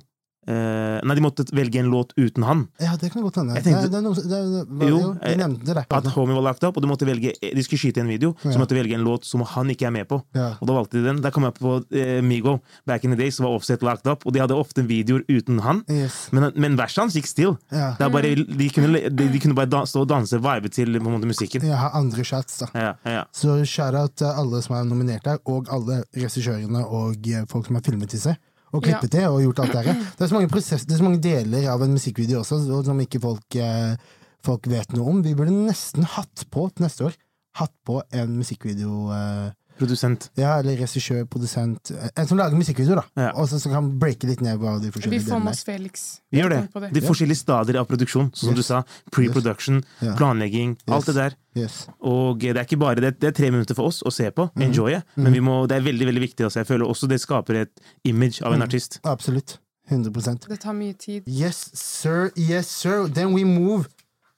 Eh, 0.47 0.97
nei, 1.03 1.15
de 1.17 1.21
måtte 1.25 1.43
velge 1.51 1.79
en 1.81 1.89
låt 1.91 2.13
uten 2.15 2.43
han. 2.47 2.61
Ja, 2.79 2.93
det 2.99 3.09
kan 3.11 3.21
godt 3.25 3.35
hende. 3.41 3.57
Tenkte- 3.61 3.89
det, 3.91 3.99
det, 4.01 4.23
det, 4.31 4.61
det, 4.79 4.87
Jo, 4.89 4.99
de 5.19 5.31
eh, 5.33 5.35
nevnte 5.41 5.73
det. 5.75 5.83
At 5.91 6.05
Homie 6.15 6.35
var 6.37 6.45
lagt 6.45 6.63
opp, 6.63 6.77
og 6.79 6.83
de 6.85 6.87
måtte 6.87 7.05
velge 7.09 7.33
De 7.41 7.63
skulle 7.65 7.79
skyte 7.81 7.99
en 7.99 8.07
video, 8.07 8.33
så 8.43 8.53
Ja. 8.53 8.57
måtte 8.61 8.75
velge 8.77 8.95
en 8.95 9.03
låt 9.03 9.25
som 9.27 9.41
han 9.41 9.67
ikke 9.69 9.87
er 9.87 9.91
med 9.91 10.07
på. 10.07 10.21
Ja. 10.33 10.53
Og 10.61 10.67
da 10.67 10.73
valgte 10.77 10.97
de 11.01 11.03
den. 11.03 11.21
Der 11.21 11.31
kom 11.35 11.43
jeg 11.43 11.53
på 11.59 11.83
eh, 11.91 12.21
Migo. 12.23 12.59
Back 12.85 13.03
in 13.03 13.11
the 13.11 13.17
days 13.19 13.35
så 13.37 13.43
var 13.43 13.57
Offset 13.57 13.83
lagt 13.83 14.07
opp, 14.07 14.25
og 14.25 14.33
de 14.33 14.39
hadde 14.39 14.55
ofte 14.55 14.85
videoer 14.87 15.23
uten 15.27 15.59
han. 15.59 15.83
Yes. 15.91 16.29
Men, 16.31 16.51
men 16.55 16.77
verset 16.77 17.03
hans 17.03 17.13
gikk 17.19 17.27
still. 17.27 17.57
Ja. 17.71 17.95
Det 17.99 18.11
bare, 18.11 18.33
de, 18.35 18.69
kunne, 18.73 19.03
de, 19.09 19.27
de 19.33 19.39
kunne 19.43 19.55
bare 19.57 19.67
da, 19.69 19.83
stå 19.85 20.05
og 20.05 20.09
danse, 20.09 20.39
vibe 20.39 20.69
til 20.71 20.95
måte, 21.03 21.27
musikken. 21.27 21.61
Jeg 21.67 21.75
har 21.77 21.91
andre 21.93 22.23
chats, 22.23 22.59
da. 22.63 22.67
Ja, 22.73 22.93
ja, 23.03 23.11
ja. 23.19 23.23
Så 23.35 23.59
shout-out 23.67 24.15
til 24.15 24.27
alle 24.31 24.61
som 24.63 24.75
er 24.79 24.87
nominert 24.87 25.23
der, 25.27 25.37
og 25.45 25.67
alle 25.73 26.03
regissørene 26.15 26.85
og 26.87 27.27
eh, 27.27 27.43
folk 27.51 27.65
som 27.67 27.75
har 27.75 27.83
filmet 27.83 28.09
disse. 28.15 28.37
Og 28.73 28.83
Ja. 28.83 28.97
klippet 28.99 29.11
det 29.11 29.25
og 29.27 29.39
gjort 29.41 29.59
alt 29.63 29.71
det 29.73 29.85
her. 29.85 29.93
Det 30.17 30.21
er 30.21 30.27
så 30.27 30.35
mange 30.35 30.49
prosess, 30.51 30.83
det 30.85 30.93
er 30.93 30.97
så 30.99 31.03
mange 31.07 31.21
deler 31.23 31.69
av 31.71 31.81
en 31.83 31.93
musikkvideo 31.95 32.41
også 32.41 32.83
som 32.85 32.99
ikke 32.99 33.21
folk, 33.21 33.55
eh, 33.55 33.95
folk 34.43 34.67
vet 34.67 34.91
noe 34.93 35.09
om. 35.09 35.21
Vi 35.23 35.33
burde 35.35 35.51
nesten 35.55 36.03
hatt 36.03 36.43
på 36.51 36.67
til 36.75 36.83
neste 36.83 37.05
år 37.07 37.15
hatt 37.55 37.71
på 37.87 38.01
en 38.13 38.35
musikkvideo 38.37 39.07
eh, 39.11 39.51
Produsent. 39.77 40.29
Ja, 40.37 40.55
eller 40.59 40.77
regissør, 40.79 41.25
produsent 41.29 41.91
eh, 41.91 42.09
En 42.17 42.27
som 42.27 42.37
lager 42.39 42.57
musikkvideoer, 42.57 43.01
da. 43.01 43.21
Ja. 43.27 43.31
Og 43.37 43.47
så 43.49 43.59
som 43.61 43.71
kan 43.71 43.89
breake 43.99 44.27
litt 44.29 44.41
ned 44.41 44.57
hva 44.59 44.77
de 44.81 44.89
Vi 44.91 45.19
får 45.19 45.39
med 45.43 45.51
oss 45.53 45.63
Felix. 45.63 46.05
Vi 46.31 46.39
gjør 46.41 46.49
det. 46.49 46.61
det. 46.73 46.91
De 46.97 47.01
forskjellige 47.05 47.37
stadier 47.43 47.79
av 47.81 47.85
produksjon, 47.89 48.31
som 48.33 48.49
Yes. 48.49 48.55
du 48.57 48.63
sa. 48.63 48.83
Pre-production, 49.11 49.83
yes. 50.01 50.15
planlegging, 50.17 50.77
alt 50.87 51.05
det 51.05 51.15
der. 51.15 51.35
Yes. 51.57 51.87
Og 52.01 52.39
det 52.39 52.55
er 52.57 52.63
ikke 52.65 52.77
bare 52.79 52.95
det, 53.01 53.19
det 53.19 53.27
er 53.27 53.31
tre 53.37 53.51
minutter 53.51 53.73
for 53.75 53.87
oss 53.89 54.01
å 54.03 54.11
se 54.13 54.29
på, 54.31 54.49
mm. 54.55 54.61
enjoye, 54.67 55.03
men 55.15 55.33
vi 55.33 55.39
må, 55.39 55.67
det 55.67 55.77
er 55.77 55.85
veldig 55.87 56.05
veldig 56.11 56.21
viktig. 56.21 56.43
Altså. 56.45 56.59
Jeg 56.61 56.67
føler 56.67 56.85
også 56.89 57.07
det 57.09 57.21
skaper 57.21 57.61
et 57.63 57.79
image 58.05 58.41
av 58.43 58.53
en 58.53 58.59
Mhm. 58.59 58.67
artist. 58.67 58.99
Absolutt. 59.03 59.57
100% 59.89 60.47
Det 60.49 60.59
tar 60.59 60.73
mye 60.73 60.93
tid. 60.93 61.23
Yes, 61.27 61.69
sir. 61.73 62.31
Yes, 62.35 62.67
sir. 62.67 63.07
Then 63.07 63.33
we 63.33 63.43
move 63.45 63.87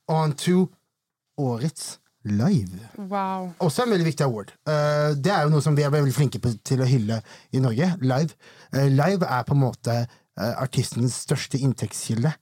on 0.07 0.33
to 0.33 0.69
årets 1.39 1.97
live. 2.31 2.79
Wow. 2.97 3.51
Også 3.65 3.83
en 3.83 3.93
veldig 3.93 4.07
viktig 4.07 4.25
award. 4.25 4.53
Eh, 4.69 5.15
det 5.17 5.31
er 5.33 5.45
jo 5.45 5.53
noe 5.53 5.63
som 5.65 5.77
vi 5.77 5.85
er 5.85 5.93
veldig 5.93 6.15
flinke 6.15 6.41
på, 6.43 6.53
til 6.65 6.83
å 6.83 6.89
hylle 6.89 7.21
i 7.55 7.61
Norge. 7.63 7.91
Live. 8.01 8.35
Eh, 8.73 8.89
live 8.91 9.27
er 9.27 9.47
på 9.47 9.55
en 9.55 9.63
måte 9.63 9.95
eh, 10.03 10.53
artistens 10.61 11.21
største 11.25 11.61
inntektskilde. 11.61 12.33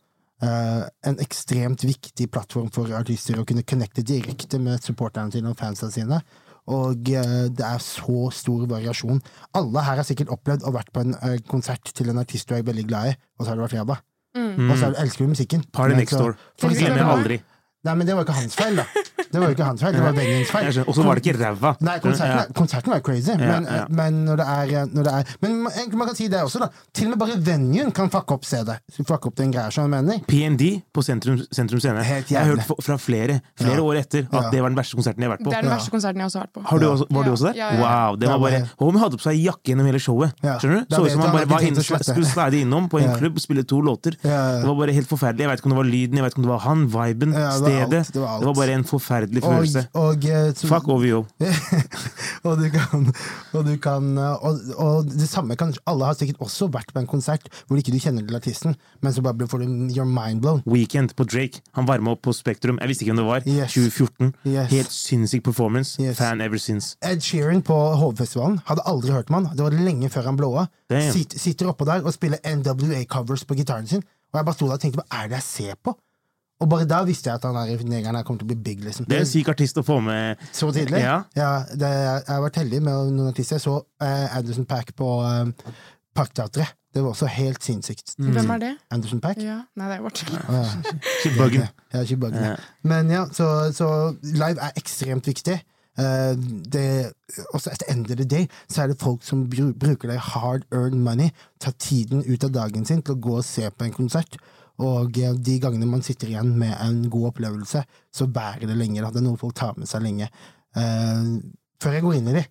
Eh, 0.44 0.82
en 1.10 1.22
ekstremt 1.24 1.86
viktig 1.88 2.30
plattform 2.34 2.70
for 2.74 2.92
artister 2.98 3.40
å 3.40 3.46
kunne 3.48 3.66
connecte 3.68 4.06
direkte 4.06 4.60
med 4.62 4.84
supporterne 4.86 5.34
sine 5.34 5.54
og 5.54 5.60
fansa 5.60 5.90
sine. 5.94 6.22
Og 6.68 7.00
det 7.08 7.64
er 7.64 7.80
så 7.80 8.26
stor 8.36 8.66
variasjon. 8.68 9.22
Alle 9.56 9.86
her 9.86 10.02
har 10.02 10.08
sikkert 10.08 10.34
opplevd 10.36 10.66
å 10.68 10.74
vært 10.76 10.90
på 10.92 11.06
en 11.06 11.14
konsert 11.48 11.94
til 11.96 12.12
en 12.12 12.20
artist 12.20 12.50
du 12.50 12.58
er 12.58 12.66
veldig 12.68 12.84
glad 12.90 13.14
i, 13.14 13.18
og 13.40 13.46
så 13.46 13.54
har 13.54 13.56
du 13.56 13.64
vært 13.64 13.78
ræva. 13.78 13.96
Mm. 14.38 14.72
Og 14.72 14.74
så 14.76 14.90
er 14.90 14.98
elsker 15.06 15.24
du 15.24 15.32
musikken. 15.32 15.64
Party 15.72 15.96
next 15.96 16.18
door. 16.18 16.36
for 16.60 16.76
jeg 16.76 16.92
aldri. 17.00 17.40
Nei, 17.88 17.94
men 17.96 18.08
det 18.10 18.16
var 18.18 18.26
ikke 18.28 18.36
hans 18.36 18.56
feil, 18.60 18.76
da. 18.82 18.84
Det 19.28 19.40
var 19.42 19.48
jo 19.50 19.56
ikke 19.56 19.66
hans 19.68 19.82
feil, 19.84 19.94
det 19.96 20.02
var 20.04 20.14
Benjamins 20.16 20.50
feil. 20.52 20.68
Og 20.88 20.96
så 20.96 21.04
var 21.06 21.16
det 21.20 21.24
ikke 21.26 21.36
ræva. 21.40 21.72
Nei, 21.84 21.98
konserten, 22.04 22.36
Ja. 22.36 22.44
er- 22.44 22.54
konserten 22.58 22.92
var 22.94 23.00
crazy, 23.06 23.34
men, 23.40 23.66
ja. 23.68 23.86
men 23.90 24.18
når 24.28 24.38
det 24.42 24.48
er, 24.48 24.86
når 24.92 25.04
det 25.08 25.14
er 25.14 25.24
Men 25.42 25.56
man- 25.64 25.74
man 26.02 26.08
kan 26.08 26.16
si 26.16 26.28
det 26.28 26.40
også, 26.44 26.60
da. 26.60 26.68
Til 26.94 27.08
og 27.08 27.18
med 27.18 27.20
bare 27.20 27.38
venuen 27.44 27.92
kan 27.94 28.10
fucke 28.10 28.32
opp 28.36 28.44
stedet. 28.46 28.78
Fucke 28.98 29.28
opp 29.32 29.36
den 29.36 29.52
greia, 29.54 29.70
som 29.72 29.92
jeg 29.92 30.04
mener. 30.04 30.20
PND 30.28 30.82
på 30.94 31.04
Sentrum, 31.04 31.40
sentrum 31.52 31.80
Scene. 31.80 32.04
Helt 32.04 32.28
Jeg 32.32 32.40
har 32.40 32.56
hørt 32.56 32.66
fra 32.84 32.98
flere 32.98 33.42
flere 33.58 33.76
Ja. 33.76 33.82
år 33.82 33.96
etter 34.04 34.28
at 34.32 34.44
Ja. 34.44 34.50
det 34.52 34.62
var 34.62 34.70
den 34.70 34.78
verste 34.78 34.96
konserten 34.96 35.20
jeg 35.20 35.30
har 35.30 35.38
vært 35.38 35.44
på. 35.46 35.50
Det 35.52 35.58
er 35.58 35.62
den 35.62 35.72
verste 35.72 35.92
konserten 35.92 36.18
jeg 36.18 36.26
også 36.28 36.38
har 36.40 36.46
vært 36.48 36.54
på. 36.54 36.62
Har 36.68 36.78
du 36.80 36.86
også, 36.92 37.06
var 37.10 37.24
du 37.24 37.32
også 37.32 37.46
der? 37.48 37.54
Ja, 37.56 37.70
ja, 37.72 37.78
ja. 37.80 38.08
Wow, 38.08 38.16
det 38.18 38.28
var 38.30 38.40
bare 38.40 38.70
Homie 38.80 39.00
hadde 39.02 39.18
på 39.18 39.22
seg 39.28 39.36
jakke 39.44 39.64
gjennom 39.72 39.86
hele 39.86 40.00
showet. 40.00 40.34
Ja. 40.44 40.58
Skjønner 40.60 40.86
du? 40.88 40.96
Så 40.96 41.06
ut 41.06 41.12
som 41.12 41.20
han 41.22 41.30
han 41.30 41.38
bare 41.38 41.50
var 41.50 41.62
inn, 41.68 41.76
skulle 41.76 42.26
slide 42.26 42.54
innom 42.62 42.90
på 42.90 43.00
en 43.02 43.10
Ja. 43.12 43.16
klubb 43.18 43.40
spille 43.40 43.64
to 43.68 43.82
låter. 43.82 44.16
Ja. 44.24 44.60
Det 44.60 44.66
var 44.68 44.76
bare 44.76 44.94
helt 44.94 45.08
forferdelig. 45.08 45.40
Jeg 45.40 45.50
veit 45.50 45.60
ikke 45.60 45.66
om 45.66 45.72
det 45.76 45.78
var 45.84 45.90
lyden, 45.92 46.14
jeg 46.16 46.24
veit 46.24 46.32
ikke 46.34 46.38
om 46.38 46.44
det 46.44 46.54
var 46.56 46.60
han, 46.60 46.88
viben, 46.88 47.34
Ja, 47.80 47.86
det 47.88 47.98
var 47.98 48.04
alt, 48.04 48.14
det 48.14 48.22
var 48.22 48.30
alt. 48.34 48.42
Det 48.44 48.48
var 48.50 48.58
bare 48.60 48.76
en 48.78 48.84
forferdelig 48.88 49.44
følelse. 49.44 49.84
og, 49.94 50.08
og, 50.28 50.58
så- 50.58 50.68
Fuck 50.72 50.88
OVO. 50.88 51.20
og 52.48 52.58
du 52.62 52.70
kan, 52.74 53.08
og, 53.54 53.66
du 53.66 53.74
kan 53.82 54.18
eh, 54.18 54.46
og, 54.78 55.06
det 55.12 55.30
samme 55.30 55.56
kan 55.60 55.74
Alle 55.88 56.06
har 56.10 56.18
sikkert 56.18 56.40
også 56.44 56.68
vært 56.74 56.94
på 56.94 57.00
en 57.04 57.08
konsert 57.10 57.48
hvor 57.68 57.78
ikke 57.80 57.94
du 57.94 58.00
kjenner 58.02 58.26
til 58.28 58.36
artisten, 58.38 58.76
men 59.02 59.14
så 59.14 59.22
bare 59.26 59.48
får 59.48 59.64
du 59.64 59.68
your 59.96 60.06
mind 60.06 60.42
blown. 60.42 60.62
Weekend 60.66 61.16
på 61.16 61.24
Drake. 61.28 61.62
Han 61.78 61.88
varma 61.88 62.12
opp 62.16 62.22
på 62.28 62.34
Spektrum. 62.34 62.80
Jeg 62.82 62.92
visste 62.92 63.06
ikke 63.06 63.14
hvem 63.16 63.24
det 63.24 63.30
var. 63.30 63.48
Yes. 63.48 63.74
2014. 63.74 64.34
Yes. 64.46 64.72
Helt 64.72 64.92
sinnssyk 64.92 65.44
performance. 65.44 66.02
Yes. 66.02 66.18
Fan 66.18 66.42
ever 66.42 66.58
since. 66.62 66.96
Ed 67.04 67.22
Sheeran 67.22 67.62
på 67.66 67.76
Hovefestivalen 68.02 68.60
hadde 68.68 68.86
aldri 68.90 69.12
hørt 69.16 69.30
om 69.32 69.40
han. 69.42 69.50
Det 69.58 69.64
var 69.66 69.76
lenge 69.76 70.10
før 70.14 70.30
han 70.32 70.38
blåa. 70.40 70.68
Sitter 71.38 71.68
oppå 71.72 71.86
der 71.88 72.06
og 72.08 72.14
spiller 72.16 72.40
NWA-covers 72.48 73.46
på 73.48 73.58
gitaren 73.60 73.88
sin. 73.88 74.04
Og 74.34 74.40
jeg 74.40 74.46
bare 74.46 74.56
sto 74.58 74.68
der 74.68 74.76
og 74.78 74.82
tenkte 74.84 75.02
hva 75.02 75.22
er 75.24 75.30
det 75.32 75.38
jeg 75.40 75.46
ser 75.48 75.78
på? 75.84 75.94
Og 76.58 76.70
bare 76.72 76.88
da 76.90 77.04
visste 77.06 77.30
jeg 77.30 77.38
at 77.38 77.46
han 77.46 77.58
negeren 77.86 78.18
her 78.18 78.26
kommer 78.26 78.42
til 78.42 78.48
å 78.48 78.54
bli 78.54 78.58
big. 78.66 78.82
liksom. 78.86 79.06
Det 79.06 79.20
er 79.20 79.26
en 79.26 79.30
syk 79.30 79.52
artist 79.54 79.78
å 79.78 79.84
få 79.86 80.00
med. 80.02 80.42
Så 80.56 80.72
tidlig? 80.74 81.04
Ja. 81.04 81.20
det, 81.70 81.92
jeg 81.92 82.24
har 82.32 82.42
vært 82.48 82.58
heldig 82.64 82.82
med 82.82 83.14
noen 83.14 83.30
artister. 83.30 83.60
Jeg 83.60 83.66
så 83.68 83.76
eh, 84.02 84.38
Anderson 84.40 84.66
Pack 84.70 84.96
på 84.98 85.12
eh, 85.28 85.72
Parkteatret. 86.18 86.74
Det 86.98 87.04
var 87.04 87.14
også 87.14 87.30
helt 87.30 87.62
sinnssykt. 87.62 88.16
Hvem 88.18 88.52
er 88.56 88.62
det? 88.64 88.74
Anderson 88.90 89.22
Pack? 89.22 89.38
Ja. 89.44 89.60
Nei, 89.78 89.90
det 89.92 90.00
er 90.00 90.02
vårt. 90.02 90.24
Skibuggen. 91.22 91.68
Ja, 91.94 92.02
Ja. 92.42 92.56
Men 92.90 93.12
ja, 93.14 93.28
så, 93.30 93.70
så 93.76 93.90
live 94.26 94.58
er 94.58 94.80
ekstremt 94.82 95.30
viktig. 95.30 95.60
Uh, 95.98 96.34
det, 96.74 97.12
også 97.58 97.72
etter 97.74 97.88
end 97.90 98.06
of 98.06 98.18
the 98.20 98.26
day 98.30 98.46
så 98.70 98.84
er 98.84 98.92
det 98.92 99.00
folk 99.02 99.24
som 99.26 99.48
bruker 99.50 100.12
det 100.12 100.20
hard 100.32 100.66
earned 100.70 101.02
money, 101.02 101.32
tar 101.62 101.74
tiden 101.82 102.22
ut 102.26 102.44
av 102.46 102.54
dagen 102.54 102.86
sin 102.86 103.02
til 103.02 103.16
å 103.16 103.22
gå 103.22 103.40
og 103.40 103.46
se 103.46 103.70
på 103.70 103.88
en 103.88 103.96
konsert. 103.96 104.38
Og 104.84 105.18
eh, 105.18 105.34
de 105.34 105.58
gangene 105.62 105.90
man 105.90 106.04
sitter 106.06 106.32
igjen 106.32 106.54
med 106.60 106.76
en 106.84 107.02
god 107.12 107.32
opplevelse, 107.32 107.84
så 108.14 108.28
bærer 108.30 108.68
det 108.70 108.78
lenge. 108.78 109.02
Da. 109.02 109.12
Det 109.14 109.24
er 109.24 109.28
noe 109.30 109.42
folk 109.42 109.58
tar 109.58 109.78
med 109.80 109.90
seg 109.90 110.04
lenge. 110.06 110.30
Uh, 110.78 111.40
før 111.82 111.96
jeg 111.96 112.06
går 112.06 112.18
inn 112.20 112.30
i 112.30 112.36
det, 112.36 112.44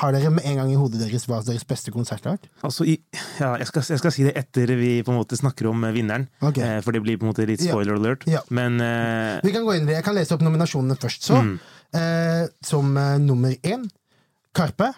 har 0.00 0.14
dere 0.14 0.30
med 0.32 0.46
en 0.46 0.60
gang 0.60 0.70
i 0.70 0.78
hodet 0.78 1.00
deres 1.02 1.26
hva 1.28 1.40
deres 1.44 1.66
beste 1.68 1.92
konsert 1.92 2.24
har 2.24 2.36
vært? 2.36 2.46
Altså, 2.64 2.86
ja, 2.86 3.50
jeg, 3.58 3.66
skal, 3.68 3.84
jeg 3.90 4.00
skal 4.00 4.14
si 4.14 4.24
det 4.28 4.36
etter 4.38 4.72
vi 4.78 4.92
på 5.04 5.12
en 5.12 5.18
måte 5.18 5.36
snakker 5.36 5.68
om 5.72 5.84
eh, 5.84 5.92
vinneren, 5.96 6.28
okay. 6.38 6.78
for 6.86 6.96
det 6.96 7.02
blir 7.04 7.18
på 7.20 7.26
en 7.26 7.32
måte 7.32 7.48
litt 7.48 7.64
spoiler 7.64 7.98
alert. 7.98 8.24
Ja. 8.30 8.40
Men 8.54 8.78
uh... 8.80 9.42
Vi 9.44 9.52
kan 9.52 9.66
gå 9.66 9.76
inn 9.76 9.84
i 9.84 9.90
det. 9.90 9.98
Jeg 9.98 10.06
kan 10.06 10.16
lese 10.16 10.36
opp 10.36 10.46
nominasjonene 10.46 10.98
først. 11.00 11.28
Så, 11.28 11.40
Mm. 11.40 11.58
Uh, 11.90 12.44
som 12.62 12.94
nummer 13.18 13.50
én, 13.66 13.88
Karpe. 14.54 14.92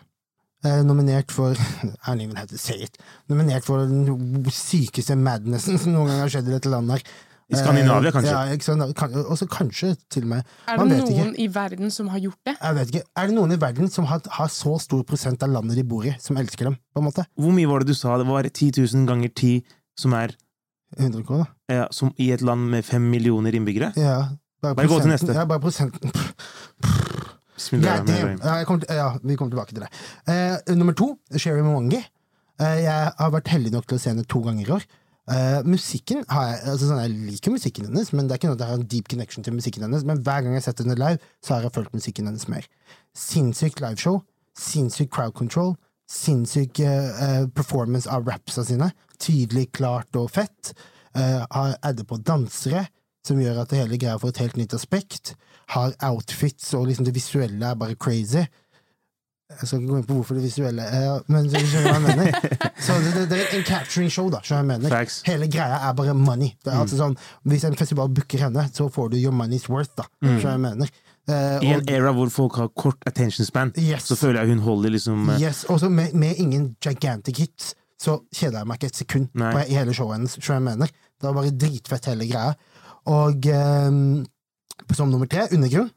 Eh, 0.65 0.83
nominert 0.87 1.33
for 1.35 1.53
I 1.53 2.11
don't 2.13 2.23
even 2.23 2.37
have 2.37 2.49
to 2.49 2.59
say 2.59 2.77
it. 2.87 2.97
Nominert 3.29 3.65
for 3.67 3.83
den 3.87 4.45
sykeste 4.55 5.17
madnessen 5.19 5.79
som 5.79 5.93
noen 5.93 6.07
gang 6.13 6.21
har 6.23 6.29
skjedd 6.31 6.49
i 6.49 6.55
dette 6.55 6.71
landet. 6.71 7.01
her. 7.03 7.29
I 7.53 7.57
Skandinavia, 7.59 8.09
Eh, 8.09 8.13
kanskje? 8.15 8.33
Ja? 8.33 8.93
Kan- 8.97 9.13
også 9.27 9.47
kanskje 9.51 9.97
til 10.09 10.23
og 10.23 10.29
med. 10.29 10.45
Er 10.69 10.79
det 10.79 10.87
noen 10.89 11.09
ikke. 11.35 11.39
i 11.39 11.47
verden 11.53 11.91
som 11.91 12.09
har 12.09 12.19
gjort 12.23 12.39
det? 12.47 12.55
Jeg 12.63 12.75
vet 12.79 12.89
ikke. 12.93 13.03
Er 13.17 13.27
det 13.27 13.35
noen 13.37 13.53
i 13.53 13.57
verden 13.61 13.91
som 13.91 14.05
har, 14.07 14.23
har 14.31 14.47
så 14.49 14.79
stor 14.81 15.03
prosent 15.05 15.43
av 15.43 15.51
landet 15.51 15.77
de 15.77 15.83
bor 15.83 16.07
i, 16.07 16.15
som 16.19 16.37
elsker 16.37 16.65
dem? 16.71 16.77
på 16.95 17.03
en 17.03 17.05
måte? 17.11 17.27
hvor 17.37 17.53
mye 17.53 17.67
var 17.69 17.81
det 17.81 17.89
du 17.89 17.95
sa? 17.95 18.17
Det 18.17 18.27
var 18.27 18.43
10 18.49 18.71
000 18.95 19.07
ganger 19.07 19.29
10, 19.35 19.63
som 19.99 20.15
er 20.15 20.31
100 20.97 21.25
kroner? 21.27 21.47
Ja, 21.69 21.89
som 21.91 22.15
i 22.19 22.31
et 22.33 22.41
land 22.41 22.71
med 22.71 22.85
fem 22.85 23.03
millioner 23.11 23.53
innbyggere? 23.53 23.93
Ja. 23.97 24.29
Bare, 24.63 24.75
Bare 24.77 24.87
gå 24.87 25.01
til 25.03 25.11
neste. 25.11 25.35
Ja, 25.35 25.45
bare 25.45 25.59
prosenten. 25.61 26.11
Pff, 26.13 26.33
damn. 26.83 27.12
Ja, 28.43 28.57
jeg 28.61 28.69
kommer 28.69 28.85
til, 28.85 28.99
ja, 28.99 29.11
vi 29.23 29.37
kommer 29.39 29.55
tilbake 29.55 29.77
til 29.77 29.85
det. 29.85 29.91
Uh, 30.29 30.75
nummer 30.77 30.97
to, 30.99 31.13
Sherry 31.37 31.63
Mwangi. 31.65 32.01
Uh, 32.61 32.79
jeg 32.83 33.13
har 33.19 33.31
vært 33.35 33.53
heldig 33.53 33.73
nok 33.75 33.87
til 33.89 33.99
å 33.99 34.03
se 34.03 34.13
henne 34.13 34.27
to 34.29 34.43
ganger 34.45 34.67
i 34.67 34.75
år. 34.79 34.89
Uh, 35.31 35.61
musikken 35.69 36.25
har 36.33 36.49
jeg, 36.49 36.59
altså 36.73 36.89
sånn, 36.89 37.03
Jeg 37.05 37.31
liker 37.31 37.55
musikken 37.55 37.87
hennes, 37.87 38.11
men 38.13 38.27
det 38.27 38.35
er 38.35 38.41
ikke 38.41 38.51
noe 38.51 38.59
at 38.59 38.65
jeg 38.65 38.73
har 38.73 38.81
en 38.81 38.91
deep 38.95 39.13
connection 39.13 39.47
til 39.47 39.57
musikken 39.57 39.87
hennes. 39.87 40.07
Men 40.09 40.23
hver 40.25 40.43
gang 40.43 40.57
jeg 40.57 40.63
har 40.63 40.69
sett 40.71 40.83
henne 40.83 40.99
live, 40.99 41.33
så 41.45 41.57
har 41.57 41.69
jeg 41.69 41.77
følt 41.79 41.95
musikken 41.95 42.31
hennes 42.31 42.49
mer. 42.51 42.67
Sinnssykt 43.17 43.83
liveshow. 43.85 44.23
Sinnssykt 44.59 45.15
crowd 45.15 45.37
control. 45.39 45.77
Sinnssyk 46.11 46.83
performance 47.57 48.11
av 48.11 48.27
rapsa 48.29 48.67
sine. 48.69 48.91
Tydelig, 49.23 49.71
klart 49.79 50.19
og 50.19 50.33
fett. 50.35 50.75
Uh, 51.13 51.45
har 51.53 51.77
addet 51.85 52.09
på 52.09 52.17
dansere, 52.25 52.87
som 53.27 53.41
gjør 53.41 53.63
at 53.63 53.71
det 53.71 53.83
hele 53.83 53.99
greia 54.01 54.19
får 54.21 54.33
et 54.33 54.43
helt 54.47 54.61
nytt 54.63 54.77
aspekt. 54.77 55.35
Har 55.69 55.95
outfits, 56.11 56.75
og 56.75 56.87
liksom 56.87 57.05
det 57.07 57.15
visuelle 57.15 57.71
er 57.71 57.75
bare 57.79 57.95
crazy. 57.95 58.43
Jeg 59.61 59.69
skal 59.69 59.81
ikke 59.83 59.91
gå 59.91 59.97
inn 60.01 60.07
på 60.09 60.15
hvorfor 60.17 60.39
det 60.39 60.43
visuelle 60.47 60.83
er 60.83 61.25
Men 61.29 61.45
du 61.45 61.57
skjønner 61.59 61.91
hva 61.91 61.99
jeg 61.99 62.05
mener. 62.07 62.37
Så 62.87 62.97
det, 63.05 63.27
det, 63.31 63.39
er 63.39 63.57
en 63.59 63.65
capturing 63.69 64.11
show, 64.13 64.31
da. 64.33 64.41
jeg 64.49 64.65
mener. 64.65 64.95
Hele 65.27 65.49
greia 65.53 65.81
er 65.89 65.97
bare 65.99 66.15
money. 66.17 66.55
Det 66.65 66.73
er 66.73 66.81
altså 66.81 66.99
sånn, 67.01 67.17
Hvis 67.49 67.67
en 67.69 67.77
festival 67.77 68.09
booker 68.09 68.47
henne, 68.47 68.65
så 68.73 68.89
får 68.93 69.13
du 69.13 69.19
your 69.21 69.35
money's 69.37 69.69
worth. 69.69 69.93
da 69.99 70.09
skjønner 70.23 70.55
jeg 70.57 70.65
mener. 70.65 70.93
Eh, 71.29 71.63
I 71.63 71.75
en 71.77 71.85
era 71.93 72.11
hvor 72.17 72.33
folk 72.35 72.57
har 72.59 72.73
kort 72.75 73.05
attention 73.07 73.47
span, 73.47 73.71
Yes. 73.79 74.09
så 74.11 74.17
føler 74.19 74.41
jeg 74.41 74.57
hun 74.57 74.65
holder 74.65 74.91
liksom 74.91 75.29
eh, 75.31 75.45
Yes, 75.45 75.65
også 75.71 75.89
med, 75.89 76.17
med 76.19 76.35
ingen 76.43 76.73
gigantic 76.83 77.39
hits, 77.39 77.75
så 78.01 78.19
kjeder 78.35 78.59
jeg 78.59 78.67
meg 78.67 78.81
ikke 78.81 78.91
et 78.91 78.99
sekund 79.05 79.29
Nei. 79.39 79.53
på, 79.55 79.63
i 79.71 79.77
hele 79.79 79.95
showet 79.95 80.19
hennes. 80.19 80.35
jeg 80.49 80.63
mener. 80.63 80.91
Det 80.91 81.29
var 81.29 81.37
bare 81.37 81.55
dritfett, 81.55 82.09
hele 82.11 82.27
greia. 82.27 82.57
Og 83.13 83.47
ehm, 83.47 84.25
som 84.97 85.11
nummer 85.11 85.31
tre, 85.31 85.49
Undergrunn. 85.53 85.91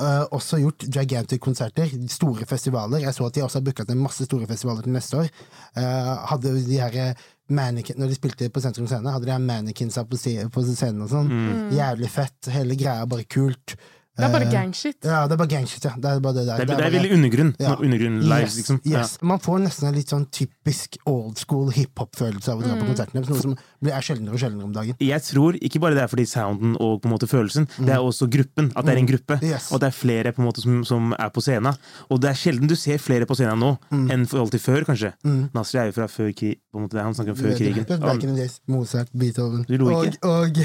Uh, 0.00 0.24
også 0.32 0.56
gjort 0.56 0.86
gigantic-konserter, 0.88 1.90
store 2.08 2.46
festivaler. 2.48 3.02
Jeg 3.04 3.12
så 3.12 3.26
at 3.26 3.36
de 3.36 3.42
også 3.44 3.60
har 3.60 3.64
booka 3.66 3.84
til 3.84 3.98
masse 4.00 4.24
store 4.24 4.46
festivaler 4.48 4.86
til 4.86 4.94
neste 4.94 5.18
år. 5.20 5.28
Uh, 5.76 6.12
hadde 6.30 6.54
de 6.64 6.78
her 6.80 6.96
eh, 6.96 7.26
mannequin, 7.52 7.98
Når 8.00 8.08
de 8.08 8.16
spilte 8.16 8.48
på 8.48 8.62
Sentrum 8.64 8.86
Scene, 8.88 9.12
hadde 9.12 9.28
de 9.28 9.34
her 9.34 9.42
mannequinsa 9.44 10.06
på, 10.08 10.16
scenen 10.16 11.04
og 11.04 11.12
sånn. 11.12 11.28
Mm. 11.28 11.74
Jævlig 11.76 12.08
fett. 12.14 12.48
Hele 12.54 12.78
greia 12.80 13.04
bare 13.04 13.28
kult. 13.28 13.76
Det 14.12 14.24
er 14.26 14.32
bare 14.32 14.44
Eh, 14.44 14.50
gangshit. 14.52 14.96
Ja, 15.08 15.22
det 15.26 15.32
er 15.32 15.38
bare 15.40 15.48
gangshit, 15.48 15.84
ja. 15.88 15.92
Det 15.96 16.04
er 16.10 16.20
bare 16.20 16.34
det 16.36 16.42
der. 16.46 16.56
Det 16.66 16.70
er, 16.70 16.76
Det 16.82 16.92
veldig 16.92 17.12
undergrunn. 17.16 17.52
Ja. 17.58 17.76
Undergrunn 17.80 18.18
live, 18.20 18.42
Yes, 18.44 18.56
liksom. 18.58 18.80
yes. 18.84 19.18
Man 19.22 19.38
får 19.40 19.62
nesten 19.64 19.88
en 19.88 19.94
litt 19.94 20.08
sånn 20.12 20.26
typisk 20.30 20.98
old 21.06 21.38
school 21.38 21.70
hiphop-følelse 21.72 22.48
av 22.52 22.58
å 22.60 22.62
dra 22.66 22.74
på 22.76 22.86
konserten 22.90 23.14
deres, 23.16 23.28
noe 23.30 23.40
som 23.40 23.56
er 23.88 24.00
sjeldnere 24.04 24.34
og 24.36 24.38
sjeldnere 24.42 24.64
om 24.68 24.72
dagen. 24.76 24.96
Jeg 25.00 25.22
tror 25.22 25.56
ikke 25.56 25.80
bare 25.80 25.94
det 25.96 26.02
er 26.04 26.08
fordi 26.12 26.26
sounden 26.28 26.76
og 26.78 27.00
på 27.00 27.08
en 27.08 27.14
måte 27.14 27.26
følelsen, 27.30 27.66
det 27.80 27.88
er 27.96 28.04
også 28.04 28.28
gruppen. 28.28 28.70
At 28.76 28.84
det 28.84 28.92
er 28.94 28.98
en 28.98 29.06
gruppe. 29.08 29.38
Mm. 29.40 29.48
Yes. 29.48 29.72
Og 29.72 29.80
det 29.80 29.86
er 29.88 29.96
flere 29.96 30.32
på 30.36 30.42
en 30.44 30.48
måte 30.50 30.60
som, 30.60 30.84
som 30.84 31.14
er 31.18 31.30
på 31.32 31.40
scenen. 31.40 31.72
Og 32.10 32.20
det 32.20 32.30
er 32.30 32.34
sjelden 32.34 32.68
du 32.68 32.76
ser 32.76 32.98
flere 32.98 33.24
på 33.24 33.34
scenen 33.34 33.58
nå 33.58 33.78
Mm. 33.92 34.10
enn 34.10 34.26
forhold 34.26 34.52
alltid 34.52 34.60
før, 34.60 34.84
kanskje. 34.84 35.12
Nasri 35.54 35.78
er 35.80 35.86
jo 35.88 35.92
fra 35.92 36.06
før 36.08 36.32
krig, 36.36 36.58
på 36.72 36.76
en 36.78 36.84
måte, 36.88 36.98
er 37.00 37.04
han 37.04 37.14
snakker 37.14 37.30
om 37.32 37.36
før 37.36 37.56
krigen. 37.56 37.84
Back 38.00 38.22
in 38.22 38.34
the 38.34 38.36
days, 38.42 38.60
Mozart, 38.68 39.08
Beethoven 39.16 39.64
Du 39.68 39.76
lo 39.78 39.88
og, 39.88 40.16
og, 40.22 40.58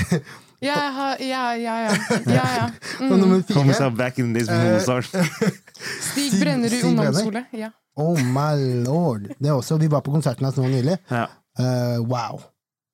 Ja, 0.61 1.15
ja, 1.19 1.53
ja, 1.55 1.75
ja. 1.85 1.91
ja, 2.25 2.45
ja. 2.57 2.69
Mm. 2.99 3.17
nummer 3.19 3.41
Kommer 3.53 3.73
seg 3.77 3.95
back 3.97 4.17
in 4.19 4.33
the 4.33 4.39
days 4.39 4.49
Eh, 4.49 4.73
Mozart. 4.73 5.05
Stig 6.09 6.39
Brenner. 6.39 6.69
ungdomsskole. 6.83 7.43
Ja. 7.53 7.69
Oh 7.97 8.17
my 8.17 8.83
lord! 8.85 9.27
Det 9.39 9.47
er 9.49 9.53
også, 9.53 9.77
Vi 9.77 9.87
var 9.91 10.01
på 10.05 10.11
konserten 10.13 10.45
hans 10.45 10.57
nå 10.57 10.67
nylig. 10.69 10.97
Ja. 11.11 11.25
Uh, 11.59 12.01
wow. 12.09 12.41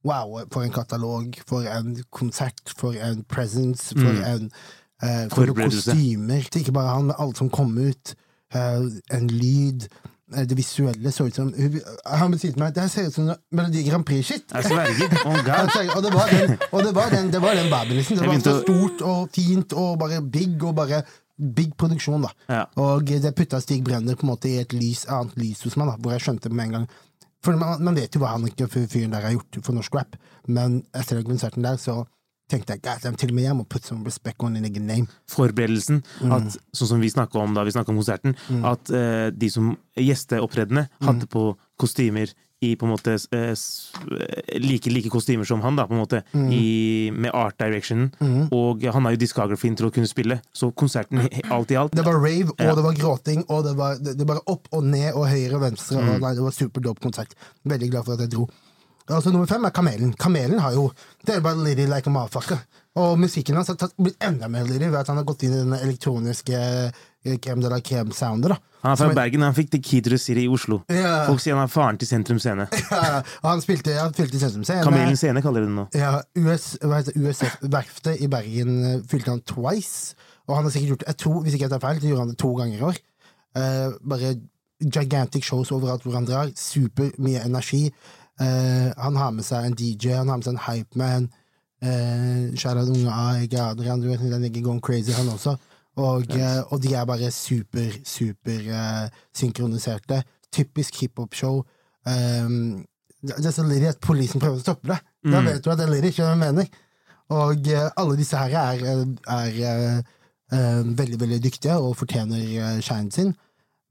Wow, 0.03 0.41
for 0.51 0.63
en 0.63 0.71
katalog, 0.71 1.35
for 1.47 1.63
en 1.67 1.95
konsert, 2.11 2.59
for 2.77 2.91
en 2.99 3.23
presence, 3.23 3.93
for 3.95 4.11
Mm. 4.11 4.23
en 4.23 4.51
uh, 5.03 5.29
for 5.31 5.45
noen 5.47 5.71
kostymer. 5.71 6.43
Ikke 6.55 6.71
bare 6.75 6.91
han, 6.97 7.05
men 7.11 7.15
alt 7.19 7.37
som 7.39 7.49
kom 7.49 7.77
ut. 7.77 8.15
Uh, 8.55 8.87
en 9.11 9.27
lyd. 9.31 9.87
Eh, 10.35 10.45
det 10.49 10.57
visuelle 10.57 11.11
så 11.13 11.27
ut 11.27 11.35
som 11.35 11.49
Han 11.53 12.35
sier 12.35 12.39
si 12.41 12.51
til 12.53 12.61
meg 12.63 12.75
det 12.75 12.85
ser 12.91 13.09
ut 13.09 13.15
som 13.15 13.31
Melodi 13.51 13.83
Grand! 13.87 14.09
Jeg 14.09 14.33
sverger. 14.67 15.17
Oh 15.25 15.97
Og 15.97 16.03
det 16.03 16.13
var 16.13 16.29
den, 16.31 16.57
og 16.71 16.83
det 16.83 16.95
var 16.95 17.09
den, 17.09 17.31
det 17.31 17.41
var 17.41 17.55
den 17.55 17.69
liksom. 17.97 18.17
Det 18.17 18.27
var 18.27 18.39
så 18.39 18.61
stort 18.61 19.01
og 19.01 19.29
fint 19.33 19.73
og 19.73 19.99
bare 19.99 20.21
big 20.21 20.63
og 20.63 20.75
bare 20.75 21.03
big 21.37 21.73
produksjon, 21.77 22.21
da. 22.21 22.31
Ja. 22.47 22.65
Og 22.79 23.07
det 23.07 23.33
putta 23.35 23.59
Stig 23.61 23.83
Brenner 23.83 24.15
på 24.15 24.27
en 24.27 24.33
måte 24.33 24.49
i 24.51 24.59
et 24.61 24.73
lys, 24.73 25.05
annet 25.09 25.35
lys 25.39 25.63
hos 25.65 25.77
meg, 25.79 25.89
da, 25.89 25.97
hvor 25.97 26.13
jeg 26.13 26.25
skjønte 26.27 26.51
med 26.53 26.67
en 26.67 26.77
gang 26.77 26.87
For 27.43 27.57
man, 27.59 27.81
man 27.83 27.97
vet 27.97 28.13
jo 28.15 28.21
hva 28.21 28.35
han 28.35 28.45
fyren 28.47 29.11
der 29.11 29.25
har 29.25 29.33
gjort 29.35 29.57
for 29.65 29.75
norsk 29.75 29.95
rap, 29.97 30.15
men 30.47 30.83
etter 30.95 31.19
den 31.19 31.27
konserten 31.27 31.65
der, 31.65 31.75
så 31.81 32.05
tenkte 32.51 32.75
jeg 32.75 32.83
at 32.83 33.19
til 33.19 33.31
og 33.31 33.37
med 33.37 33.47
jeg 33.47 33.57
må 33.57 33.65
put 33.69 33.85
some 33.87 34.05
respect 34.05 34.43
on 34.43 34.57
a 34.57 34.61
nigga 34.63 34.81
name. 34.83 35.07
Forberedelsen, 35.31 36.03
at, 36.27 36.55
sånn 36.75 36.95
som 36.95 37.03
vi 37.03 37.11
snakka 37.13 37.41
om 37.41 37.55
da 37.55 37.65
vi 37.65 37.73
snakka 37.75 37.93
om 37.93 37.99
konserten, 38.01 38.37
at 38.67 38.93
uh, 38.93 39.27
de 39.33 39.51
som 39.51 39.75
gjesteopptredende 39.99 40.87
hadde 41.03 41.29
på 41.31 41.53
kostymer 41.79 42.33
i 42.63 42.77
på 42.79 42.87
en 42.87 42.93
måte 42.93 43.17
uh, 43.35 43.39
eh, 43.51 44.59
like 44.63 44.91
like 44.93 45.09
kostymer 45.11 45.47
som 45.47 45.59
han, 45.65 45.75
da, 45.75 45.83
på 45.87 45.97
en 45.97 45.99
måte, 45.99 46.21
i, 46.33 47.11
med 47.11 47.33
art 47.35 47.57
direction. 47.59 48.05
Og 48.55 48.85
han 48.87 49.03
har 49.03 49.15
jo 49.15 49.19
discografien 49.23 49.75
til 49.75 49.89
å 49.89 49.93
kunne 49.93 50.07
spille, 50.07 50.39
så 50.55 50.71
konserten 50.71 51.25
alt 51.51 51.73
i 51.73 51.79
alt 51.79 51.95
Det 51.95 52.05
var 52.05 52.19
rave, 52.21 52.53
og 52.53 52.63
Ja. 52.63 52.75
det 52.75 52.85
var 52.85 52.99
gråting, 52.99 53.43
og 53.49 53.65
det 53.67 53.75
var 53.79 53.97
det, 53.99 54.17
det 54.19 54.27
var 54.27 54.39
opp 54.47 54.69
og 54.71 54.85
ned 54.85 55.11
og 55.11 55.27
høyre 55.27 55.57
og 55.59 55.65
venstre. 55.67 55.99
Og 55.99 56.21
nei, 56.23 56.35
det 56.37 56.45
var 56.45 56.55
superdope 56.55 57.03
konsert. 57.03 57.35
Veldig 57.67 57.91
glad 57.91 58.07
for 58.07 58.15
at 58.15 58.23
jeg 58.23 58.35
dro. 58.37 58.47
Altså 59.09 59.31
Nummer 59.33 59.49
fem 59.49 59.65
er 59.67 59.73
Kamelen. 59.75 60.13
Kamelen 60.19 60.59
har 60.63 60.75
jo 60.75 60.91
Det 61.25 61.35
er 61.35 61.41
bare 61.43 61.59
Liddy 61.59 61.87
like 61.91 62.07
a 62.07 62.13
motherfucker. 62.13 62.61
Og 62.95 63.17
musikken 63.19 63.55
hans 63.57 63.67
har 63.67 63.89
blitt 63.97 64.21
enda 64.23 64.47
mer 64.47 64.67
Liddy 64.67 64.91
ved 64.91 64.99
at 65.01 65.09
han 65.09 65.17
har 65.17 65.25
gått 65.27 65.43
inn 65.43 65.55
i 65.55 65.63
den 65.63 65.73
elektroniske 65.73 66.59
Kem 67.41 67.61
de 67.63 67.69
la 67.71 67.79
Kem-sounder. 67.79 68.57
Han 68.83 68.91
er 68.91 68.99
fra 68.99 69.13
Bergen, 69.15 69.45
han 69.45 69.55
fikk 69.55 69.69
The 69.71 69.79
Key 69.79 70.01
to 70.03 70.17
City 70.19 70.43
i 70.43 70.49
Oslo. 70.51 70.81
Ja. 70.91 71.21
Folk 71.29 71.39
sier 71.39 71.55
han 71.55 71.69
er 71.69 71.71
faren 71.71 71.99
til 71.99 72.09
Sentrum 72.09 72.39
Scene. 72.43 72.65
Ja, 72.91 73.21
han 73.45 73.63
spilte, 73.63 73.95
han 73.95 74.11
spilte 74.11 74.35
i 74.35 74.41
Sentrum 74.41 74.65
Scene. 74.67 74.83
Kamelen 74.83 75.15
Scene 75.15 75.41
kaller 75.45 75.63
de 75.63 75.69
det 75.69 75.77
nå. 75.77 75.85
Ja, 75.95 76.17
US, 76.43 76.73
USF-verftet 77.15 78.19
i 78.19 78.27
Bergen 78.31 78.73
eh, 78.89 78.97
fylte 79.07 79.31
han 79.31 79.43
twice. 79.47 80.17
Og 80.49 80.57
han 80.57 80.67
har 80.67 80.75
sikkert 80.75 80.97
gjort 80.97 81.07
jeg 81.07 81.19
tror, 81.23 81.39
hvis 81.45 81.55
ikke 81.55 81.69
jeg 81.69 81.73
tar 81.77 81.85
feil, 81.85 82.01
så 82.01 82.11
gjorde 82.11 82.25
han 82.25 82.33
det 82.33 82.41
to 82.43 82.51
ganger 82.59 82.81
i 82.81 82.87
år. 82.89 82.99
Uh, 83.53 83.95
bare 84.09 84.33
gigantic 84.83 85.47
shows 85.47 85.71
overalt 85.71 86.03
hvor 86.03 86.17
han 86.19 86.27
drar. 86.27 86.51
Super 86.59 87.13
mye 87.23 87.45
energi. 87.47 87.85
Eh, 88.41 88.89
han 88.97 89.15
har 89.15 89.31
med 89.31 89.45
seg 89.45 89.65
en 89.65 89.75
DJ, 89.77 90.15
han 90.17 90.29
har 90.29 90.37
med 90.39 90.45
seg 90.47 90.55
en 90.55 90.63
hypeman. 90.67 91.29
Uh, 91.83 92.55
Shout-out 92.55 92.87
unge 92.93 93.11
A, 93.11 93.33
jeg 93.41 93.53
er 93.59 93.65
Adrian, 93.73 93.99
du 93.99 94.07
vet, 94.07 94.21
den 94.23 94.41
ligger 94.41 94.61
going 94.63 94.79
crazy, 94.81 95.11
han 95.11 95.27
også. 95.29 95.57
Og, 95.99 96.23
uh, 96.31 96.61
og 96.71 96.79
de 96.81 96.93
er 96.95 97.05
bare 97.05 97.27
super, 97.31 97.91
super 98.07 98.69
uh, 98.71 99.09
synkroniserte. 99.35 100.21
Typisk 100.53 101.01
hiphop-show. 101.01 101.59
Um, 102.07 102.85
det 103.23 103.35
det 103.37 103.45
er 103.45 103.51
så 103.55 103.63
lydig 103.67 103.87
at 103.91 103.99
politiet 104.03 104.39
prøver 104.41 104.57
å 104.59 104.63
stoppe 104.63 104.87
det. 104.93 104.99
Da 105.23 105.39
Mm. 105.41 105.45
vet 105.45 105.63
du 105.63 105.69
at 105.71 105.77
det 105.77 105.85
er 105.87 105.91
lydig, 105.93 106.09
ikke 106.13 106.23
hva 106.23 106.31
jeg 106.33 106.39
mener. 106.41 106.65
Og 107.31 107.67
eh, 107.71 107.89
alle 107.97 108.17
disse 108.19 108.35
her 108.37 108.51
er, 108.59 109.05
er 109.27 109.59
eh, 109.69 110.01
eh, 110.51 110.81
veldig, 110.83 111.19
veldig 111.21 111.39
dyktige 111.43 111.77
og 111.79 111.95
fortjener 111.97 112.81
shinen 112.83 113.11
sin. 113.11 113.31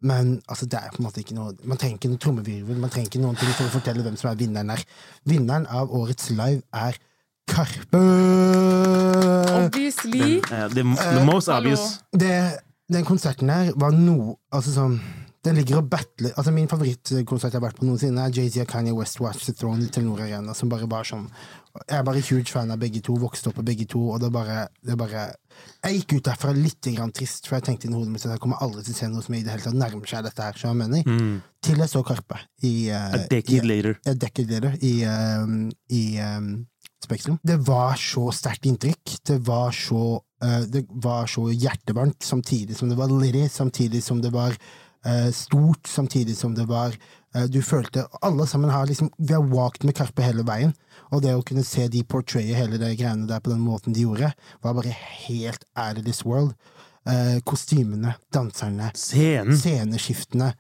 Men 0.03 0.35
altså, 0.49 0.67
det 0.67 0.81
er 0.81 0.91
på 0.91 1.01
en 1.03 1.07
måte 1.07 1.23
ikke 1.23 1.37
noe 1.37 1.55
man 1.69 1.79
trenger 1.79 2.01
ikke 2.01 2.11
noe 2.11 2.23
trommevirvel, 2.23 2.81
man 2.83 2.91
trenger 2.91 3.13
ikke 3.13 3.23
noen 3.23 3.39
ting 3.39 3.53
for 3.55 3.69
å 3.69 3.75
fortelle 3.77 4.05
hvem 4.05 4.19
som 4.19 4.33
er 4.33 4.39
vinneren 4.41 4.75
her. 4.75 4.85
Vinneren 5.31 5.67
av 5.71 5.95
årets 5.95 6.31
live 6.35 6.63
er 6.75 6.99
Karpe! 7.51 7.99
Obviously. 9.53 10.39
Eh, 10.39 10.69
the, 10.75 10.83
the 10.83 11.25
most 11.27 11.49
obvious. 11.49 12.01
Det, 12.13 12.35
den 12.93 13.05
konserten 13.05 13.51
her 13.51 13.73
var 13.77 13.95
noe 13.97 14.37
Altså 14.53 14.75
sånn 14.75 14.99
Den 15.43 15.59
ligger 15.59 15.81
og 15.81 15.89
battler 15.91 16.35
Altså 16.39 16.53
Min 16.55 16.71
favorittkonsert 16.71 17.51
jeg 17.51 17.59
har 17.59 17.67
vært 17.67 17.81
på 17.81 17.87
noensinne, 17.87 18.23
er 18.29 18.37
Jay-Z 18.37 18.63
og 18.63 18.71
Kanye 18.71 18.95
West 18.95 19.21
Watch 19.23 19.49
the 19.49 19.55
Throne 19.59 19.87
i 19.87 19.91
Telenor 19.93 20.23
Arena, 20.23 20.55
som 20.55 20.71
bare 20.71 20.89
var 20.91 21.07
sånn 21.09 21.27
Jeg 21.89 21.99
er 21.99 22.07
bare 22.07 22.23
huge 22.23 22.53
fan 22.53 22.71
av 22.71 22.81
begge 22.83 23.03
to, 23.05 23.17
vokste 23.19 23.51
opp 23.51 23.59
med 23.59 23.71
begge 23.73 23.89
to, 23.91 24.03
og 24.15 24.21
det 24.23 24.31
bare, 24.35 24.67
det 24.87 24.97
bare 25.01 25.29
Jeg 25.83 26.01
gikk 26.01 26.19
ut 26.19 26.29
derfra 26.31 26.55
litt 26.57 26.91
grann 26.95 27.15
trist, 27.17 27.49
for 27.49 27.59
jeg 27.59 27.69
tenkte 27.69 27.89
inni 27.89 27.99
hodet 27.99 28.15
mitt 28.15 28.27
at 28.27 28.37
jeg 28.37 28.43
kommer 28.45 28.63
aldri 28.63 28.85
til 28.87 28.95
å 28.95 29.01
se 29.01 29.09
noe 29.13 29.25
som 29.27 29.39
i 29.39 29.43
det 29.43 29.55
hele 29.55 29.67
tatt 29.67 29.79
nærmer 29.79 30.13
seg 30.13 30.27
dette 30.29 30.47
her, 30.47 30.59
som 30.61 30.73
jeg 30.73 30.81
mener. 30.85 31.09
Mm. 31.09 31.41
Til 31.63 31.83
jeg 31.83 31.91
så 31.91 32.03
Karpe 32.07 32.39
i 32.69 32.75
uh, 32.91 33.17
A 33.17 33.23
decade 33.31 33.63
i, 33.63 33.71
later. 33.71 33.99
a 34.07 34.15
decade 34.19 34.53
later 34.53 34.77
i, 34.85 34.93
um, 35.09 35.57
i 35.95 36.05
um, 36.23 36.53
Spektrum. 37.03 37.41
Det 37.43 37.59
var 37.67 37.99
så 37.99 38.29
sterkt 38.35 38.69
inntrykk. 38.71 39.17
Det 39.27 39.41
var 39.47 39.75
så, 39.75 40.05
uh, 40.45 40.63
det 40.71 40.85
var 41.03 41.31
så 41.31 41.49
hjertevarmt, 41.51 42.21
samtidig 42.23 42.79
som 42.79 42.93
det 42.93 43.01
var 43.01 43.11
litty, 43.11 43.49
samtidig 43.51 44.05
som 44.05 44.23
det 44.23 44.31
var 44.35 44.55
stort, 45.35 45.87
samtidig 45.91 46.37
som 46.39 46.55
det 46.55 46.69
var 46.71 46.95
eh, 47.35 47.49
Du 47.51 47.59
følte 47.63 48.05
Alle 48.23 48.47
sammen 48.47 48.71
har 48.71 48.87
liksom 48.87 49.09
Vi 49.19 49.35
har 49.35 49.43
walked 49.51 49.85
med 49.85 49.97
Karpe 49.99 50.23
hele 50.23 50.45
veien, 50.47 50.75
og 51.11 51.23
det 51.25 51.35
å 51.35 51.43
kunne 51.43 51.65
se 51.67 51.89
de 51.91 52.05
portraye 52.07 52.55
hele 52.55 52.79
de 52.79 52.93
greiene 52.97 53.27
der 53.27 53.41
på 53.43 53.51
den 53.51 53.65
måten 53.65 53.93
de 53.97 54.05
gjorde, 54.07 54.31
var 54.63 54.77
bare 54.79 54.95
helt 55.27 55.65
out 55.75 55.99
of 55.99 56.05
this 56.07 56.23
world. 56.25 56.55
Eh, 57.09 57.41
kostymene, 57.45 58.15
danserne, 58.33 58.93
Scenen. 58.95 59.57
sceneskiftene. 59.59 60.53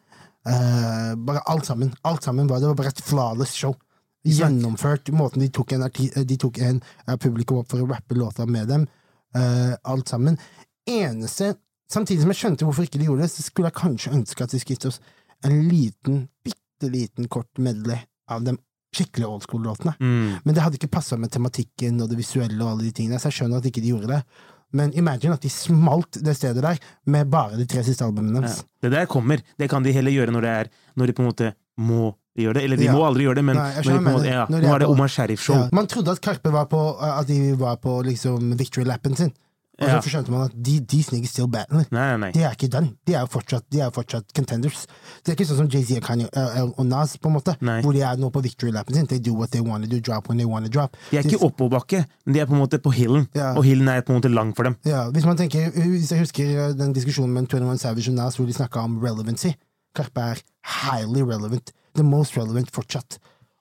eh, 0.47 1.15
bare 1.17 1.41
alt 1.47 1.67
sammen. 1.67 1.95
Alt 2.03 2.23
sammen 2.27 2.49
var, 2.51 2.59
det 2.61 2.67
var 2.73 2.75
bare 2.75 2.89
et 2.91 3.01
flawless 3.07 3.55
show. 3.55 3.77
Gjennomført. 4.27 5.09
Måten 5.15 5.43
de 5.43 5.49
tok 5.51 5.73
en, 5.73 5.87
de 6.27 6.37
tok 6.39 6.59
en 6.63 6.83
uh, 7.09 7.17
publikum 7.17 7.59
opp 7.63 7.71
for 7.71 7.83
å 7.83 7.89
rappe 7.91 8.15
låta 8.15 8.47
med 8.47 8.69
dem. 8.69 8.85
eh, 9.35 9.73
alt 9.83 10.09
sammen. 10.09 10.37
Eneste 10.87 11.55
Samtidig 11.93 12.23
som 12.25 12.33
jeg 12.33 12.41
skjønte 12.41 12.65
hvorfor 12.69 12.87
ikke 12.87 13.01
de 13.03 13.09
gjorde 13.11 13.27
det, 13.27 13.31
så 13.35 13.45
skulle 13.45 13.69
jeg 13.69 13.77
kanskje 13.79 14.13
ønske 14.17 14.45
at 14.47 14.53
de 14.55 14.61
skulle 14.63 14.79
gitt 14.79 14.89
oss 14.89 15.01
en 15.45 15.59
liten, 15.69 16.23
bitte 16.47 16.89
liten 16.93 17.29
kort 17.33 17.51
medley 17.61 17.99
av 18.33 18.45
de 18.47 18.57
skikkelig 18.97 19.27
old 19.29 19.45
school-låtene. 19.47 19.95
Mm. 20.01 20.41
Men 20.45 20.55
det 20.57 20.63
hadde 20.65 20.77
ikke 20.81 20.91
passa 20.93 21.17
med 21.21 21.33
tematikken 21.33 22.01
og 22.05 22.11
det 22.13 22.19
visuelle 22.21 22.61
og 22.65 22.75
alle 22.75 22.89
de 22.89 22.93
tingene, 22.97 23.21
så 23.21 23.31
jeg 23.31 23.39
skjønner 23.43 23.61
at 23.63 23.69
ikke 23.71 23.83
de 23.85 23.93
gjorde 23.95 24.11
det. 24.13 24.23
Men 24.73 24.93
imagine 24.97 25.35
at 25.37 25.45
de 25.45 25.51
smalt 25.53 26.17
det 26.25 26.33
stedet 26.39 26.63
der 26.65 26.79
med 27.13 27.29
bare 27.33 27.59
de 27.61 27.67
tre 27.69 27.83
siste 27.85 28.05
albumene 28.07 28.41
Ja. 28.41 28.47
deres. 28.47 28.63
Det 28.81 28.91
der 28.93 29.05
kommer. 29.07 29.43
Det 29.59 29.69
kan 29.69 29.83
de 29.85 29.93
heller 29.93 30.11
gjøre 30.15 30.33
når, 30.33 30.41
det 30.47 30.53
er, 30.63 30.71
når 30.97 31.07
de 31.07 31.13
på 31.13 31.23
en 31.25 31.29
måte 31.29 31.51
må 31.77 32.15
gjøre 32.39 32.55
det. 32.57 32.63
Eller 32.65 32.77
de 32.81 32.85
Ja. 32.89 32.93
må 32.97 33.05
aldri 33.05 33.27
gjøre 33.27 33.35
det, 33.41 33.45
men 33.45 33.57
Nei, 33.57 33.69
når 33.75 33.83
de 33.83 33.93
på 33.93 33.97
en 34.09 34.17
måte, 34.17 34.31
ja, 34.33 34.47
nå 34.49 34.75
er 34.75 34.79
det 34.79 34.89
Omar 34.89 35.09
Sharif-show. 35.13 35.57
Ja. 35.57 35.69
Man 35.73 35.87
trodde 35.87 36.13
at 36.17 36.21
Karpe 36.25 36.53
var 36.53 36.65
på, 36.73 36.81
at 37.01 37.27
de 37.27 37.53
var 37.61 37.77
på 37.77 37.99
liksom 38.05 38.57
victory-lappen 38.57 39.17
sin, 39.17 39.33
og 39.83 40.05
så 40.05 40.13
skjønte 40.13 40.33
man 40.33 40.47
at 40.47 40.55
de, 40.55 40.75
de 40.93 41.01
sneakers 41.05 41.33
still 41.35 41.49
battler. 41.53 41.87
Nei, 41.95 42.07
nei. 42.23 42.31
De 42.35 42.45
er 42.47 42.57
ikke 42.57 42.71
done. 42.73 42.93
De 43.09 43.17
er 43.17 43.25
jo 43.25 43.31
fortsatt, 43.33 43.67
de 43.73 43.83
er 43.85 43.93
fortsatt 43.95 44.35
contenders. 44.37 44.85
Det 45.23 45.33
er 45.33 45.39
ikke 45.39 45.49
sånn 45.49 45.63
som 45.65 45.71
Jay-Z 45.73 45.99
og 46.01 46.07
Kanye 46.07 46.29
uh, 46.37 46.63
og 46.71 46.87
Nas, 46.89 47.17
på 47.21 47.31
en 47.31 47.37
måte, 47.37 47.57
Nei. 47.65 47.81
hvor 47.85 47.97
de 47.97 48.05
er 48.07 48.21
nå 48.21 48.31
på 48.35 48.43
victory-lappen 48.45 48.99
sin. 48.99 49.09
They 49.11 49.23
do 49.23 49.35
what 49.39 49.53
they 49.55 49.65
wanna 49.65 49.91
do, 49.91 50.01
drop 50.01 50.31
when 50.31 50.41
they 50.41 50.49
want 50.49 50.69
to 50.69 50.73
drop. 50.73 50.97
De 51.11 51.21
er 51.21 51.29
ikke 51.29 51.43
oppoverbakke, 51.49 52.05
men 52.27 52.37
de 52.37 52.45
er 52.45 52.49
på 52.51 52.57
en 52.57 52.63
måte 52.63 52.81
på 52.83 52.95
hillen. 52.95 53.29
Ja. 53.39 53.53
Og 53.57 53.67
hillen 53.67 53.91
er 53.91 54.05
på 54.07 54.15
en 54.15 54.21
måte 54.21 54.33
lang 54.33 54.55
for 54.57 54.69
dem. 54.69 54.79
Ja, 54.89 55.09
hvis 55.15 55.27
man 55.29 55.41
tenker, 55.41 55.71
hvis 55.75 56.13
jeg 56.13 56.25
husker 56.25 56.57
eh, 56.69 56.73
den 56.79 56.95
diskusjonen 56.97 57.35
med 57.37 57.51
21 57.51 57.79
Savage 57.83 58.11
og 58.13 58.19
Nas 58.19 58.39
hvor 58.39 58.49
de 58.49 58.57
snakka 58.57 58.87
om 58.87 58.99
relevancy. 59.03 59.55
Karpe 59.97 60.25
er 60.33 60.43
highly 60.65 61.25
relevant. 61.27 61.73
The 61.95 62.05
most 62.07 62.37
relevant 62.39 62.71
fortsatt. 62.73 63.19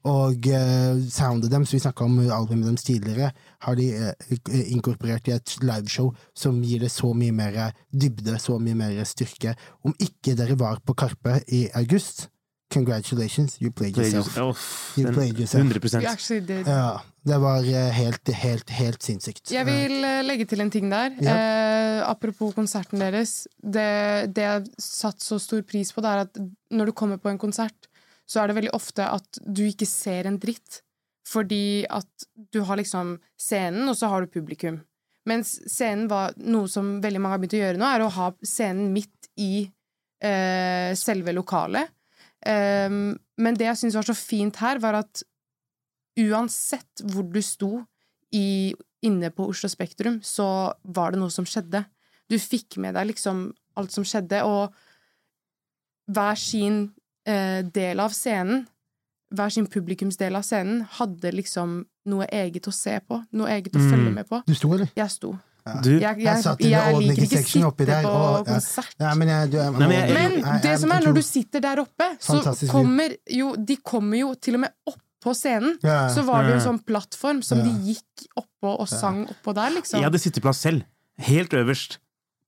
Og 0.10 0.48
uh, 0.50 0.98
soundet 1.14 1.52
deres, 1.54 1.74
vi 1.74 1.80
snakka 1.84 2.08
om 2.08 2.18
albumet 2.26 2.72
deres 2.72 2.88
tidligere, 2.88 3.30
har 3.62 3.78
de 3.78 3.88
uh, 3.94 4.60
inkorporert 4.74 5.30
i 5.30 5.36
et 5.36 5.56
liveshow 5.62 6.10
som 6.34 6.58
gir 6.66 6.82
det 6.82 6.90
så 6.94 7.14
mye 7.14 7.36
mer 7.36 7.60
dybde, 7.94 8.40
så 8.42 8.58
mye 8.58 8.78
mer 8.80 9.04
styrke. 9.06 9.54
Om 9.86 9.94
ikke 10.02 10.34
dere 10.40 10.58
var 10.60 10.82
på 10.86 10.98
Karpe 10.98 11.42
i 11.54 11.68
august, 11.78 12.32
congratulations, 12.72 13.60
you 13.62 13.70
played 13.70 13.98
yourself. 13.98 14.98
You 14.98 15.12
played 15.12 15.38
yourself. 15.38 15.62
100 15.62 16.00
We 16.00 16.08
actually 16.08 16.46
did. 16.48 16.68
Ja, 16.68 17.02
det 17.28 17.38
var 17.38 17.68
eh, 17.68 17.92
helt, 17.94 18.30
helt, 18.34 18.70
helt 18.70 19.04
sinnssykt. 19.04 19.52
Jeg 19.52 19.66
vil 19.68 19.92
legge 20.26 20.48
til 20.50 20.64
en 20.64 20.72
ting 20.72 20.90
der. 20.92 21.12
Ja. 21.22 21.36
Eh, 21.36 22.10
apropos 22.10 22.56
konserten 22.56 23.04
deres. 23.04 23.48
Det, 23.62 24.32
det 24.36 24.48
jeg 24.48 24.66
satt 24.80 25.22
så 25.22 25.38
stor 25.40 25.62
pris 25.68 25.94
på, 25.94 26.02
det 26.02 26.10
er 26.10 26.26
at 26.26 26.42
når 26.72 26.90
du 26.90 26.96
kommer 26.96 27.22
på 27.22 27.30
en 27.30 27.42
konsert, 27.42 27.91
så 28.32 28.42
er 28.42 28.50
det 28.50 28.58
veldig 28.62 28.74
ofte 28.78 29.08
at 29.12 29.42
du 29.44 29.66
ikke 29.68 29.90
ser 29.90 30.30
en 30.30 30.40
dritt. 30.40 30.80
Fordi 31.28 31.84
at 31.92 32.26
du 32.52 32.62
har 32.68 32.80
liksom 32.80 33.18
scenen, 33.40 33.90
og 33.92 33.98
så 34.00 34.10
har 34.12 34.24
du 34.24 34.32
publikum. 34.32 34.80
Mens 35.30 35.54
scenen 35.70 36.08
var 36.10 36.34
noe 36.42 36.70
som 36.72 36.96
veldig 37.04 37.22
mange 37.22 37.36
har 37.36 37.42
begynt 37.44 37.58
å 37.60 37.62
gjøre 37.62 37.82
nå, 37.82 37.88
er 37.88 38.04
å 38.06 38.14
ha 38.16 38.30
scenen 38.42 38.90
midt 38.96 39.30
i 39.42 39.68
eh, 40.24 40.92
selve 40.98 41.36
lokalet. 41.36 41.92
Um, 42.42 43.14
men 43.38 43.58
det 43.58 43.68
jeg 43.68 43.80
syns 43.84 43.98
var 44.00 44.08
så 44.08 44.18
fint 44.18 44.58
her, 44.64 44.82
var 44.82 44.98
at 45.04 45.22
uansett 46.20 47.04
hvor 47.14 47.28
du 47.30 47.42
sto 47.46 47.84
i, 48.34 48.74
inne 49.06 49.30
på 49.34 49.46
Oslo 49.52 49.70
Spektrum, 49.70 50.20
så 50.26 50.72
var 50.82 51.14
det 51.14 51.22
noe 51.22 51.34
som 51.34 51.46
skjedde. 51.48 51.84
Du 52.32 52.40
fikk 52.42 52.80
med 52.82 52.98
deg 52.98 53.12
liksom 53.12 53.50
alt 53.78 53.94
som 53.94 54.06
skjedde, 54.08 54.42
og 54.48 54.74
hver 56.12 56.40
sin 56.40 56.88
eh, 57.26 57.62
del 57.64 58.00
av 58.00 58.12
scenen, 58.12 58.66
hver 59.34 59.50
sin 59.54 59.68
publikumsdel 59.68 60.36
av 60.36 60.44
scenen, 60.44 60.82
hadde 60.98 61.32
liksom 61.32 61.86
noe 62.12 62.26
eget 62.34 62.68
å 62.68 62.74
se 62.74 62.98
på, 63.08 63.22
noe 63.34 63.48
eget 63.54 63.74
å 63.76 63.80
Mm. 63.80 63.92
følge 63.92 64.14
med 64.14 64.28
på. 64.28 64.42
Du 64.46 64.54
sto, 64.56 64.74
eller? 64.74 64.90
Jeg 64.96 65.10
sto. 65.10 65.38
Du, 65.84 65.92
Jeg, 66.00 66.02
jeg, 66.02 66.18
Jeg 66.26 66.72
jeg, 66.72 66.96
liker 66.98 67.22
ikke 67.22 67.62
å 67.62 67.68
oppi 67.70 67.86
sitte 67.86 67.86
der, 67.86 68.04
på 68.04 68.10
og- 68.10 68.48
konsert. 68.48 68.96
Ja, 69.00 69.14
men 69.14 69.28
jeg, 69.28 69.52
du, 69.52 69.58
jeg, 69.58 69.72
Nei, 69.74 69.88
men 69.88 70.42
Men 70.42 70.62
det 70.64 70.80
som 70.80 70.92
er, 70.92 71.02
når 71.06 71.14
du 71.14 71.22
sitter 71.22 71.60
der 71.62 71.78
oppe, 71.84 72.08
så 72.20 72.42
kommer 72.72 73.14
jo 73.30 73.56
De 73.56 73.76
kommer 73.78 74.18
jo 74.18 74.34
til 74.34 74.56
og 74.56 74.62
med 74.62 74.72
opp 74.88 74.98
på 75.22 75.36
scenen. 75.38 75.78
Så 75.80 76.24
var 76.26 76.42
det 76.44 76.50
jo 76.50 76.56
en 76.56 76.66
sånn 76.80 76.84
plattform 76.84 77.44
som 77.44 77.60
de 77.62 77.70
gikk 77.94 78.26
oppå 78.36 78.74
og 78.80 78.88
sang 78.90 79.28
oppå 79.28 79.54
der, 79.54 79.70
liksom. 79.70 80.00
jeg 80.02 80.10
hadde 80.10 80.18
sitteplass 80.20 80.58
selv. 80.58 80.82
Helt 81.20 81.52
øverst 81.54 82.00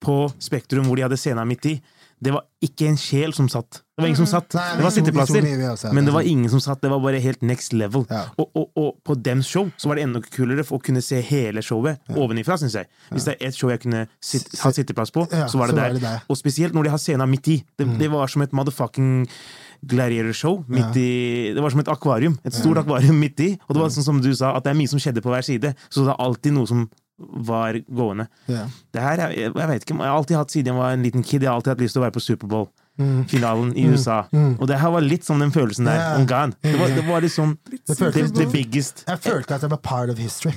på 0.02 0.32
Spektrum, 0.40 0.84
hvor 0.86 0.96
de 0.96 1.02
hadde 1.06 1.16
scenen 1.16 1.46
midt 1.46 1.64
i. 1.66 1.80
Det 2.20 2.32
var 2.32 2.42
ikke 2.60 2.88
en 2.88 2.96
sjel 2.98 3.32
som 3.32 3.46
satt. 3.48 3.83
Det 3.96 4.02
var 4.02 4.08
ingen 4.10 4.16
som 4.16 4.26
satt. 4.26 4.54
Nei, 4.58 4.62
Det 4.76 4.82
var 4.82 4.90
sitteplasser, 4.90 5.44
også, 5.70 5.92
men 5.94 6.04
det 6.04 6.12
var 6.16 6.22
ingen 6.26 6.50
som 6.50 6.58
satt. 6.60 6.80
Det 6.82 6.90
var 6.90 6.98
bare 6.98 7.20
helt 7.22 7.42
next 7.46 7.72
level. 7.72 8.02
Ja. 8.10 8.24
Og, 8.42 8.48
og, 8.58 8.70
og 8.76 8.96
på 9.06 9.14
dems 9.22 9.46
show 9.46 9.68
så 9.78 9.86
var 9.86 9.94
det 10.00 10.02
enda 10.08 10.18
kulere 10.34 10.64
for 10.66 10.80
å 10.80 10.82
kunne 10.82 10.98
se 11.00 11.20
hele 11.22 11.62
showet 11.62 12.00
ovenifra, 12.10 12.56
syns 12.58 12.74
jeg. 12.74 12.88
Hvis 13.12 13.28
det 13.28 13.36
er 13.38 13.46
et 13.46 13.54
show 13.54 13.70
jeg 13.70 13.84
kunne 13.84 14.08
sit, 14.20 14.48
ha 14.64 14.72
sitteplass 14.74 15.14
på, 15.14 15.28
Ja, 15.30 15.46
så 15.46 15.60
var 15.60 15.70
det 15.70 15.76
så 15.76 15.78
var 15.78 15.86
der. 15.86 15.92
det 15.94 16.02
der. 16.02 16.24
Og 16.28 16.36
spesielt 16.40 16.74
når 16.74 16.88
de 16.88 16.90
har 16.96 16.98
scenen 16.98 17.30
midt 17.30 17.46
i. 17.54 17.60
Det, 17.78 17.86
det 18.02 18.10
var 18.10 18.26
som 18.34 18.42
et 18.42 18.50
motherfucking 18.52 19.28
gladiator-show. 19.86 20.64
midt 20.68 20.96
i- 20.96 21.54
Det 21.54 21.62
var 21.62 21.70
som 21.70 21.80
et 21.80 21.88
akvarium. 21.88 22.38
Et 22.44 22.52
stort 22.54 22.78
akvarium 22.78 23.14
midt 23.20 23.38
i. 23.40 23.52
Og 23.68 23.74
det 23.76 23.80
var 23.82 23.88
sånn 23.90 24.02
som 24.04 24.20
du 24.20 24.34
sa, 24.34 24.56
at 24.56 24.64
det 24.64 24.70
er 24.70 24.74
mye 24.80 24.88
som 24.88 24.98
skjedde 24.98 25.22
på 25.22 25.30
hver 25.30 25.42
side. 25.44 25.74
Så 25.90 26.04
det 26.04 26.10
er 26.18 26.18
alltid 26.24 26.52
noe 26.52 26.66
som 26.66 26.90
var 27.18 27.74
gående. 27.94 28.26
Det 28.48 29.00
her, 29.00 29.16
jeg, 29.30 29.52
jeg 29.54 29.68
vet 29.68 29.82
ikke, 29.84 29.94
jeg 29.94 30.10
har 30.10 30.16
alltid 30.18 30.36
hatt 30.36 30.50
siden 30.50 30.66
jeg 30.66 30.74
var 30.74 30.90
en 30.92 31.02
liten 31.02 31.22
kid, 31.22 31.42
jeg 31.42 31.48
har 31.48 31.54
alltid 31.54 31.70
hatt 31.76 31.78
lyst 31.80 31.94
til 31.94 32.02
å 32.02 32.10
være 32.10 32.18
på 32.18 32.68
Superbowl-finalen 32.98 33.76
i 33.76 33.86
USA. 33.88 34.22
Og 34.60 34.68
det 34.68 34.78
her 34.80 34.90
var 34.90 35.00
litt 35.00 35.24
som 35.24 35.38
den 35.40 35.50
følelsen 35.52 35.84
der. 35.86 35.96
Yeah. 35.98 36.50
Det 36.62 36.78
var, 36.78 36.88
det 36.88 37.06
var 37.08 37.20
liksom 37.20 37.58
Det 37.70 37.96
føltes- 37.98 38.32
the, 38.32 38.44
the 38.44 38.50
biggest 38.52 39.04
Jeg 39.08 39.18
følte 39.20 39.54
at 39.54 39.62
jeg 39.62 39.70
var 39.70 39.76
part 39.82 40.10
of 40.10 40.18
history. 40.18 40.52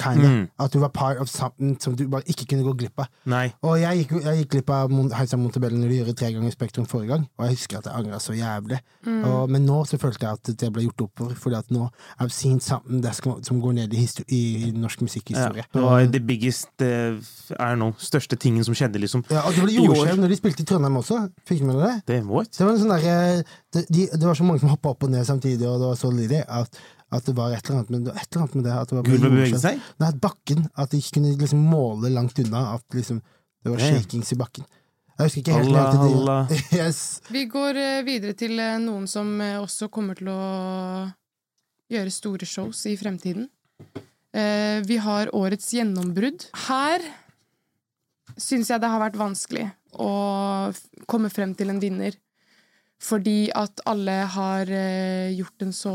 Kinda. 0.00 0.28
Mm. 0.28 0.44
At 0.64 0.72
du 0.72 0.78
var 0.80 0.92
part 0.96 1.20
of 1.22 1.28
something 1.28 1.76
som 1.82 1.96
du 1.96 2.06
bare 2.08 2.24
ikke 2.30 2.46
kunne 2.50 2.64
gå 2.66 2.72
glipp 2.82 3.02
av. 3.04 3.10
Nei. 3.30 3.46
Og 3.66 3.76
jeg 3.80 4.02
gikk, 4.02 4.14
jeg 4.24 4.42
gikk 4.42 4.50
glipp 4.56 4.72
av 4.74 4.90
Mon- 4.92 5.12
Heisa 5.14 5.36
Montebello 5.40 5.76
når 5.80 5.92
de 5.92 5.98
gjorde 6.00 6.16
tre 6.20 6.32
ganger 6.34 6.54
Spektrum 6.54 6.86
forrige 6.88 7.12
gang, 7.14 7.26
og 7.38 7.46
jeg 7.46 7.58
husker 7.58 7.78
at 7.80 7.88
jeg 7.90 7.94
angra 8.00 8.20
så 8.22 8.36
jævlig. 8.36 8.80
Og, 9.10 9.50
men 9.50 9.64
nå 9.68 9.80
så 9.88 9.98
følte 10.00 10.26
jeg 10.26 10.40
at 10.40 10.52
det 10.60 10.70
ble 10.72 10.84
gjort 10.86 11.04
opp 11.06 11.22
for, 11.22 11.36
fordi 11.44 11.58
at 11.60 11.70
nå 11.74 11.88
I've 12.20 12.32
seen 12.34 12.60
something 12.60 13.04
som 13.44 13.60
går 13.60 13.76
ned 13.80 13.94
i, 13.96 14.06
i, 14.28 14.40
i 14.68 14.70
norsk 14.76 15.04
musikkhistorie. 15.06 15.64
det 15.72 15.82
Og 15.82 16.12
the 16.12 16.20
biggest 16.20 16.70
uh, 16.84 17.16
er 17.56 17.76
nå, 17.80 17.92
største 17.98 18.36
tingen 18.40 18.64
som 18.64 18.76
skjedde, 18.76 19.00
liksom. 19.02 19.24
Ja, 19.30 19.44
og 19.46 19.56
det 19.56 19.64
ble 19.66 19.76
jordskjelv 19.78 20.20
når 20.22 20.34
de 20.34 20.40
spilte 20.40 20.64
i 20.64 20.68
Trondheim 20.68 21.00
også. 21.00 21.20
Fikk 21.48 21.62
du 21.62 21.68
med 21.70 21.80
deg 21.80 21.84
det? 21.86 21.98
Det. 22.14 22.22
Det 22.24 22.64
var, 22.66 22.72
en 22.72 22.80
sånn 22.80 22.94
der, 22.94 23.44
det, 23.74 23.84
de, 23.88 24.06
det 24.12 24.26
var 24.26 24.38
så 24.38 24.46
mange 24.46 24.62
som 24.62 24.72
hoppa 24.72 24.94
opp 24.94 25.06
og 25.06 25.12
ned 25.12 25.26
samtidig, 25.28 25.66
og 25.68 25.80
det 25.80 25.92
var 25.92 26.00
så 26.00 26.10
lydig 26.14 26.42
at, 26.46 26.80
at 27.10 27.26
det 27.26 27.34
var 27.34 27.50
et 27.54 27.66
eller 27.66 27.80
annet 27.80 27.90
med, 27.90 28.08
et 28.14 28.26
eller 28.30 28.42
annet 28.44 28.54
med 28.54 28.64
det. 28.68 28.74
At 28.78 28.90
det 28.92 28.96
var 28.96 29.06
Gulvet 29.08 29.32
beveget 29.32 29.62
seg? 29.62 29.80
Nei, 29.98 30.08
at 30.12 30.18
bakken. 30.22 30.66
At 30.78 30.92
de 30.92 31.00
ikke 31.02 31.16
kunne 31.18 31.32
liksom 31.40 31.64
måle 31.66 32.10
langt 32.14 32.38
unna. 32.38 32.60
At 32.76 32.94
liksom, 32.94 33.18
det 33.64 33.72
var 33.72 33.82
shakings 33.82 34.30
i 34.30 34.38
bakken. 34.38 34.66
Jeg 35.18 35.26
husker 35.28 35.42
ikke 35.42 35.56
helt 35.58 35.72
Allah, 35.74 35.88
langt 36.38 36.52
til 36.54 36.60
de, 36.70 36.78
yes. 36.80 37.00
Vi 37.28 37.42
går 37.52 37.76
eh, 37.76 37.96
videre 38.06 38.36
til 38.38 38.54
eh, 38.62 38.78
noen 38.80 39.08
som 39.10 39.34
eh, 39.44 39.58
også 39.60 39.90
kommer 39.92 40.16
til 40.16 40.30
å 40.32 40.38
gjøre 41.92 42.14
store 42.14 42.46
shows 42.48 42.84
i 42.88 42.94
fremtiden. 42.96 43.50
Eh, 44.32 44.78
Vi 44.86 44.96
har 45.02 45.32
årets 45.36 45.66
gjennombrudd. 45.76 46.46
Her 46.68 47.04
syns 48.40 48.70
jeg 48.70 48.80
det 48.80 48.88
har 48.88 49.02
vært 49.02 49.18
vanskelig 49.20 49.66
å 50.00 50.08
komme 51.10 51.28
frem 51.34 51.52
til 51.58 51.74
en 51.74 51.82
vinner. 51.82 52.14
Fordi 53.02 53.50
at 53.56 53.80
alle 53.88 54.14
har 54.28 54.68
gjort 55.32 55.64
en 55.64 55.70
så 55.72 55.92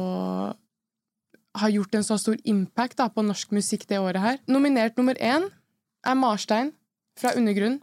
har 1.61 1.73
gjort 1.73 1.95
en 1.95 2.05
så 2.05 2.17
stor 2.21 2.37
impact 2.43 2.99
da, 3.01 3.09
på 3.09 3.23
norsk 3.25 3.53
musikk 3.55 3.87
det 3.89 4.01
året 4.01 4.21
her. 4.21 4.39
Nominert 4.51 4.97
nummer 4.99 5.17
én 5.19 5.47
er 6.05 6.17
Marstein 6.19 6.73
fra 7.19 7.33
Undergrunn. 7.37 7.79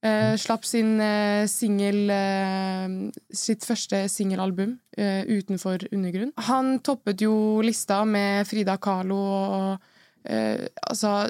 Eh, 0.00 0.32
slapp 0.40 0.64
sin 0.64 0.94
eh, 1.04 1.44
singel 1.44 2.08
eh, 2.08 2.92
Sitt 3.36 3.66
første 3.68 4.06
singelalbum 4.08 4.78
eh, 4.96 5.28
utenfor 5.28 5.84
Undergrunn. 5.92 6.32
Han 6.48 6.78
toppet 6.80 7.20
jo 7.20 7.60
lista 7.60 7.98
med 8.08 8.48
Frida 8.48 8.78
Kahlo 8.80 9.18
og 9.20 9.90
eh, 10.24 10.64
Altså 10.88 11.28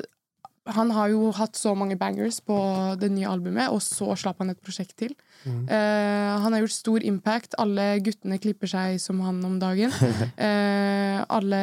Han 0.68 0.90
har 0.92 1.08
jo 1.08 1.30
hatt 1.32 1.56
så 1.56 1.72
mange 1.74 1.96
bangers 1.96 2.40
på 2.44 2.56
det 3.00 3.08
nye 3.14 3.28
albumet, 3.30 3.72
og 3.72 3.80
så 3.82 4.12
slapp 4.18 4.42
han 4.42 4.52
et 4.52 4.60
prosjekt 4.60 4.92
til. 5.00 5.14
Eh, 5.48 6.32
han 6.44 6.52
har 6.52 6.60
gjort 6.60 6.74
stor 6.74 7.04
impact. 7.08 7.56
Alle 7.62 7.94
guttene 8.04 8.36
klipper 8.42 8.68
seg 8.68 8.98
som 9.00 9.22
han 9.24 9.40
om 9.46 9.58
dagen. 9.62 9.92
Eh, 10.40 11.20
alle 11.28 11.58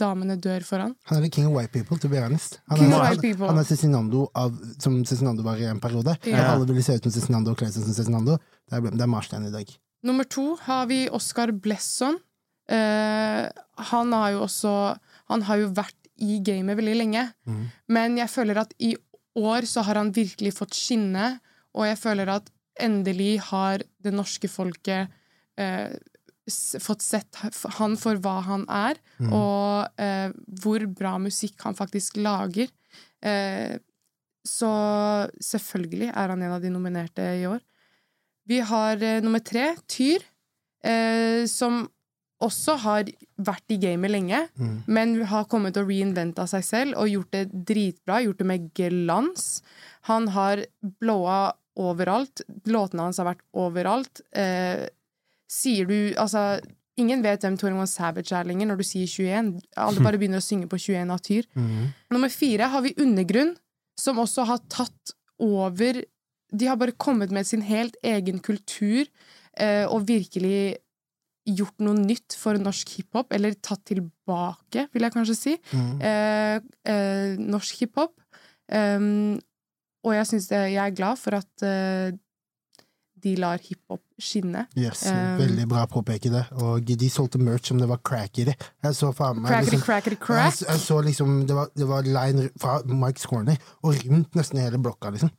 damene 0.00 0.36
dør 0.40 0.64
for 0.64 0.80
han. 0.80 0.94
Han 1.10 1.18
er 1.18 1.24
the 1.26 1.30
king 1.32 1.46
of 1.48 1.54
white 1.56 1.72
people, 1.74 1.98
to 2.00 2.08
be 2.08 2.20
honest. 2.20 2.58
Han 2.70 2.84
er, 2.86 2.94
han, 2.94 3.42
han 3.42 3.60
er 3.60 3.66
Cezinando 3.68 4.24
av, 4.38 4.54
som 4.80 4.96
Cezinando 5.04 5.44
var 5.44 5.60
i 5.60 5.66
en 5.68 5.80
periode. 5.82 6.14
Yeah. 6.24 6.54
Alle 6.54 6.68
ville 6.70 6.84
se 6.84 6.96
ut 6.96 7.04
som 7.08 7.12
Cezinando 7.14 7.52
og 7.52 7.60
kle 7.60 7.68
seg 7.72 7.84
som 7.84 7.96
Cezinando. 7.96 8.38
Det 8.70 8.78
er, 8.78 8.86
det 8.94 9.04
er 9.04 9.10
Marstein 9.10 9.48
i 9.48 9.52
dag. 9.52 9.72
Nummer 10.04 10.28
to 10.28 10.54
har 10.64 10.88
vi 10.90 11.04
Oscar 11.12 11.52
Blesson. 11.52 12.16
Eh, 12.70 13.44
han 13.90 14.12
har 14.16 14.30
jo 14.32 14.44
også 14.46 14.70
Han 15.28 15.42
har 15.44 15.58
jo 15.60 15.66
vært 15.76 15.98
i 16.22 16.38
gamet 16.44 16.78
veldig 16.78 16.96
lenge. 16.96 17.26
Men 17.90 18.18
jeg 18.20 18.30
føler 18.30 18.60
at 18.62 18.74
i 18.78 18.94
år 19.34 19.66
så 19.66 19.82
har 19.82 19.98
han 19.98 20.12
virkelig 20.14 20.54
fått 20.54 20.76
skinne, 20.78 21.38
og 21.74 21.88
jeg 21.88 21.98
føler 21.98 22.30
at 22.36 22.50
endelig 22.80 23.38
har 23.50 23.82
det 24.02 24.12
norske 24.14 24.48
folket 24.50 25.10
eh, 25.58 25.94
fått 26.82 27.02
sett 27.02 27.38
han 27.78 27.96
for 27.98 28.20
hva 28.22 28.40
han 28.46 28.66
er, 28.70 29.00
og 29.32 30.00
eh, 30.00 30.30
hvor 30.62 30.86
bra 30.86 31.16
musikk 31.22 31.62
han 31.66 31.74
faktisk 31.78 32.18
lager. 32.22 32.70
Eh, 33.24 33.78
så 34.44 34.70
selvfølgelig 35.40 36.10
er 36.12 36.28
han 36.34 36.42
en 36.42 36.52
av 36.52 36.62
de 36.62 36.70
nominerte 36.72 37.24
i 37.40 37.46
år. 37.48 37.62
Vi 38.44 38.60
har 38.60 39.00
eh, 39.00 39.22
nummer 39.24 39.40
tre, 39.40 39.72
Tyr, 39.88 40.24
eh, 40.84 41.46
som 41.48 41.86
også 42.44 42.76
har 42.84 43.08
vært 43.40 43.72
i 43.74 43.78
gamet 43.82 44.12
lenge, 44.12 44.40
men 44.86 45.16
har 45.30 45.48
kommet 45.50 45.76
og 45.80 45.88
reinventa 45.90 46.46
seg 46.50 46.64
selv 46.66 47.00
og 47.00 47.10
gjort 47.10 47.32
det 47.34 47.44
dritbra, 47.68 48.20
gjort 48.24 48.40
det 48.42 48.46
med 48.46 48.70
glans. 48.76 49.48
Han 50.10 50.28
har 50.34 50.64
blowa 51.00 51.54
overalt. 51.80 52.44
Låtene 52.70 53.08
hans 53.08 53.18
har 53.18 53.28
vært 53.32 53.42
overalt. 53.56 54.22
Eh, 54.36 54.86
sier 55.50 55.88
du 55.88 56.14
Altså, 56.20 56.60
ingen 57.00 57.22
vet 57.24 57.42
hvem 57.42 57.56
21 57.58 57.86
Savage 57.90 58.34
er 58.36 58.46
lenger 58.46 58.70
når 58.70 58.80
du 58.80 58.86
sier 58.86 59.10
21. 59.10 59.60
Alle 59.76 60.04
bare 60.04 60.20
begynner 60.20 60.42
å 60.42 60.44
synge 60.44 60.70
på 60.70 60.78
21 60.78 61.10
av 61.10 61.22
Tyr. 61.24 61.48
Nummer 62.14 62.32
fire 62.32 62.70
har 62.70 62.84
vi 62.86 62.94
Undergrunn, 63.02 63.56
som 63.98 64.18
også 64.22 64.46
har 64.48 64.62
tatt 64.68 65.14
over 65.42 66.04
De 66.54 66.66
har 66.70 66.76
bare 66.78 66.94
kommet 66.94 67.32
med 67.34 67.46
sin 67.46 67.64
helt 67.66 67.96
egen 68.06 68.38
kultur 68.38 69.08
eh, 69.58 69.86
og 69.88 70.06
virkelig 70.06 70.76
gjort 71.44 71.80
noe 71.84 71.94
nytt 71.98 72.36
for 72.40 72.56
norsk 72.60 72.88
hiphop, 72.96 73.32
eller 73.36 73.54
tatt 73.60 73.82
tilbake, 73.90 74.86
vil 74.94 75.04
jeg 75.04 75.12
kanskje 75.12 75.36
si, 75.36 75.56
eh, 76.00 76.58
eh, 76.88 77.36
norsk 77.38 77.82
hiphop. 77.84 78.14
Um, 78.72 79.36
og 80.04 80.14
jeg 80.14 80.24
syns 80.26 80.46
det 80.48 80.60
Jeg 80.72 80.80
er 80.80 80.94
glad 80.96 81.18
for 81.20 81.36
at 81.36 81.62
eh, 81.68 82.14
de 83.24 83.34
lar 83.36 83.60
hiphop 83.60 84.00
skinne. 84.20 84.66
Yes, 84.76 85.04
Um, 85.08 85.38
Veldig 85.38 85.66
bra 85.68 85.84
påpeke 85.88 86.30
det. 86.32 86.44
Og 86.64 86.84
de 86.84 87.08
solgte 87.10 87.40
merch 87.40 87.68
som 87.68 87.78
det 87.80 87.88
var 87.88 88.00
crack 88.04 88.38
i 88.38 88.44
det. 88.48 88.54
Jeg 88.84 88.96
så 88.98 89.12
faen 89.16 89.40
meg 89.40 89.50
Crackety, 89.50 89.70
liksom, 89.70 89.84
crackety, 89.86 90.16
jeg, 90.16 90.20
crack. 90.26 90.60
jeg 90.68 90.80
så 90.80 91.00
liksom 91.04 91.46
Det 91.48 91.56
var, 91.56 91.70
det 91.76 91.88
var 91.88 92.08
line 92.08 92.48
fra 92.60 92.78
Mike's 92.84 93.26
Corner 93.28 93.56
og 93.82 93.96
rundt 94.04 94.36
nesten 94.36 94.60
hele 94.60 94.80
blokka, 94.80 95.12
liksom. 95.14 95.32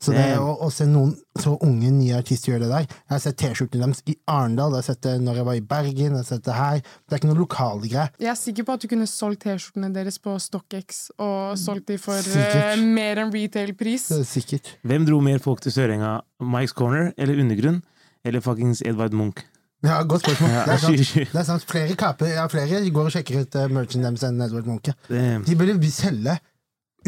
Så 0.00 0.14
det, 0.16 0.22
å, 0.40 0.54
å 0.64 0.70
se 0.72 0.86
noen 0.88 1.10
så 1.36 1.58
unge, 1.60 1.90
nye 1.92 2.16
artister 2.16 2.54
gjøre 2.54 2.64
det 2.64 2.70
der 2.70 2.84
Jeg 2.86 3.10
har 3.12 3.18
sett 3.20 3.36
T-skjortene 3.42 3.84
deres 3.84 3.98
i 4.08 4.14
Arendal, 4.32 4.72
jeg 4.72 4.80
har 4.80 4.86
sett 4.86 5.02
det 5.04 5.12
når 5.20 5.40
jeg 5.40 5.46
var 5.50 5.58
i 5.58 5.64
Bergen, 5.72 6.14
jeg 6.14 6.16
har 6.16 6.24
sett 6.24 6.44
det 6.46 6.54
her. 6.56 6.78
Det 6.80 7.12
er 7.12 7.20
ikke 7.20 7.28
noe 7.28 7.40
lokale 7.42 7.82
greier. 7.84 8.14
Jeg 8.16 8.30
er 8.32 8.38
sikker 8.40 8.64
på 8.64 8.76
at 8.78 8.84
du 8.84 8.88
kunne 8.88 9.08
solgt 9.10 9.44
T-skjortene 9.44 9.90
deres 9.92 10.16
på 10.24 10.38
StockX 10.40 11.02
og 11.20 11.58
solgt 11.60 11.92
de 11.92 11.98
for 12.00 12.16
uh, 12.16 12.80
mer 12.80 13.20
enn 13.20 13.32
retail-pris. 13.34 14.06
Det 14.08 14.22
er 14.22 14.30
sikkert. 14.30 14.70
Hvem 14.88 15.04
dro 15.08 15.18
mer 15.24 15.42
folk 15.44 15.60
til 15.66 15.74
Sørenga? 15.74 16.14
Mike's 16.40 16.72
Corner 16.76 17.12
eller 17.20 17.42
Undergrunn? 17.44 17.82
Eller 18.24 18.44
fuckings 18.44 18.80
Edvard 18.80 19.12
Munch? 19.16 19.44
Ja, 19.84 19.98
Godt 20.08 20.24
spørsmål. 20.24 20.54
Det 20.64 20.72
er 20.78 20.80
sant. 20.80 21.12
Det 21.34 21.42
er 21.42 21.48
sant. 21.50 21.66
Flere, 21.68 21.96
kaper, 22.00 22.32
ja, 22.38 22.46
flere 22.52 22.80
går 22.88 23.10
og 23.10 23.12
sjekker 23.18 23.44
ut 23.44 23.60
uh, 23.60 23.68
merchen 23.72 24.08
deres 24.08 24.24
enn 24.24 24.40
Edvard 24.48 24.68
Munch. 24.68 24.94
De 25.12 25.60
burde 25.60 25.92
selge 25.92 26.38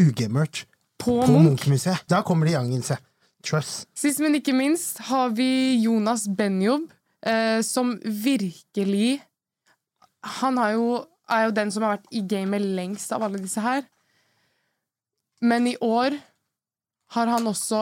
UG-merch 0.01 0.67
På 1.03 1.19
på 1.23 1.33
Munch. 1.33 1.67
Munch-museet. 1.67 2.05
Da 2.11 2.23
kommer 2.27 2.47
de 2.47 2.55
i 2.55 2.57
gangen. 2.57 2.85
Trust. 3.43 3.89
Sist, 3.99 4.21
men 4.23 4.39
ikke 4.39 4.55
minst, 4.55 5.01
har 5.09 5.33
vi 5.35 5.83
Jonas 5.83 6.29
Benjob, 6.29 6.87
eh, 7.27 7.61
som 7.67 7.97
virkelig 8.05 9.21
Han 10.23 10.55
har 10.57 10.77
jo, 10.77 11.05
er 11.27 11.49
jo 11.49 11.51
den 11.51 11.71
som 11.75 11.83
har 11.83 11.97
vært 11.97 12.13
i 12.15 12.21
gamet 12.31 12.63
lengst 12.63 13.11
av 13.11 13.25
alle 13.27 13.41
disse 13.43 13.59
her. 13.59 13.83
Men 15.43 15.67
i 15.67 15.75
år 15.83 16.15
har 17.17 17.27
han 17.27 17.49
også 17.51 17.81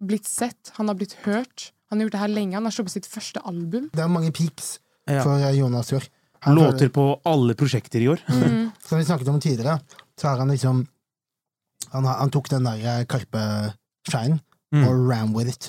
blitt 0.00 0.24
sett, 0.24 0.72
han 0.78 0.88
har 0.88 0.96
blitt 0.96 1.12
hørt. 1.26 1.68
Han 1.90 2.00
har 2.00 2.06
gjort 2.06 2.16
det 2.16 2.22
her 2.22 2.32
lenge. 2.32 2.56
Han 2.56 2.64
har 2.64 2.72
sluppet 2.72 2.94
sitt 2.94 3.06
første 3.06 3.42
album. 3.44 3.90
Det 3.92 4.00
er 4.00 4.08
mange 4.08 4.32
peaks 4.32 4.78
for 5.04 5.36
ja. 5.36 5.50
Jonas 5.52 5.92
i 5.92 5.98
år. 5.98 6.08
Han 6.46 6.56
Låter 6.56 6.88
på 6.88 7.20
alle 7.28 7.54
prosjekter 7.54 8.00
i 8.00 8.08
år. 8.08 8.24
Som 8.88 8.98
vi 8.98 9.04
snakket 9.04 9.28
om 9.28 9.40
tidligere, 9.40 9.78
så 10.16 10.28
har 10.28 10.40
han 10.40 10.48
liksom 10.48 10.86
Han, 11.92 12.04
han 12.08 12.30
tok 12.32 12.48
den 12.50 12.64
der 12.68 12.80
eh, 12.80 13.04
Karpe-shinen 13.04 14.40
Mm. 14.72 14.86
og 14.88 15.02
ran 15.10 15.34
with 15.36 15.50
it. 15.50 15.66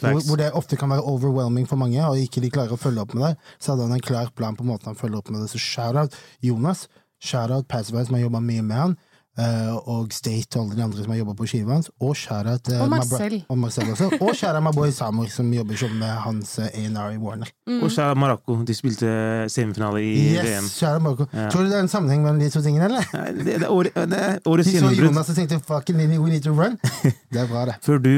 Hvor, 0.00 0.22
hvor 0.26 0.36
det 0.40 0.52
ofte 0.56 0.76
kan 0.80 0.88
være 0.88 1.02
overwhelming 1.04 1.66
for 1.68 1.76
mange, 1.76 2.00
og 2.08 2.16
ikke 2.16 2.40
de 2.40 2.48
klarer 2.50 2.72
å 2.72 2.78
følge 2.80 3.02
opp 3.02 3.12
med 3.12 3.26
det. 3.26 3.36
Så 3.60 3.74
hadde 3.74 3.84
han 3.84 3.92
en 3.92 4.00
klar 4.00 4.30
plan 4.32 4.56
på 4.56 4.64
måten 4.64 4.88
han 4.88 4.96
følger 4.96 5.18
opp 5.20 5.28
med 5.28 5.42
det. 5.42 5.50
Så 5.52 5.58
shout-out 5.60 6.16
Jonas. 6.40 6.86
Shout-out 7.20 7.68
Pacifier, 7.68 8.06
som 8.08 8.16
har 8.16 8.22
jobba 8.22 8.40
mye 8.40 8.62
med 8.64 8.76
han. 8.80 8.96
Eh, 9.40 9.72
og 9.90 10.12
State 10.14 10.58
og 10.60 10.66
alle 10.66 10.76
de 10.78 10.84
andre 10.84 11.02
som 11.04 11.12
har 11.14 11.18
jobba 11.20 11.34
på 11.38 11.46
skiva 11.50 11.72
hans. 11.76 11.88
Og 12.00 12.12
shout-out 12.18 12.68
eh, 12.72 12.80
Og 12.84 12.90
Marcel. 12.92 13.36
Og 13.48 13.58
Marcel 13.58 13.90
også. 13.94 14.08
Og 14.20 14.32
kjære 14.36 14.60
Maboy 14.66 14.90
Samor, 14.94 15.30
som 15.32 15.48
jobber 15.56 15.80
som 15.80 15.92
med 16.00 16.12
hans 16.26 16.54
eh, 16.62 16.70
A&R 16.84 17.14
i 17.16 17.20
Warner. 17.22 17.50
Mm. 17.68 17.82
Og 17.82 17.90
kjære 17.94 18.14
Marakko, 18.20 18.54
Marokko. 18.54 18.66
De 18.70 18.74
spilte 18.78 19.12
semifinale 19.52 20.02
i 20.04 20.10
VM. 20.36 20.66
Yes, 20.68 20.74
kjære 20.80 21.00
Marakko. 21.06 21.26
Marco. 21.30 21.38
Ja. 21.42 21.48
Tror 21.50 21.64
du 21.66 21.70
det 21.72 21.78
er 21.80 21.86
en 21.86 21.92
sammenheng 21.92 22.22
mellom 22.24 22.38
de 22.42 22.50
to 22.54 22.62
tingene, 22.64 22.86
eller? 22.90 23.06
Det, 23.40 23.44
det, 23.46 23.54
er 23.62 23.70
året- 23.70 23.96
det 24.12 24.20
er 24.26 24.36
årets 24.46 24.68
De 24.68 24.74
så 24.74 24.78
gjennombrudd. 24.78 25.08
Jonas 25.10 25.30
og 25.32 25.36
tenkte 25.40 25.58
'fucking 25.66 25.96
Nini, 25.98 26.18
we 26.18 26.30
need 26.30 26.42
to 26.44 26.52
run'. 26.54 26.76
Det 27.32 27.40
er 27.40 27.48
bra, 27.50 27.64
det. 27.66 27.74
Før 27.82 27.98
du 27.98 28.12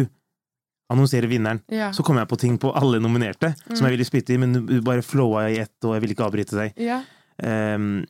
annonserer 0.93 1.27
vinneren, 1.31 1.61
Ja. 1.73 1.91
så 1.93 2.03
kom 2.05 2.17
jeg 2.21 2.29
på 2.29 2.37
ting 2.37 2.59
på 2.61 2.73
alle 2.77 2.99
nominerte 3.01 3.55
som 3.73 3.87
jeg 3.87 3.95
ville 3.97 4.05
spytte 4.05 4.35
i, 4.35 4.37
men 4.37 4.53
du 4.67 4.81
bare 4.85 5.01
flowa 5.03 5.47
i 5.49 5.57
ett, 5.63 5.73
og 5.85 5.95
jeg 5.95 6.03
ville 6.03 6.13
ikke 6.17 6.27
avbryte 6.27 6.57
deg. 6.59 6.73
ja. 6.77 7.01
Um, 7.43 8.05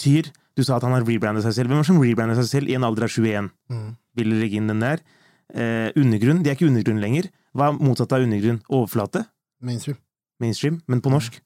Tyr, 0.00 0.28
du 0.60 0.64
sa 0.68 0.76
at 0.78 0.84
han 0.86 0.92
har 0.96 1.06
rebrandet 1.08 1.46
seg 1.48 1.56
selv. 1.56 1.72
Hvem 1.72 1.80
det 1.82 1.88
som 1.90 2.00
rebrandet 2.04 2.38
seg 2.42 2.48
selv 2.52 2.70
i 2.70 2.76
en 2.78 2.84
alder 2.86 3.08
av 3.08 3.12
21? 3.16 3.50
Mm. 3.72 3.90
Legge 4.28 4.60
inn 4.60 4.68
den 4.70 4.84
der? 4.84 5.02
Eh, 5.50 5.90
undergrunn, 5.98 6.44
de 6.44 6.50
er 6.52 6.58
ikke 6.58 6.68
undergrunn 6.70 7.00
lenger. 7.02 7.30
Hva 7.56 7.72
er 7.72 7.78
motsatt 7.82 8.12
av 8.14 8.22
undergrunn? 8.28 8.60
Overflate? 8.70 9.24
Mainstream. 9.64 9.96
Mainstream, 10.40 10.82
men 10.88 11.00
på 11.04 11.10
norsk? 11.12 11.40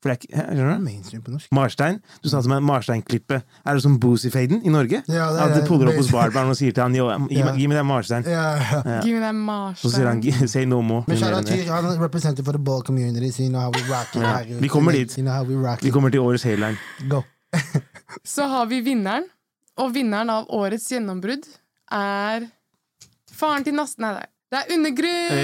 For 0.00 0.08
det 0.08 0.14
er 0.14 0.20
ikke, 0.22 0.44
skjønner 0.56 0.78
du? 0.78 0.84
Mainstream 0.86 1.22
på 1.26 1.32
norsk. 1.34 1.48
Marstein. 1.52 1.98
Du 2.24 2.28
sa 2.32 2.38
som 2.40 2.54
en 2.56 2.64
Marstein-klippet. 2.64 3.42
Er 3.68 3.76
det 3.76 3.82
som 3.84 3.98
Boozy-faden 4.00 4.62
i 4.64 4.70
Norge? 4.72 5.02
Ja, 5.12 5.26
det 5.34 5.42
er, 5.42 5.50
At 5.50 5.58
du 5.60 5.66
puller 5.68 5.90
opp 5.90 5.98
hos 6.00 6.08
barbaren 6.14 6.48
og 6.48 6.56
sier 6.56 6.72
til 6.72 6.80
han 6.86 6.94
«Yo, 6.96 7.10
gi, 7.28 7.36
Ja. 7.36 7.44
meg- 7.50 7.58
gi 7.60 7.66
meg 7.68 7.76
den 7.76 7.86
Marstein. 7.90 8.24
Ja, 8.24 8.46
ja. 8.56 8.80
Ja. 8.86 9.00
Give 9.04 9.18
me 9.18 9.20
that 9.26 9.34
Mars. 9.36 9.82
Så 9.82 9.90
sier 9.92 10.06
han 10.08 10.22
say 10.48 10.64
no 10.64 10.80
more. 10.80 11.04
Men 11.06 11.20
Mer 11.20 11.26
er 11.26 11.36
representant. 11.36 11.66
Tyr, 11.66 11.72
han 11.74 12.00
representerer 12.00 12.44
for 12.46 12.52
the 12.56 12.58
ball 12.70 12.80
community, 12.82 13.28
so 13.30 13.42
you 13.42 13.50
know 13.50 13.60
how 13.60 13.70
we 13.76 13.82
rock 13.92 14.08
it. 14.16 14.22
Ja, 14.22 14.58
vi 14.64 14.68
kommer 14.68 14.92
dit. 14.92 15.18
You 15.18 15.24
know 15.26 15.34
how 15.34 15.44
we 15.44 15.54
rock 15.68 15.82
Vi 15.84 15.90
kommer 15.90 16.08
til 16.10 16.20
årets 16.20 16.42
headline. 16.48 16.78
Go. 17.10 17.20
Så 18.26 18.46
har 18.50 18.66
vi 18.70 18.80
vinneren, 18.84 19.28
og 19.80 19.94
vinneren 19.94 20.32
av 20.32 20.50
årets 20.54 20.88
gjennombrudd 20.92 21.46
er 21.94 22.48
faren 23.32 23.64
til 23.66 23.76
Nasten. 23.78 24.06
Nei. 24.06 24.26
Det 24.50 24.58
er 24.64 24.74
Undergrunn! 24.74 25.40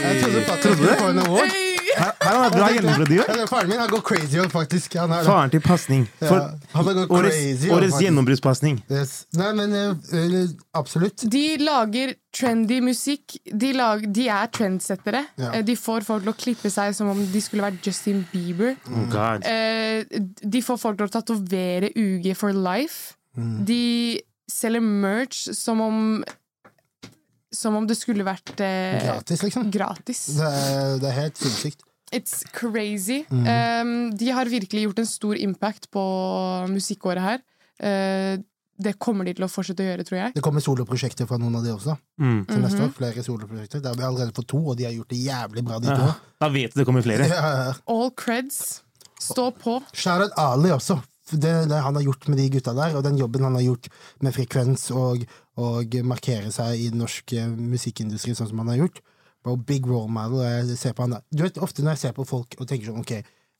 Jeg 0.00 0.20
trodde 0.22 0.80
du 0.80 0.86
det? 0.86 0.96
få 0.98 1.12
en 1.12 1.24
award. 1.26 1.63
Her 1.94 2.12
her 2.20 2.34
har 2.34 2.42
han 2.44 2.52
bra 2.54 2.68
gjennombrudd 2.74 3.12
i 3.14 3.18
år. 3.22 3.46
Faren 3.50 3.68
min 3.70 3.80
har 3.80 3.88
gått 3.92 4.04
crazy 4.08 4.38
òg, 4.42 4.50
faktisk. 4.52 4.96
Han 5.00 5.12
har. 5.14 5.24
Faren 5.26 5.52
til 5.52 5.62
pasning. 5.64 6.04
Ja, 6.20 6.28
han 6.72 6.88
har 6.88 6.96
gått 6.98 7.10
årets, 7.14 7.36
crazy. 7.36 7.70
årets 7.70 7.92
faktisk. 7.94 8.04
gjennombruddspasning. 8.06 8.78
Yes. 8.90 9.14
Nei, 9.38 9.50
men 9.60 9.74
eh, 9.78 10.18
eh, 10.20 10.54
absolutt. 10.80 11.24
De 11.30 11.44
lager 11.62 12.14
trendy 12.34 12.80
musikk. 12.84 13.36
De, 13.46 13.72
lag, 13.76 14.04
de 14.16 14.28
er 14.28 14.50
trendsettere. 14.54 15.24
Ja. 15.40 15.52
Eh, 15.54 15.64
De 15.64 15.76
får 15.78 16.06
folk 16.08 16.24
til 16.26 16.34
å 16.34 16.38
klippe 16.44 16.72
seg 16.74 16.94
som 16.98 17.10
om 17.14 17.24
de 17.32 17.42
skulle 17.44 17.66
vært 17.68 17.84
Justin 17.86 18.24
Bieber. 18.32 18.76
Oh 18.90 19.04
God. 19.12 19.46
Eh, 19.48 20.04
De 20.42 20.62
får 20.64 20.80
folk 20.82 20.98
til 21.00 21.08
å 21.08 21.14
tatovere 21.18 21.92
UG 21.94 22.32
for 22.38 22.52
life. 22.56 23.14
Mm. 23.36 23.60
De 23.66 23.82
selger 24.50 24.82
merch 24.84 25.46
som 25.56 25.80
om 25.80 26.00
Som 27.54 27.76
om 27.78 27.86
det 27.86 27.96
skulle 27.98 28.24
vært 28.26 28.50
eh, 28.60 28.98
Gratis, 29.04 29.42
liksom. 29.46 29.68
gratis. 29.74 30.24
Det 30.38 30.48
er, 30.48 30.96
det 31.02 31.10
er 31.12 31.18
helt 31.22 31.38
sinnssykt. 31.38 31.84
It's 32.14 32.42
crazy. 32.54 33.22
Mm. 33.30 33.46
Um, 33.46 33.92
de 34.18 34.28
har 34.34 34.46
virkelig 34.50 34.84
gjort 34.88 34.98
en 35.02 35.08
stor 35.08 35.38
impact 35.40 35.88
på 35.94 36.02
musikkåret 36.70 37.22
her. 37.24 37.40
Uh, 37.82 38.42
det 38.74 38.96
kommer 38.98 39.22
de 39.26 39.36
til 39.38 39.44
å 39.46 39.48
fortsette 39.50 39.82
å 39.84 39.86
gjøre, 39.86 40.04
tror 40.06 40.18
jeg. 40.18 40.34
Det 40.34 40.42
kommer 40.42 40.62
soloprosjekter 40.62 41.28
fra 41.30 41.38
noen 41.38 41.54
av 41.60 41.62
de 41.66 41.70
også. 41.74 41.94
Mm. 42.18 42.40
Til 42.48 42.62
neste 42.62 42.80
Mhm. 42.80 42.88
år, 42.88 42.94
flere 42.96 43.22
soloprosjekter. 43.22 43.80
Der 43.82 43.92
har 43.94 43.98
vi 44.00 44.02
allerede 44.08 44.34
fått 44.34 44.48
to, 44.50 44.58
og 44.72 44.76
de 44.78 44.84
har 44.88 44.92
gjort 44.96 45.08
det 45.14 45.20
jævlig 45.22 45.62
bra, 45.64 45.78
de 45.78 45.86
to. 45.94 46.08
Ja, 46.08 46.14
da 46.42 46.48
vet 46.50 46.74
du 46.74 46.80
det 46.80 46.86
kommer 46.88 47.02
flere. 47.06 47.28
Ja. 47.30 47.72
All 47.86 48.10
creds. 48.10 48.82
Stå 49.22 49.52
på. 49.54 49.76
Shout-out 49.94 50.34
Ali 50.36 50.70
også. 50.74 50.98
Det, 51.30 51.52
det 51.70 51.80
han 51.80 51.96
har 51.96 52.04
gjort 52.04 52.26
med 52.28 52.36
de 52.38 52.50
gutta 52.52 52.74
der, 52.76 52.96
og 52.98 53.04
den 53.06 53.16
jobben 53.16 53.46
han 53.46 53.56
har 53.56 53.64
gjort 53.64 53.88
med 54.20 54.34
frekvens 54.36 54.90
og, 54.92 55.24
og 55.56 55.96
markere 56.04 56.52
seg 56.52 56.76
i 56.76 56.90
den 56.92 57.00
norske 57.00 57.46
musikkindustri 57.48 58.34
sånn 58.36 58.50
som 58.50 58.60
han 58.60 58.74
har 58.74 58.82
gjort. 58.82 59.00
Bro, 59.44 59.56
big 59.56 59.86
role 59.88 60.08
model. 60.08 60.42
Jeg 60.44 60.78
ser 60.80 60.94
på 60.96 61.04
han 61.04 61.16
der. 61.16 61.24
Du 61.32 61.44
vet, 61.44 61.60
Ofte 61.64 61.84
når 61.84 61.96
jeg 61.96 62.04
ser 62.06 62.14
på 62.16 62.28
folk 62.28 62.56
og 62.58 62.68
tenker 62.68 62.88
sånn, 62.88 63.02
ok 63.02 63.18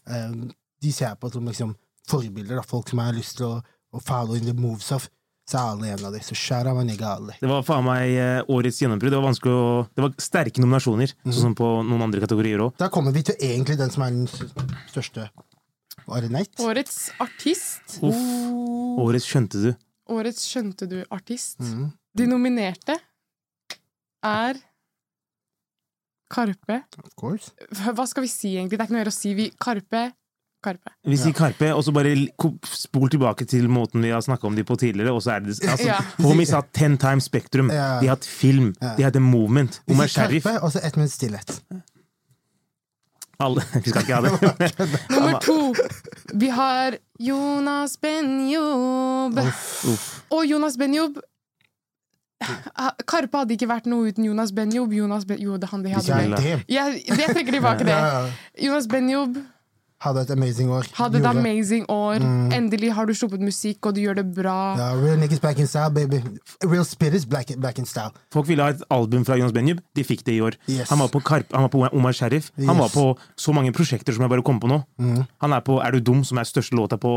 um, 0.09 0.47
De 0.81 0.93
ser 0.93 1.17
på 1.21 1.29
som 1.33 1.49
liksom 1.49 1.75
forbilder, 2.09 2.57
da, 2.61 2.65
folk 2.69 2.89
som 2.89 3.01
jeg 3.01 3.13
har 3.13 3.17
lyst 3.17 3.39
til 3.41 3.49
å, 3.49 3.59
å 3.93 4.01
follow 4.05 4.37
in 4.37 4.49
the 4.49 4.57
moves 4.57 4.91
of. 4.97 5.09
Så 5.49 5.59
er 5.61 5.75
alle 5.75 5.91
en 5.93 6.05
av 6.09 6.15
dem. 6.15 6.25
Så 6.25 6.37
shout 6.37 6.65
out 6.65 6.77
my 6.79 6.85
nigga 6.89 7.15
Ali. 7.19 7.35
Det 7.41 7.49
var 7.49 7.65
faen 7.67 7.85
meg 7.85 8.13
eh, 8.17 8.39
årets 8.49 8.81
gjennombrudd. 8.81 9.13
Det 9.13 9.19
var 9.21 9.27
vanskelig 9.29 9.57
å 9.57 9.67
Det 9.93 10.05
var 10.07 10.15
sterke 10.25 10.63
nominasjoner, 10.65 11.13
mm. 11.21 11.33
sånn 11.33 11.51
som 11.51 11.57
på 11.59 11.69
noen 11.85 12.05
andre 12.07 12.23
kategorier 12.25 12.65
òg. 12.65 12.79
Da 12.81 12.89
kommer 12.93 13.13
vi 13.13 13.27
til 13.29 13.37
egentlig 13.37 13.77
den 13.81 13.93
som 13.93 14.07
er 14.07 14.17
den 14.17 14.29
største. 14.89 15.29
Var 16.07 16.25
det 16.27 16.31
neit? 16.35 16.61
Årets 16.61 16.99
artist. 17.23 17.99
Uff. 18.01 18.19
Oh. 18.51 19.01
Årets 19.07 19.27
skjønte 19.29 19.63
du. 19.63 19.71
Årets 20.15 20.45
skjønte 20.51 20.89
du 20.91 20.99
artist. 21.15 21.61
Mm. 21.65 21.89
De 22.15 22.27
nominerte 22.29 22.99
er 24.25 24.61
Karpe. 26.35 26.83
Of 26.99 27.15
course. 27.21 27.53
Hva 27.71 28.07
skal 28.09 28.25
vi 28.25 28.31
si, 28.33 28.55
egentlig? 28.57 28.79
Det 28.79 28.85
er 28.85 28.89
ikke 28.89 28.97
noe 28.97 29.05
mer 29.05 29.13
å 29.13 29.15
si. 29.15 29.35
Vi, 29.39 29.49
Karpe 29.61 30.09
Karpe. 30.65 30.95
Vi 31.05 31.19
sier 31.21 31.35
Karpe, 31.37 31.69
og 31.77 31.83
så 31.85 31.93
bare 31.95 32.15
spol 32.69 33.11
tilbake 33.13 33.47
til 33.49 33.69
måten 33.73 34.05
vi 34.05 34.13
har 34.15 34.23
snakka 34.25 34.49
om 34.49 34.57
de 34.57 34.65
på 34.67 34.77
tidligere. 34.81 35.13
Og 35.13 35.23
så 35.25 35.37
er 35.37 35.45
det 35.45 35.59
altså, 35.61 35.89
Ja. 35.91 35.99
Homie 36.27 36.49
sa 36.49 36.63
Ten 36.73 36.97
Times 37.01 37.29
Spektrum. 37.29 37.73
Ja. 37.73 37.99
De 38.01 38.09
har 38.09 38.17
hatt 38.17 38.29
film. 38.29 38.73
Ja. 38.81 38.95
De 38.97 39.05
har 39.05 39.13
hatt 39.13 39.21
en 39.21 39.29
movement. 39.29 39.81
Omar 39.91 40.09
sier 40.09 40.33
Karpe, 40.33 40.57
og 40.65 40.73
så 40.73 40.83
ett 40.85 40.97
minutts 40.97 41.19
stillhet. 41.21 41.59
Alle 43.45 43.65
Vi 43.85 43.93
skal 43.93 44.03
ikke 44.03 44.15
ha 44.15 44.23
det. 44.25 44.33
Nummer 45.15 45.39
to. 45.45 45.59
Vi 46.35 46.51
har 46.55 46.99
Jonas 47.21 47.97
Benjob. 48.01 49.39
Og 50.33 50.43
Jonas 50.49 50.79
Benjob 50.81 51.21
Karpe 53.09 53.41
hadde 53.41 53.55
ikke 53.57 53.69
vært 53.71 53.87
noe 53.89 54.11
uten 54.13 54.27
Jonas 54.27 54.51
Benjob. 54.53 54.93
Jonas 54.93 55.25
ben 55.25 55.41
jo, 55.41 55.57
det 55.57 55.71
han 55.71 55.85
de 55.85 55.95
hadde 55.95 56.41
Jeg, 56.69 57.01
jeg 57.09 57.29
trekker 57.31 57.57
tilbake 57.57 57.87
det. 57.89 57.97
Jonas 58.67 58.89
Benjob 58.91 59.39
Hadde 60.05 60.21
et 60.27 60.31
amazing 60.35 60.69
år. 60.71 60.85
hadde 60.99 61.17
et 61.23 61.27
amazing 61.31 61.87
år. 61.89 62.21
Endelig 62.53 62.91
har 62.93 63.07
du 63.09 63.15
sluppet 63.17 63.41
musikk, 63.41 63.87
og 63.89 63.95
du 63.97 64.03
gjør 64.03 64.19
det 64.21 64.27
bra. 64.37 64.57
Ja, 64.77 64.89
real 65.01 65.17
niggas 65.23 65.41
back 65.41 65.59
in 65.63 65.67
style, 65.71 65.89
baby. 65.97 66.21
Real 66.65 66.85
spirits 66.85 67.25
back, 67.25 67.55
back 67.65 67.79
in 67.81 67.87
style. 67.89 68.13
Folk 68.35 68.47
ville 68.51 68.63
ha 68.67 68.75
et 68.75 68.83
album 68.93 69.25
fra 69.25 69.39
Jonas 69.41 69.55
Benjub. 69.57 69.81
De 69.97 70.05
fikk 70.05 70.25
det 70.27 70.35
i 70.37 70.43
år. 70.45 70.59
Yes. 70.69 70.91
Han 70.93 71.01
var 71.01 71.09
på, 71.15 71.23
Karp, 71.25 71.49
han 71.57 71.65
var 71.65 71.73
på 71.73 71.83
Omar 71.97 72.13
Sharif. 72.13 72.51
Han 72.59 72.77
var 72.77 72.91
Yes. 72.91 72.95
Mm. 72.95 73.01
på 73.01 73.19
så 73.47 73.55
mange 73.57 73.73
prosjekter 73.73 74.13
som 74.13 74.23
jeg 74.27 74.31
bare 74.35 74.45
kom 74.45 74.61
på 74.61 74.69
nå. 74.69 74.83
Han 75.41 75.53
er 75.57 75.61
på 75.65 75.81
Er 75.83 75.91
du 75.97 76.01
dum, 76.01 76.23
som 76.25 76.39
er 76.39 76.45
største 76.45 76.77
låta 76.77 76.99
på 77.01 77.15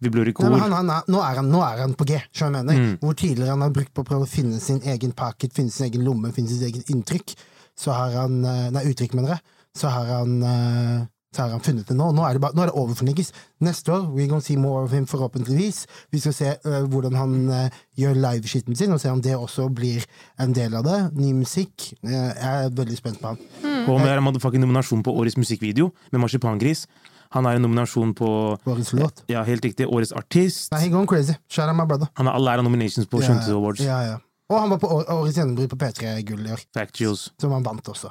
Vi 0.00 0.08
blør 0.08 0.30
i 0.30 0.30
Nei, 0.30 0.32
kor. 0.38 0.50
men 0.50 0.60
han, 0.60 0.72
han 0.72 0.90
er, 0.90 1.02
nå, 1.10 1.18
er 1.20 1.34
han, 1.42 1.50
nå 1.50 1.60
er 1.66 1.80
han 1.82 1.94
på 1.98 2.06
G, 2.06 2.20
skjønner 2.32 2.62
jeg 2.62 2.66
mener. 2.66 2.80
Mm. 2.94 2.98
Hvor 3.02 3.14
tidligere 3.18 3.50
han 3.56 3.60
har 3.66 3.70
brukt 3.74 3.92
på 3.94 4.02
å 4.04 4.06
prøve 4.06 4.22
å 4.28 4.30
finne 4.30 4.60
sin 4.60 4.80
egen 4.86 5.12
pocket, 5.12 5.52
finne 5.52 5.70
sin 5.74 5.86
egen 5.90 6.04
lomme, 6.06 6.30
finne 6.32 6.48
sitt 6.48 6.62
eget 6.62 6.88
inntrykk, 6.94 7.34
så 7.76 7.92
har 7.96 8.14
han 8.22 8.44
eh, 8.44 8.70
Nei, 8.70 8.84
uttrykk, 8.92 9.14
mener 9.18 9.34
jeg. 9.34 9.42
Så 9.80 9.88
har 9.88 10.06
han 10.14 10.42
eh, 10.42 11.06
så 11.30 11.42
har 11.42 11.52
han 11.54 11.62
funnet 11.62 11.86
det 11.86 11.94
nå. 11.94 12.08
Nå 12.16 12.24
er 12.26 12.36
det, 12.36 12.42
bare, 12.42 12.56
nå 12.56 12.64
er 12.64 12.70
det 12.70 12.76
over 12.78 12.96
for 12.98 13.06
Niggis. 13.06 13.30
Neste 13.62 13.92
år 13.94 14.08
we 14.14 14.26
gonna 14.26 14.42
see 14.42 14.58
more 14.58 14.82
of 14.84 14.94
him, 14.94 15.06
forhåpentligvis. 15.06 15.84
Vi 16.10 16.22
skal 16.22 16.34
se 16.34 16.54
uh, 16.66 16.80
hvordan 16.90 17.14
han 17.14 17.36
uh, 17.50 17.78
gjør 17.98 18.18
liveskitten 18.18 18.76
sin, 18.76 18.92
og 18.92 19.00
se 19.02 19.12
om 19.12 19.22
det 19.22 19.36
også 19.36 19.68
blir 19.74 20.06
en 20.42 20.54
del 20.56 20.74
av 20.74 20.86
det. 20.88 20.98
Ny 21.18 21.32
musikk. 21.38 21.92
Uh, 22.02 22.10
jeg 22.10 22.66
er 22.66 22.74
veldig 22.74 22.98
spent 22.98 23.22
på 23.22 23.34
han. 23.34 23.40
Og 23.86 23.94
han 24.00 24.08
har 24.08 24.20
en 24.20 24.60
nominasjon 24.66 25.04
på 25.06 25.14
Årets 25.22 25.38
musikkvideo 25.38 25.92
med 26.10 26.22
Marsipangris. 26.24 26.86
Han 27.30 27.46
er 27.46 27.60
en 27.60 27.62
nominasjon 27.62 28.10
på 28.18 28.30
Årets 28.66 28.90
låt. 28.98 29.22
Ja, 29.30 29.44
helt 29.46 29.64
riktig. 29.64 29.86
Årets 29.86 30.12
artist. 30.12 30.72
Nei, 30.74 30.82
he 30.88 30.90
going 30.90 31.06
crazy. 31.06 31.36
Shout 31.46 31.68
out 31.68 31.78
my 31.78 31.86
brother. 31.86 32.10
Han 32.18 32.26
har 32.26 32.34
alle 32.40 32.56
æra 32.58 32.66
nominations 32.66 33.06
på 33.06 33.22
Skjønte 33.22 33.54
Awards. 33.54 33.84
Ja, 33.86 34.00
ja. 34.08 34.18
Og 34.50 34.58
han 34.58 34.72
var 34.72 34.80
på 34.82 34.88
årets 34.90 35.38
gjennombrudd 35.38 35.70
på 35.70 35.78
P3 35.78 36.16
Gull 36.26 36.48
i 36.48 36.56
år. 36.56 36.64
Factuals. 36.74 37.28
som 37.38 37.54
han 37.54 37.62
vant 37.62 37.86
også. 37.92 38.10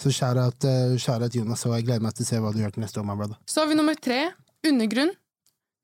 Så 0.00 0.12
kjære 0.16 0.46
at, 0.48 0.64
kjære 0.96 1.28
at 1.28 1.34
Jonas, 1.36 1.66
og 1.68 1.74
jeg 1.76 1.84
gleder 1.84 2.04
meg 2.04 2.14
til 2.16 2.24
å 2.24 2.28
se 2.30 2.40
hva 2.40 2.52
du 2.54 2.60
gjør 2.62 2.72
til 2.72 2.84
neste 2.86 3.00
år, 3.02 3.04
my 3.04 3.16
brother. 3.18 3.36
Så 3.46 3.60
har 3.60 3.68
vi 3.68 3.76
nummer 3.76 3.98
tre. 4.00 4.30
Undergrunn. 4.66 5.12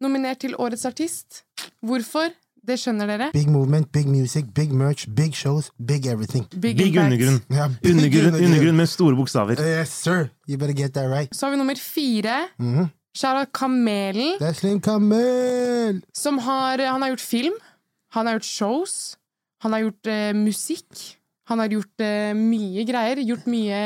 Nominert 0.01 0.41
til 0.45 0.57
Årets 0.61 0.85
artist. 0.89 1.43
Hvorfor? 1.85 2.33
Det 2.67 2.75
skjønner 2.83 3.07
dere. 3.07 3.29
Big 3.35 3.47
movement, 3.53 3.87
big 3.95 4.09
music, 4.11 4.49
big 4.55 4.73
merch, 4.75 5.07
big 5.15 5.37
shows, 5.39 5.71
big 5.79 6.07
everything. 6.11 6.49
Big, 6.51 6.77
Big 6.77 6.97
undergrunn. 6.99 7.39
Ja, 7.55 7.69
big 7.83 7.95
Undergrunn, 7.95 8.35
undergrunn 8.35 8.77
med 8.81 8.91
store 8.91 9.17
bokstaver. 9.17 9.61
Yes, 9.63 9.93
sir. 9.95 10.31
You 10.49 10.59
better 10.59 10.75
get 10.75 10.95
that 10.95 11.07
right. 11.13 11.31
Så 11.37 11.47
har 11.47 11.55
vi 11.55 11.57
nummer 11.57 11.75
fire. 11.79 12.49
Mm 12.59 12.75
-hmm. 12.75 12.89
Shara 13.17 13.45
Kamelen, 13.45 14.37
Det 14.39 14.49
er 14.49 14.53
Slim 14.53 14.81
Kamel! 14.81 16.03
som 16.13 16.39
har 16.39 16.79
Han 16.87 17.03
har 17.03 17.09
gjort 17.09 17.21
film. 17.21 17.55
Han 18.13 18.27
har 18.27 18.33
gjort 18.35 18.45
shows. 18.45 19.17
Han 19.63 19.73
har 19.73 19.81
gjort 19.81 20.07
uh, 20.07 20.37
musikk. 20.37 21.16
Han 21.51 21.59
har 21.63 21.69
gjort 21.77 22.03
uh, 22.03 22.33
mye 22.37 22.85
greier. 22.89 23.21
Gjort 23.27 23.47
mye 23.51 23.81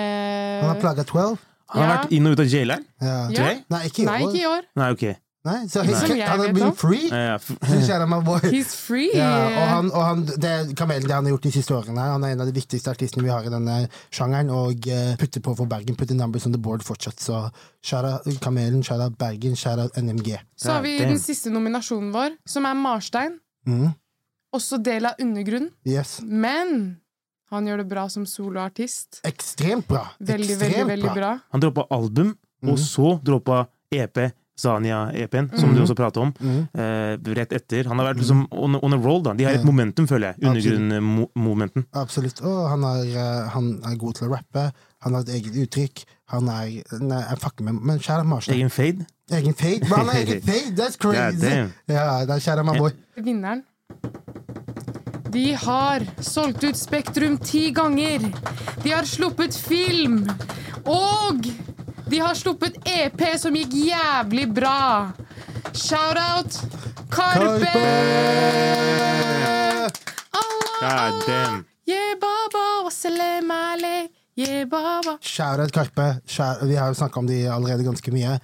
Han 0.62 0.68
har 0.74 0.80
plaga 0.82 1.04
12. 1.04 1.38
Han 1.70 1.82
har 1.82 1.88
Ja. 1.90 1.96
vært 2.02 2.12
inn 2.16 2.26
og 2.26 2.32
ut 2.32 2.40
av 2.40 2.46
jaileren. 2.50 2.86
Ja. 3.00 3.16
Ja. 3.30 3.50
Nei, 3.70 3.82
ikke 3.86 4.02
i 4.02 4.06
år. 4.06 4.10
Nei, 4.10 4.22
ikke 4.26 4.40
i 4.40 4.46
år. 4.50 4.64
Nei, 4.80 4.88
ok. 4.96 5.04
Nei, 5.40 5.54
så 5.72 5.80
he's, 5.88 6.00
han, 6.04 6.18
han 6.20 6.40
har 6.42 6.50
blitt 6.52 6.76
free. 6.76 7.06
Ja, 7.08 7.20
ja. 7.30 7.34
f- 7.40 7.54
Så 7.64 7.78
shout 7.86 8.02
out 8.02 8.10
my 8.10 8.18
boy. 8.20 8.40
He's 8.52 8.74
free! 8.76 9.06
Ja, 9.16 9.28
og 9.46 9.68
han, 9.70 9.86
og 9.96 10.02
han, 10.04 10.24
det 10.26 10.50
Kamelen 10.76 11.06
det 11.08 11.14
han 11.16 11.24
har 11.24 11.32
gjort 11.32 11.46
de 11.46 11.52
siste 11.54 11.72
årene, 11.72 11.96
han 12.12 12.26
er 12.28 12.34
en 12.34 12.42
av 12.44 12.50
de 12.50 12.52
viktigste 12.58 12.90
artistene 12.92 13.24
vi 13.24 13.30
har 13.32 13.46
i 13.48 13.52
denne 13.54 13.76
sjangeren, 14.12 14.50
og 14.52 14.84
uh, 14.92 15.14
putter 15.16 15.40
på 15.46 15.54
for 15.56 15.70
Bergen, 15.70 15.96
putter 15.96 16.18
numbers 16.18 16.44
on 16.44 16.52
the 16.52 16.60
board 16.60 16.84
fortsatt. 16.84 17.16
Så 17.24 17.38
Shara 17.80 18.18
Kamelen, 18.44 18.82
Shara 18.84 19.08
Bergen, 19.08 19.56
Shara 19.56 19.88
NMG. 19.96 20.36
Så 20.60 20.74
har 20.74 20.82
vi 20.84 20.98
Ja, 20.98 21.08
den 21.08 21.22
siste 21.24 21.48
nominasjonen 21.54 22.12
vår, 22.12 22.36
som 22.44 22.68
er 22.68 22.76
Marstein. 22.76 23.38
Mm. 23.66 23.94
Også 24.52 24.76
del 24.84 25.06
av 25.08 25.14
Undergrunn. 25.24 25.70
Yes. 25.88 26.18
Men 26.20 26.98
han 27.50 27.66
gjør 27.66 27.82
det 27.82 27.88
bra 27.90 28.08
som 28.08 28.26
soloartist. 28.26 29.20
Ekstremt 29.26 29.88
bra. 29.88 30.06
Veldig, 30.18 30.50
Ekstremt 30.56 30.76
veldig, 30.76 30.90
veldig 30.94 31.14
bra. 31.16 31.32
Han 31.52 31.60
droppa 31.64 31.86
album, 31.90 32.36
og 32.62 32.76
Mhm. 32.76 32.84
så 32.84 33.20
droppa 33.24 33.66
EP, 33.92 34.30
Zania-EP-en, 34.60 35.46
som 35.56 35.70
du 35.74 35.80
også 35.80 35.94
prater 35.96 36.20
om, 36.20 36.32
mm. 36.36 36.68
eh, 36.76 37.16
rett 37.34 37.52
etter. 37.56 37.86
Han 37.88 37.98
har 37.98 38.10
vært 38.12 38.18
liksom 38.20 38.42
on, 38.52 38.76
on 38.82 38.92
a 38.92 38.98
roll, 39.00 39.22
da. 39.24 39.32
De 39.32 39.44
har 39.44 39.54
et 39.56 39.64
momentum, 39.64 40.06
føler 40.06 40.34
jeg. 40.34 40.42
Absolutt. 40.44 40.76
Undergrunn-momenten. 40.76 41.86
Absolutt. 41.96 42.42
Og 42.44 42.68
han 42.68 42.84
er, 42.84 43.06
eh, 43.16 43.48
han 43.54 43.70
er 43.88 43.96
god 43.96 44.14
til 44.18 44.28
å 44.28 44.34
rappe. 44.34 44.66
Han 45.06 45.14
har 45.16 45.22
et 45.24 45.32
eget 45.38 45.56
uttrykk. 45.64 46.04
Han 46.34 46.48
er 46.52 46.82
Nei, 47.00 47.22
jeg 47.24 47.38
fucker 47.40 47.64
med 47.64 47.80
Men 47.82 47.98
kjære 47.98 48.26
Marshall. 48.26 48.54
Egen 48.54 48.68
fade. 48.70 49.06
Egen 49.32 49.54
fade? 49.54 49.80
Hva, 49.88 49.96
Han 49.96 50.06
har 50.12 50.20
egen 50.20 50.42
fade! 50.42 50.76
That's 50.76 50.96
crazy! 51.00 51.46
Yeah, 51.46 51.68
Ja, 51.88 52.24
det 52.26 52.36
er 52.36 52.44
kjære 52.44 52.64
my 52.68 52.76
boy. 52.78 52.90
Vinneren. 53.16 53.64
De 55.32 55.54
har 55.54 56.06
solgt 56.22 56.64
ut 56.64 56.76
Spektrum 56.76 57.38
ti 57.38 57.70
ganger. 57.70 58.24
De 58.82 58.90
har 58.90 59.06
sluppet 59.06 59.54
film. 59.54 60.24
Og 60.84 61.46
de 62.10 62.18
har 62.18 62.34
sluppet 62.34 62.80
EP 62.88 63.22
som 63.38 63.54
gikk 63.54 63.76
jævlig 63.78 64.48
bra. 64.54 65.12
Shout-out 65.70 66.58
Karpe! 67.10 67.70
Karpe! 67.70 68.80
God 70.80 71.26
damn. 71.26 71.64
yeah, 71.86 72.14
baba, 72.20 72.64
wassalam 72.84 73.50
alek, 73.50 74.10
yeah, 74.34 74.64
baba. 74.66 75.18
Shout-out 75.20 75.72
Karpe. 75.72 76.06
Vi 76.62 76.76
har 76.76 76.88
jo 76.88 76.94
snakka 76.94 77.20
om 77.20 77.26
de 77.26 77.44
allerede 77.46 77.84
ganske 77.86 78.12
mye. 78.14 78.38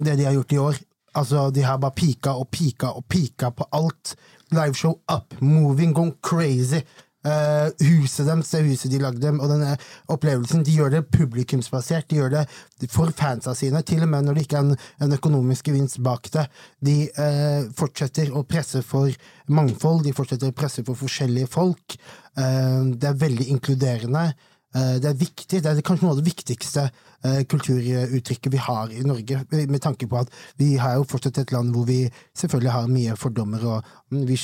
Det 0.00 0.16
de 0.16 0.24
har 0.24 0.32
gjort 0.32 0.52
i 0.52 0.58
år 0.58 0.86
Altså, 1.14 1.50
De 1.50 1.62
har 1.66 1.78
bare 1.82 1.90
pika 1.90 2.36
og 2.38 2.50
pika 2.54 2.92
og 2.94 3.02
pika 3.10 3.50
på 3.50 3.64
alt. 3.74 4.14
Liveshow 4.52 4.98
up, 5.08 5.34
moving, 5.40 5.94
going 5.94 6.16
crazy. 6.22 6.82
Uh, 7.20 7.68
huset 7.84 8.24
deres, 8.24 8.48
det 8.48 8.62
huset 8.64 8.88
de 8.88 8.98
lagde, 9.02 9.28
og 9.28 9.50
denne 9.50 9.74
opplevelsen. 10.08 10.62
De 10.64 10.72
gjør 10.72 10.94
det 10.94 11.02
publikumsbasert. 11.12 12.08
De 12.08 12.16
gjør 12.16 12.32
det 12.32 12.88
for 12.88 13.12
fansa 13.16 13.52
sine, 13.54 13.82
til 13.84 14.06
og 14.06 14.08
med 14.08 14.24
når 14.24 14.38
det 14.38 14.44
ikke 14.46 14.56
er 14.56 14.70
en, 14.70 14.78
en 15.04 15.16
økonomisk 15.18 15.68
gevinst 15.68 16.00
bak 16.04 16.30
det. 16.32 16.46
De 16.80 16.96
uh, 17.18 17.68
fortsetter 17.76 18.32
å 18.32 18.46
presse 18.48 18.80
for 18.86 19.12
mangfold, 19.52 20.06
de 20.06 20.16
fortsetter 20.16 20.48
å 20.48 20.56
presse 20.56 20.84
for 20.86 20.96
forskjellige 20.96 21.50
folk. 21.52 21.98
Uh, 22.40 22.88
det 22.96 23.12
er 23.12 23.20
veldig 23.26 23.50
inkluderende. 23.56 24.30
Det 24.70 25.08
er 25.08 25.16
viktig, 25.18 25.58
det 25.64 25.66
er 25.66 25.80
kanskje 25.82 26.04
noe 26.04 26.12
av 26.14 26.20
det 26.20 26.28
viktigste 26.28 26.84
kulturuttrykket 27.22 28.52
vi 28.52 28.60
har 28.64 28.92
i 28.92 29.02
Norge, 29.04 29.42
med 29.68 29.80
tanke 29.82 30.08
på 30.08 30.18
at 30.20 30.30
vi 30.60 30.74
har 30.80 30.96
jo 30.96 31.06
fortsatt 31.08 31.38
et 31.42 31.52
land 31.52 31.72
hvor 31.74 31.84
vi 31.88 31.98
selvfølgelig 32.36 32.72
har 32.72 32.86
mye 32.92 33.16
fordommer, 33.20 33.64
og 33.66 33.82
mm, 34.12 34.22
vi, 34.28 34.36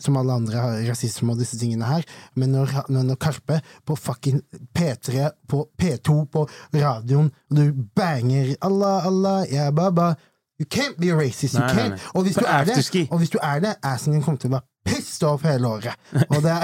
som 0.00 0.16
alle 0.16 0.32
andre 0.32 0.62
har 0.62 0.78
rasisme 0.90 1.32
og 1.32 1.42
disse 1.42 1.58
tingene 1.60 1.88
her, 1.88 2.06
men 2.36 2.54
når, 2.56 2.72
når 2.88 3.10
når 3.10 3.20
Karpe 3.26 3.60
på 3.86 3.96
fucking 3.96 4.40
P3, 4.78 5.28
på 5.48 5.66
P2, 5.82 6.24
på 6.32 6.46
radioen, 6.74 7.30
og 7.50 7.56
du 7.56 7.84
banger 7.96 8.54
Allah, 8.60 9.06
Allah, 9.06 9.44
ja, 9.52 9.70
baba 9.70 10.14
You 10.56 10.64
can't 10.64 10.96
be 10.98 11.10
a 11.10 11.16
racist, 11.16 11.54
you 11.54 11.60
Nei, 11.60 11.66
nei, 11.66 11.82
can't. 11.82 11.90
nei. 11.90 11.98
Og 12.14 12.22
hvis 12.22 12.36
du 12.36 12.44
er 12.48 12.64
det, 12.64 13.08
og 13.10 13.18
hvis 13.18 13.30
du 13.30 13.38
er 13.42 13.60
det, 13.60 13.74
assen 13.84 14.14
din 14.14 14.22
kommer 14.24 14.40
til 14.40 14.48
å 14.48 14.56
være 14.56 14.64
pissed 14.86 15.26
off 15.28 15.44
hele 15.46 15.68
året. 15.68 15.94
Og 16.30 16.38
det 16.44 16.54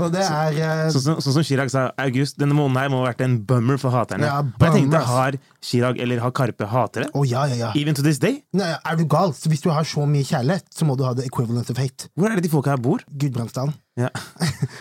og 0.00 0.12
det 0.14 0.24
er 0.24 0.90
Sånn 0.94 1.04
som, 1.20 1.20
som 1.22 1.44
Chirag 1.46 1.70
sa, 1.72 1.88
august, 2.02 2.38
denne 2.40 2.56
måneden 2.56 2.80
her 2.80 2.92
må 2.92 3.02
ha 3.02 3.10
vært 3.10 3.24
en 3.26 3.38
bummer 3.48 3.80
for 3.80 3.94
haterne. 3.94 4.28
Ja, 4.28 4.40
Og 4.42 4.66
jeg 4.68 4.76
tenkte, 4.80 5.00
jeg 5.00 5.10
har 5.12 5.38
Chirag 5.66 5.98
eller 6.02 6.20
har 6.22 6.30
Karpe 6.36 6.66
hatere? 6.70 7.08
Oh, 7.18 7.24
ja, 7.26 7.42
ja, 7.50 7.56
ja. 7.58 7.70
Even 7.78 7.96
to 7.98 8.02
this 8.06 8.20
day? 8.22 8.36
Nei, 8.54 8.68
er 8.76 8.98
du 9.00 9.02
gal? 9.10 9.32
Så 9.34 9.50
hvis 9.50 9.64
du 9.64 9.70
har 9.74 9.82
så 9.88 10.04
mye 10.06 10.22
kjærlighet, 10.26 10.68
så 10.70 10.86
må 10.86 10.94
du 10.98 11.02
ha 11.06 11.10
the 11.18 11.24
equivalent 11.26 11.70
of 11.72 11.80
hate. 11.82 12.06
Hvor 12.14 12.30
er 12.30 12.38
det 12.38 12.44
de 12.46 12.52
folka 12.52 12.70
her 12.76 12.82
bor? 12.84 13.02
Gudbrandsdalen. 13.10 13.74
Ja. 13.96 14.10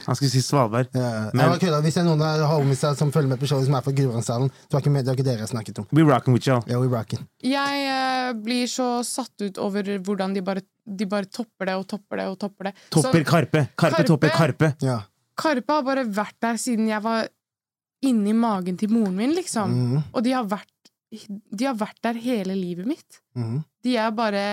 Han 0.06 0.18
skulle 0.18 0.30
si 0.30 0.42
Svalbard. 0.44 0.90
Ja, 0.94 1.30
Men- 1.34 1.54
jeg 1.56 1.62
kødda. 1.64 1.80
Hvis 1.86 1.96
det 1.98 2.02
er 2.04 2.08
noen 2.10 2.22
av 2.28 2.44
homiesa 2.52 2.92
som 3.00 3.12
følger 3.16 3.32
med 3.32 3.40
på 3.42 3.48
showet 3.50 3.66
som 3.70 3.78
er 3.80 3.86
fra 3.86 3.94
Gudbrandsdalen, 3.96 4.50
det 4.52 4.76
var 4.76 4.84
ikke, 4.84 4.92
med, 4.92 5.06
det 5.06 5.12
var 5.14 5.18
ikke 5.20 5.28
dere 5.30 5.46
jeg 5.46 5.52
snakket 5.54 5.80
om. 5.82 5.88
We 5.96 6.04
rocking 6.04 6.36
with 6.36 6.46
y'all. 6.50 6.62
Yeah, 6.68 6.82
we 6.84 6.92
rocking. 6.92 7.24
Jeg 7.42 7.88
uh, 7.90 8.34
blir 8.46 8.68
så 8.70 8.90
satt 9.08 9.48
ut 9.48 9.58
over 9.64 9.88
hvordan 10.04 10.36
de 10.36 10.44
bare, 10.46 10.62
de 10.86 11.08
bare 11.10 11.26
topper 11.32 11.72
det 11.72 11.78
og 11.80 11.88
topper 11.88 12.22
det 12.22 12.28
og 12.34 12.38
topper 12.44 12.70
det. 12.70 12.76
Topper 12.92 13.24
Så 13.24 13.32
Karpe. 13.32 13.66
Karpe 13.74 13.96
Karpe- 14.04 14.08
topper 14.12 14.36
Karpe. 14.36 14.74
Ja. 14.84 15.00
Karpe 15.40 15.80
har 15.80 15.88
bare 15.88 16.06
vært 16.06 16.36
der 16.44 16.60
siden 16.62 16.92
jeg 16.92 17.02
var 17.04 17.26
inni 18.06 18.36
magen 18.38 18.78
til 18.78 18.92
moren 18.92 19.16
min, 19.18 19.32
liksom. 19.36 19.72
Mm. 19.72 20.04
Og 20.14 20.24
de 20.28 20.34
har 20.36 20.46
vært, 20.52 20.68
de 21.28 21.66
har 21.68 21.80
vært 21.80 22.02
der 22.06 22.20
hele 22.22 22.56
livet 22.58 22.88
mitt. 22.90 23.20
Mm. 23.38 23.64
De 23.86 23.98
er 24.00 24.14
bare 24.16 24.46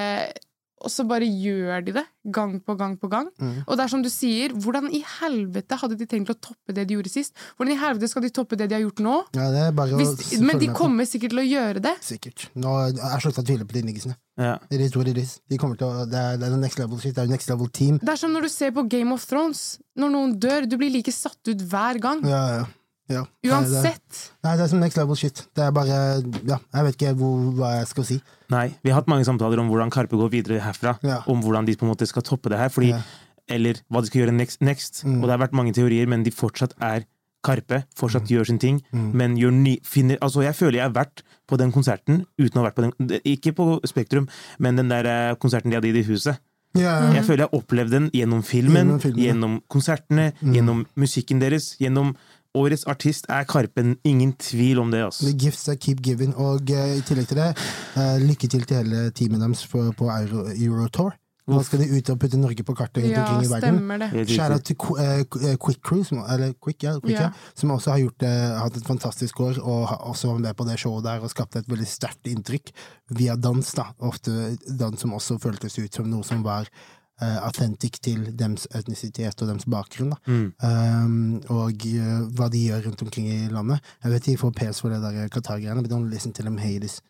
Og 0.82 0.90
så 0.90 1.04
bare 1.06 1.22
gjør 1.22 1.84
de 1.86 1.92
det, 1.94 2.02
gang 2.34 2.56
på 2.58 2.74
gang 2.74 2.96
på 2.98 3.06
gang. 3.06 3.28
Mm. 3.38 3.60
Og 3.68 3.76
det 3.78 3.84
er 3.84 3.90
som 3.92 4.00
du 4.02 4.08
sier, 4.10 4.50
hvordan 4.50 4.88
i 4.90 4.98
helvete 5.06 5.76
hadde 5.78 5.94
de 6.00 6.08
tenkt 6.10 6.32
å 6.32 6.34
toppe 6.34 6.74
det 6.74 6.88
de 6.90 6.96
gjorde 6.96 7.12
sist? 7.12 7.36
Hvordan 7.54 7.76
i 7.76 7.78
helvete 7.78 8.08
skal 8.10 8.24
de 8.26 8.32
toppe 8.34 8.58
det 8.58 8.66
de 8.66 8.74
har 8.74 8.82
gjort 8.82 8.98
nå? 8.98 9.12
Ja, 9.38 9.46
det 9.54 9.60
er 9.68 9.76
bare 9.78 9.94
å 9.94 10.00
Hvis, 10.00 10.40
men 10.42 10.58
de 10.58 10.72
kommer 10.74 11.06
sikkert 11.06 11.36
til 11.36 11.44
å 11.44 11.46
gjøre 11.46 11.84
det. 11.86 11.94
Sikkert. 12.02 12.48
Nå 12.58 12.74
er 12.80 12.98
jeg 12.98 13.22
sluttet 13.22 13.44
å 13.44 13.46
tvile 13.52 13.68
på 13.70 13.78
de 13.78 13.84
niggisene. 13.92 14.18
Ja. 14.42 14.56
It 14.74 14.82
is 14.82 14.98
what 14.98 15.06
it 15.06 15.22
is. 15.22 15.38
De 15.46 15.60
å, 15.62 15.70
det, 15.70 16.18
er, 16.18 16.42
det 16.42 16.50
er 16.50 16.58
next 16.58 16.82
level 16.82 16.98
shit. 16.98 17.14
Det 17.14 17.28
er 17.28 17.30
next 17.30 17.54
level 17.54 17.70
team. 17.70 18.02
Det 18.02 18.16
er 18.16 18.18
som 18.18 18.34
når 18.34 18.50
du 18.50 18.54
ser 18.58 18.74
på 18.74 18.82
Game 18.90 19.14
of 19.14 19.30
Thrones. 19.30 19.78
Når 19.94 20.14
noen 20.18 20.38
dør, 20.42 20.66
du 20.66 20.80
blir 20.82 20.90
like 20.90 21.14
satt 21.14 21.46
ut 21.46 21.62
hver 21.62 22.02
gang. 22.02 22.26
Ja, 22.26 22.44
ja. 22.58 22.70
Ja. 23.12 23.24
Uansett. 23.52 24.20
nei, 24.44 24.56
det 24.56 24.64
er 24.64 24.70
som 24.72 24.80
next 24.82 24.96
level 24.98 25.16
shit. 25.16 25.44
Det 25.54 25.64
er 25.66 25.70
bare 25.72 26.22
Ja, 26.48 26.58
jeg 26.74 26.84
vet 26.88 26.96
ikke 26.98 27.14
hvor, 27.20 27.52
hva 27.58 27.74
jeg 27.78 27.86
skal 27.92 28.04
si. 28.08 28.20
Nei, 28.52 28.66
vi 28.82 28.90
har 28.90 29.00
hatt 29.00 29.08
mange 29.12 29.24
samtaler 29.28 29.60
om 29.62 29.68
hvordan 29.70 29.90
Karpe 29.94 30.16
går 30.20 30.30
videre 30.32 30.60
herfra. 30.60 30.96
Ja. 31.02 31.20
Om 31.26 31.42
hvordan 31.44 31.66
de 31.66 31.76
på 31.76 31.86
en 31.86 31.92
måte 31.94 32.06
skal 32.08 32.22
toppe 32.22 32.48
det 32.52 32.58
her. 32.58 32.68
Fordi, 32.72 32.90
Ja. 32.96 33.02
Eller 33.50 33.74
hva 33.90 34.00
de 34.00 34.06
skal 34.06 34.20
gjøre 34.22 34.32
next. 34.36 34.60
next. 34.62 35.02
Mm. 35.04 35.16
Og 35.22 35.26
det 35.28 35.30
har 35.34 35.48
vært 35.48 35.52
mange 35.58 35.72
teorier, 35.74 36.06
men 36.08 36.22
de 36.22 36.30
fortsatt 36.30 36.72
er 36.80 37.04
Karpe. 37.42 37.82
Fortsatt 37.98 38.28
gjør 38.30 38.46
sin 38.46 38.58
ting. 38.62 38.76
Mm. 38.94 39.12
Men 39.18 39.34
gjør 39.36 39.52
ny, 39.52 39.72
finner, 39.82 40.16
altså 40.22 40.42
jeg 40.44 40.54
føler 40.54 40.78
jeg 40.78 40.86
har 40.86 40.94
vært 40.94 41.22
på 41.50 41.58
den 41.58 41.72
konserten 41.72 42.24
uten 42.38 42.54
å 42.54 42.62
ha 42.62 42.70
vært 42.70 42.76
på 42.78 42.84
den 42.86 43.20
Ikke 43.26 43.52
på 43.52 43.80
Spektrum, 43.84 44.28
men 44.62 44.76
den 44.78 44.88
der 44.88 45.04
eh, 45.10 45.34
konserten 45.42 45.70
de 45.70 45.76
hadde 45.80 45.88
i 45.90 45.92
det 45.92 46.06
huset. 46.06 46.38
Ja, 46.78 47.12
Jeg 47.12 47.24
føler 47.26 47.42
jeg 47.44 47.48
har 47.50 47.58
opplevd 47.58 47.90
den 47.90 48.06
gjennom 48.14 48.42
filmen, 48.46 48.86
Gjennom 48.96 49.00
filmen, 49.02 49.24
gjennom 49.26 49.58
konsertene, 49.68 50.32
Mm. 50.40 50.54
gjennom 50.54 50.86
musikken 50.96 51.40
deres. 51.42 51.76
Gjennom 51.82 52.14
Årets 52.54 52.84
artist 52.84 53.24
er 53.32 53.44
Karpen. 53.48 53.94
Ingen 54.04 54.34
tvil 54.36 54.78
om 54.82 54.90
det. 54.92 55.00
altså. 55.06 55.24
The 55.24 55.32
gifts 55.46 55.64
that 55.64 55.80
keep 55.80 56.02
giving. 56.04 56.34
Og 56.36 56.60
uh, 56.68 56.96
i 56.98 57.00
tillegg 57.00 57.28
til 57.30 57.36
det, 57.40 57.50
uh, 57.96 58.18
lykke 58.20 58.48
til 58.48 58.62
til 58.68 58.76
hele 58.82 59.10
teamet 59.16 59.40
deres 59.40 59.66
på, 59.72 59.86
på 59.96 60.10
Euro, 60.12 60.46
Eurotour. 60.52 61.14
Nå 61.50 61.58
skal 61.66 61.80
de 61.82 61.88
ut 61.98 62.10
og 62.12 62.18
putte 62.22 62.38
Norge 62.38 62.62
på 62.62 62.74
kartet 62.78 63.02
rundt 63.02 63.16
Ja, 63.16 63.22
omkring 63.24 63.48
i 63.48 63.50
verden. 63.50 64.12
riktig. 64.14 64.64
til 64.64 64.76
Qu- 64.78 64.98
eh, 65.02 65.56
Quick 65.58 65.80
Crew, 65.82 66.04
som, 66.06 66.20
eller 66.30 66.52
Quick, 66.54 66.82
ja, 66.84 66.92
Quick, 67.00 67.16
ja. 67.18 67.22
Ja. 67.22 67.30
som 67.58 67.70
også 67.74 67.90
har 67.90 67.98
gjort, 67.98 68.22
uh, 68.22 68.60
hatt 68.62 68.76
et 68.76 68.86
fantastisk 68.86 69.40
år, 69.40 69.58
og 69.58 69.88
har 69.88 69.96
også 70.06 70.28
var 70.30 70.38
med 70.38 70.54
på 70.56 70.64
det 70.68 70.78
showet 70.78 71.02
der 71.04 71.18
og 71.20 71.30
skapte 71.30 71.58
et 71.58 71.68
veldig 71.68 71.86
sterkt 71.90 72.30
inntrykk 72.30 72.70
via 73.18 73.34
dans. 73.34 73.72
da, 73.74 73.88
Ofte 73.98 74.56
dans 74.78 75.00
som 75.00 75.12
også 75.18 75.40
føltes 75.42 75.78
ut 75.82 75.92
som 75.94 76.06
noe 76.08 76.22
som 76.22 76.44
var 76.44 76.62
uh, 76.62 77.01
authentic 77.20 78.00
til 78.02 78.24
dems 78.38 78.64
etnisitet 78.74 79.42
og 79.42 79.50
dems 79.50 79.66
bakgrunn. 79.70 80.14
Mm. 80.26 80.46
Um, 80.64 81.40
og 81.54 81.84
uh, 81.86 82.24
hva 82.34 82.48
de 82.50 82.64
gjør 82.66 82.88
rundt 82.88 83.04
omkring 83.04 83.28
i 83.30 83.48
landet. 83.52 83.92
Jeg 84.02 84.14
vet 84.14 84.26
de 84.26 84.36
får 84.40 84.54
pes 84.58 84.80
for 84.82 84.90
det 84.90 85.02
der 85.04 85.28
Qatar-greiene, 85.30 85.82
but 85.82 85.92
don't 85.92 86.10
listen 86.10 86.32
to 86.32 86.42
them 86.42 86.58
haters. 86.58 87.00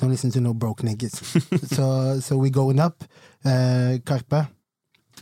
Don't 0.00 0.10
listen 0.10 0.30
to 0.30 0.40
no 0.40 0.54
broke 0.54 0.86
niggas. 0.86 1.20
so, 1.74 2.20
so 2.20 2.38
we 2.38 2.50
going 2.50 2.80
up. 2.80 3.04
Uh, 3.44 3.98
Karpe, 4.06 4.46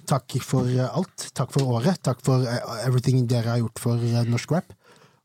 takk 0.07 0.37
for 0.45 0.68
eh, 0.68 0.87
alt. 0.87 1.30
Takk 1.34 1.53
for 1.55 1.76
året. 1.76 2.01
Takk 2.05 2.22
for 2.24 2.45
eh, 2.47 2.87
everything 2.87 3.26
dere 3.30 3.55
har 3.55 3.62
gjort 3.62 3.82
for 3.82 4.03
eh, 4.03 4.26
norsk 4.28 4.53
rap. 4.53 4.74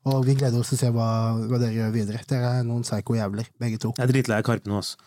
Og 0.09 0.23
vi 0.25 0.33
gleder 0.33 0.57
oss 0.57 0.71
til 0.71 0.79
å 0.79 0.81
se 0.81 0.87
hva, 0.95 1.07
hva 1.45 1.59
dere 1.61 1.75
gjør 1.75 1.91
videre. 1.93 2.21
Dere 2.29 2.53
er 2.57 2.63
noen 2.65 2.81
psycho-jævler, 2.81 3.51
begge 3.61 3.77
to. 3.83 3.91
Jeg 3.99 4.07
er 4.07 4.09
dritlei 4.09 4.39
av 4.41 4.45
Karpe 4.47 4.71
nå, 4.71 4.79
altså. 4.79 4.97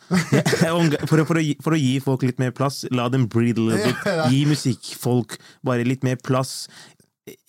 For, 1.11 1.25
for, 1.27 1.41
å 1.41 1.43
gi, 1.43 1.57
for 1.65 1.75
å 1.75 1.81
gi 1.81 1.97
folk 2.05 2.23
litt 2.27 2.39
mer 2.43 2.55
plass, 2.55 2.85
la 2.95 3.09
dem 3.11 3.27
breathe 3.31 3.59
a 3.59 3.67
little 3.73 3.91
bit. 3.91 4.13
Gi 4.33 4.45
musikkfolk 4.47 5.35
bare 5.67 5.87
litt 5.89 6.07
mer 6.07 6.21
plass. 6.23 6.69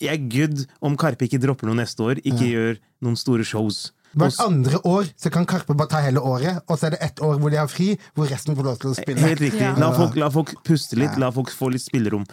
Jeg 0.02 0.10
er 0.10 0.26
good 0.32 0.64
om 0.82 0.98
Karpe 0.98 1.28
ikke 1.28 1.38
dropper 1.42 1.70
noe 1.70 1.78
neste 1.78 2.02
år, 2.02 2.22
ikke 2.26 2.50
gjør 2.50 2.82
noen 3.06 3.18
store 3.20 3.46
shows. 3.46 3.92
Hvert 4.16 4.38
andre 4.40 4.78
år 4.88 5.08
så 5.20 5.30
kan 5.32 5.44
Karpe 5.44 5.74
bare 5.76 5.90
ta 5.92 6.00
hele 6.00 6.20
året, 6.24 6.62
og 6.68 6.78
så 6.78 6.86
er 6.86 6.94
det 6.96 7.00
ett 7.04 7.20
år 7.20 7.38
hvor 7.40 7.50
de 7.52 7.58
har 7.60 7.66
fri, 7.68 7.88
hvor 8.14 8.30
resten 8.30 8.56
får 8.56 8.64
lov 8.64 8.78
til 8.80 8.90
å 8.90 8.94
spille. 8.96 9.20
Helt 9.20 9.40
riktig. 9.40 9.60
Ja. 9.60 9.74
La 9.80 9.90
folk, 9.92 10.16
la 10.16 10.30
folk 10.32 10.54
puste 10.64 10.96
litt, 10.96 11.18
la 11.20 11.28
folk 11.34 11.50
få 11.52 11.68
litt 11.74 11.84
spillerom. 11.84 12.24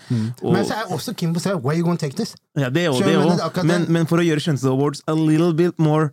Og, 0.41 0.53
Men 0.53 0.63
så 0.67 0.77
er 0.79 0.93
også 0.95 1.15
Kimbo 1.17 1.39
sier 1.43 1.59
Where 1.59 1.75
you 1.77 1.83
gonna 1.83 1.97
take 1.99 2.15
this? 2.15 2.35
ja, 2.55 2.69
det 2.69 2.87
òg, 2.89 3.01
er 3.01 3.63
Men, 3.63 3.87
men 3.91 4.05
for 4.07 4.21
å 4.21 4.23
gjøre 4.23 4.39
Skjønte 4.39 4.69
Awards 4.69 5.03
a 5.07 5.15
little 5.17 5.53
bit 5.53 5.79
more 5.79 6.11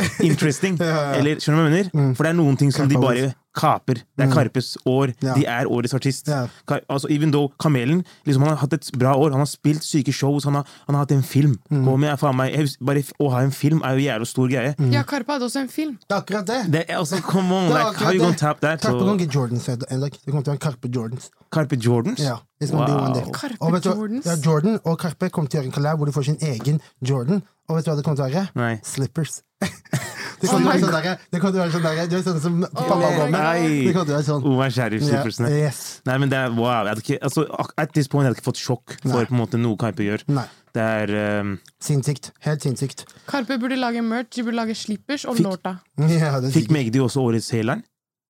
interesting. 0.20 0.78
Ja, 0.80 0.86
ja. 0.86 1.14
Eller 1.18 1.40
skjønner 1.42 1.58
du 1.58 1.66
hva 1.66 1.70
jeg 1.76 1.90
mener? 1.92 2.14
For 2.16 2.24
det 2.24 2.30
er 2.30 2.38
noen 2.38 2.56
ting 2.56 2.72
som 2.72 2.88
de 2.88 2.96
bare 3.00 3.32
kaper. 3.56 4.02
Det 4.16 4.26
er 4.26 4.32
Karpes 4.34 4.76
år. 4.86 5.12
Ja. 5.22 5.34
De 5.34 5.44
er 5.46 5.66
årets 5.70 5.94
artist. 5.94 6.28
Ja. 6.28 6.46
Ka- 6.68 6.80
Altså, 6.90 7.08
even 7.10 7.32
though 7.32 7.52
Kamelen 7.60 8.04
liksom, 8.26 8.42
han 8.42 8.50
har 8.54 8.56
hatt 8.62 8.72
et 8.72 8.90
bra 8.98 9.14
år, 9.14 9.30
han 9.30 9.40
har 9.40 9.46
spilt 9.50 9.82
syke 9.84 10.12
shows, 10.12 10.44
han 10.44 10.54
har, 10.54 10.66
han 10.86 10.94
har 10.94 11.04
hatt 11.04 11.12
en 11.12 11.22
film. 11.22 11.58
Mm. 11.70 11.86
Med, 12.00 12.18
faen 12.18 12.36
meg, 12.36 12.54
jeg 12.54 12.76
bare 12.80 13.02
Å 13.20 13.30
ha 13.32 13.42
en 13.42 13.50
film 13.50 13.82
er 13.84 13.96
jo 13.98 14.06
jævlig 14.06 14.26
stor 14.26 14.48
greie. 14.48 14.74
Ja, 14.92 15.02
Karpe 15.02 15.32
hadde 15.32 15.44
også 15.48 15.60
en 15.64 15.68
film. 15.68 15.98
Det 16.08 16.14
er 16.16 16.20
akkurat 16.22 16.46
det. 16.46 16.60
Det 16.72 16.84
er, 16.88 16.96
altså, 16.98 17.20
come 17.22 17.52
on, 17.54 17.68
like, 17.68 17.96
how 18.00 18.12
you 18.12 18.20
gonna 18.20 18.36
tap 18.36 18.60
that? 18.60 18.80
Karpe 18.80 19.04
kan 19.04 19.18
ikke 19.18 19.34
Jordans 19.34 19.68
en 19.68 19.82
en. 19.90 20.00
Det 20.00 20.30
kommer 20.30 20.42
til 20.44 20.52
å 20.52 20.56
være 20.56 20.64
Karpe 20.66 20.88
Jordans. 20.94 21.30
Karpe 21.52 21.76
Jordans? 21.76 22.20
Ja, 22.22 22.38
it's 22.60 22.70
gonna 22.70 22.86
be 22.86 22.92
one 22.92 23.14
day. 23.16 23.24
Carpe 23.32 23.56
Og 23.60 23.72
vet? 23.72 23.86
Jordans. 23.88 24.26
Ja, 24.26 24.36
Jordan 24.44 24.78
og 24.84 24.98
Karpe 25.00 25.30
kommer 25.30 25.50
til 25.50 25.58
å 25.58 25.62
gjøre 25.62 25.70
en 25.72 25.76
collab 25.78 25.98
hvor 26.00 26.10
de 26.10 26.14
får 26.16 26.28
sin 26.30 26.40
egen 26.44 26.80
Jordan. 27.00 27.42
Og 27.70 27.76
vet 27.78 27.86
du 27.86 27.90
hva 27.90 27.96
det 27.96 28.04
kommer 28.04 28.18
til 28.18 28.26
å 28.26 28.30
være? 28.30 28.48
Nei. 28.58 28.72
Slippers. 28.84 29.40
det 30.40 30.48
kommer 30.48 30.60
til 30.60 30.66
å 30.66 30.70
være 30.70 30.80
sånn 30.82 30.94
der, 30.96 31.24
det 31.30 31.40
kommer 31.40 31.52
til 31.54 31.60
å 31.60 31.62
være 31.62 31.74
sånn 31.74 31.84
der, 31.86 32.06
Du 32.10 32.16
er 32.18 32.24
sånn 32.26 32.40
som 32.42 32.56
pappa 32.66 32.96
går 33.00 33.32
med? 33.34 33.66
Det 33.70 33.92
kommer 33.94 34.08
være 34.16 34.26
sånn. 34.26 34.46
Omar 34.50 34.74
Sheriff-slippersene. 34.74 35.50
Yeah. 35.52 35.68
yes. 35.68 35.82
Nei, 36.08 36.16
men 36.22 36.32
det 36.32 36.40
er 36.40 36.56
wow. 36.56 36.88
Jeg 36.90 37.04
ikke, 37.04 37.18
altså, 37.28 37.44
at 37.80 37.94
this 37.96 38.10
point 38.10 38.26
hadde 38.26 38.36
jeg 38.36 38.42
ikke 38.42 38.48
fått 38.50 38.62
sjokk 38.62 38.96
for 39.04 39.12
Nei. 39.14 39.26
på 39.28 39.36
en 39.36 39.40
måte 39.42 39.60
noe 39.60 39.80
Karpe 39.80 40.06
gjør. 40.06 40.24
Nei. 40.32 40.46
Det 40.74 40.82
er 40.86 41.12
um, 41.42 41.54
Sinnssykt. 41.82 42.30
Helt 42.46 42.62
sinnssykt. 42.66 43.04
Karpe 43.30 43.56
burde 43.62 43.78
lage 43.78 44.02
merch, 44.06 44.32
de 44.36 44.44
burde 44.46 44.58
lage 44.60 44.76
slippers 44.78 45.26
og 45.26 45.38
Fikk- 45.38 45.48
låta. 45.48 45.78
Ja, 46.10 46.36
er 46.38 46.50
Fikk. 46.54 46.70
Magdi 46.74 47.02
også 47.02 47.22
årets 47.24 47.50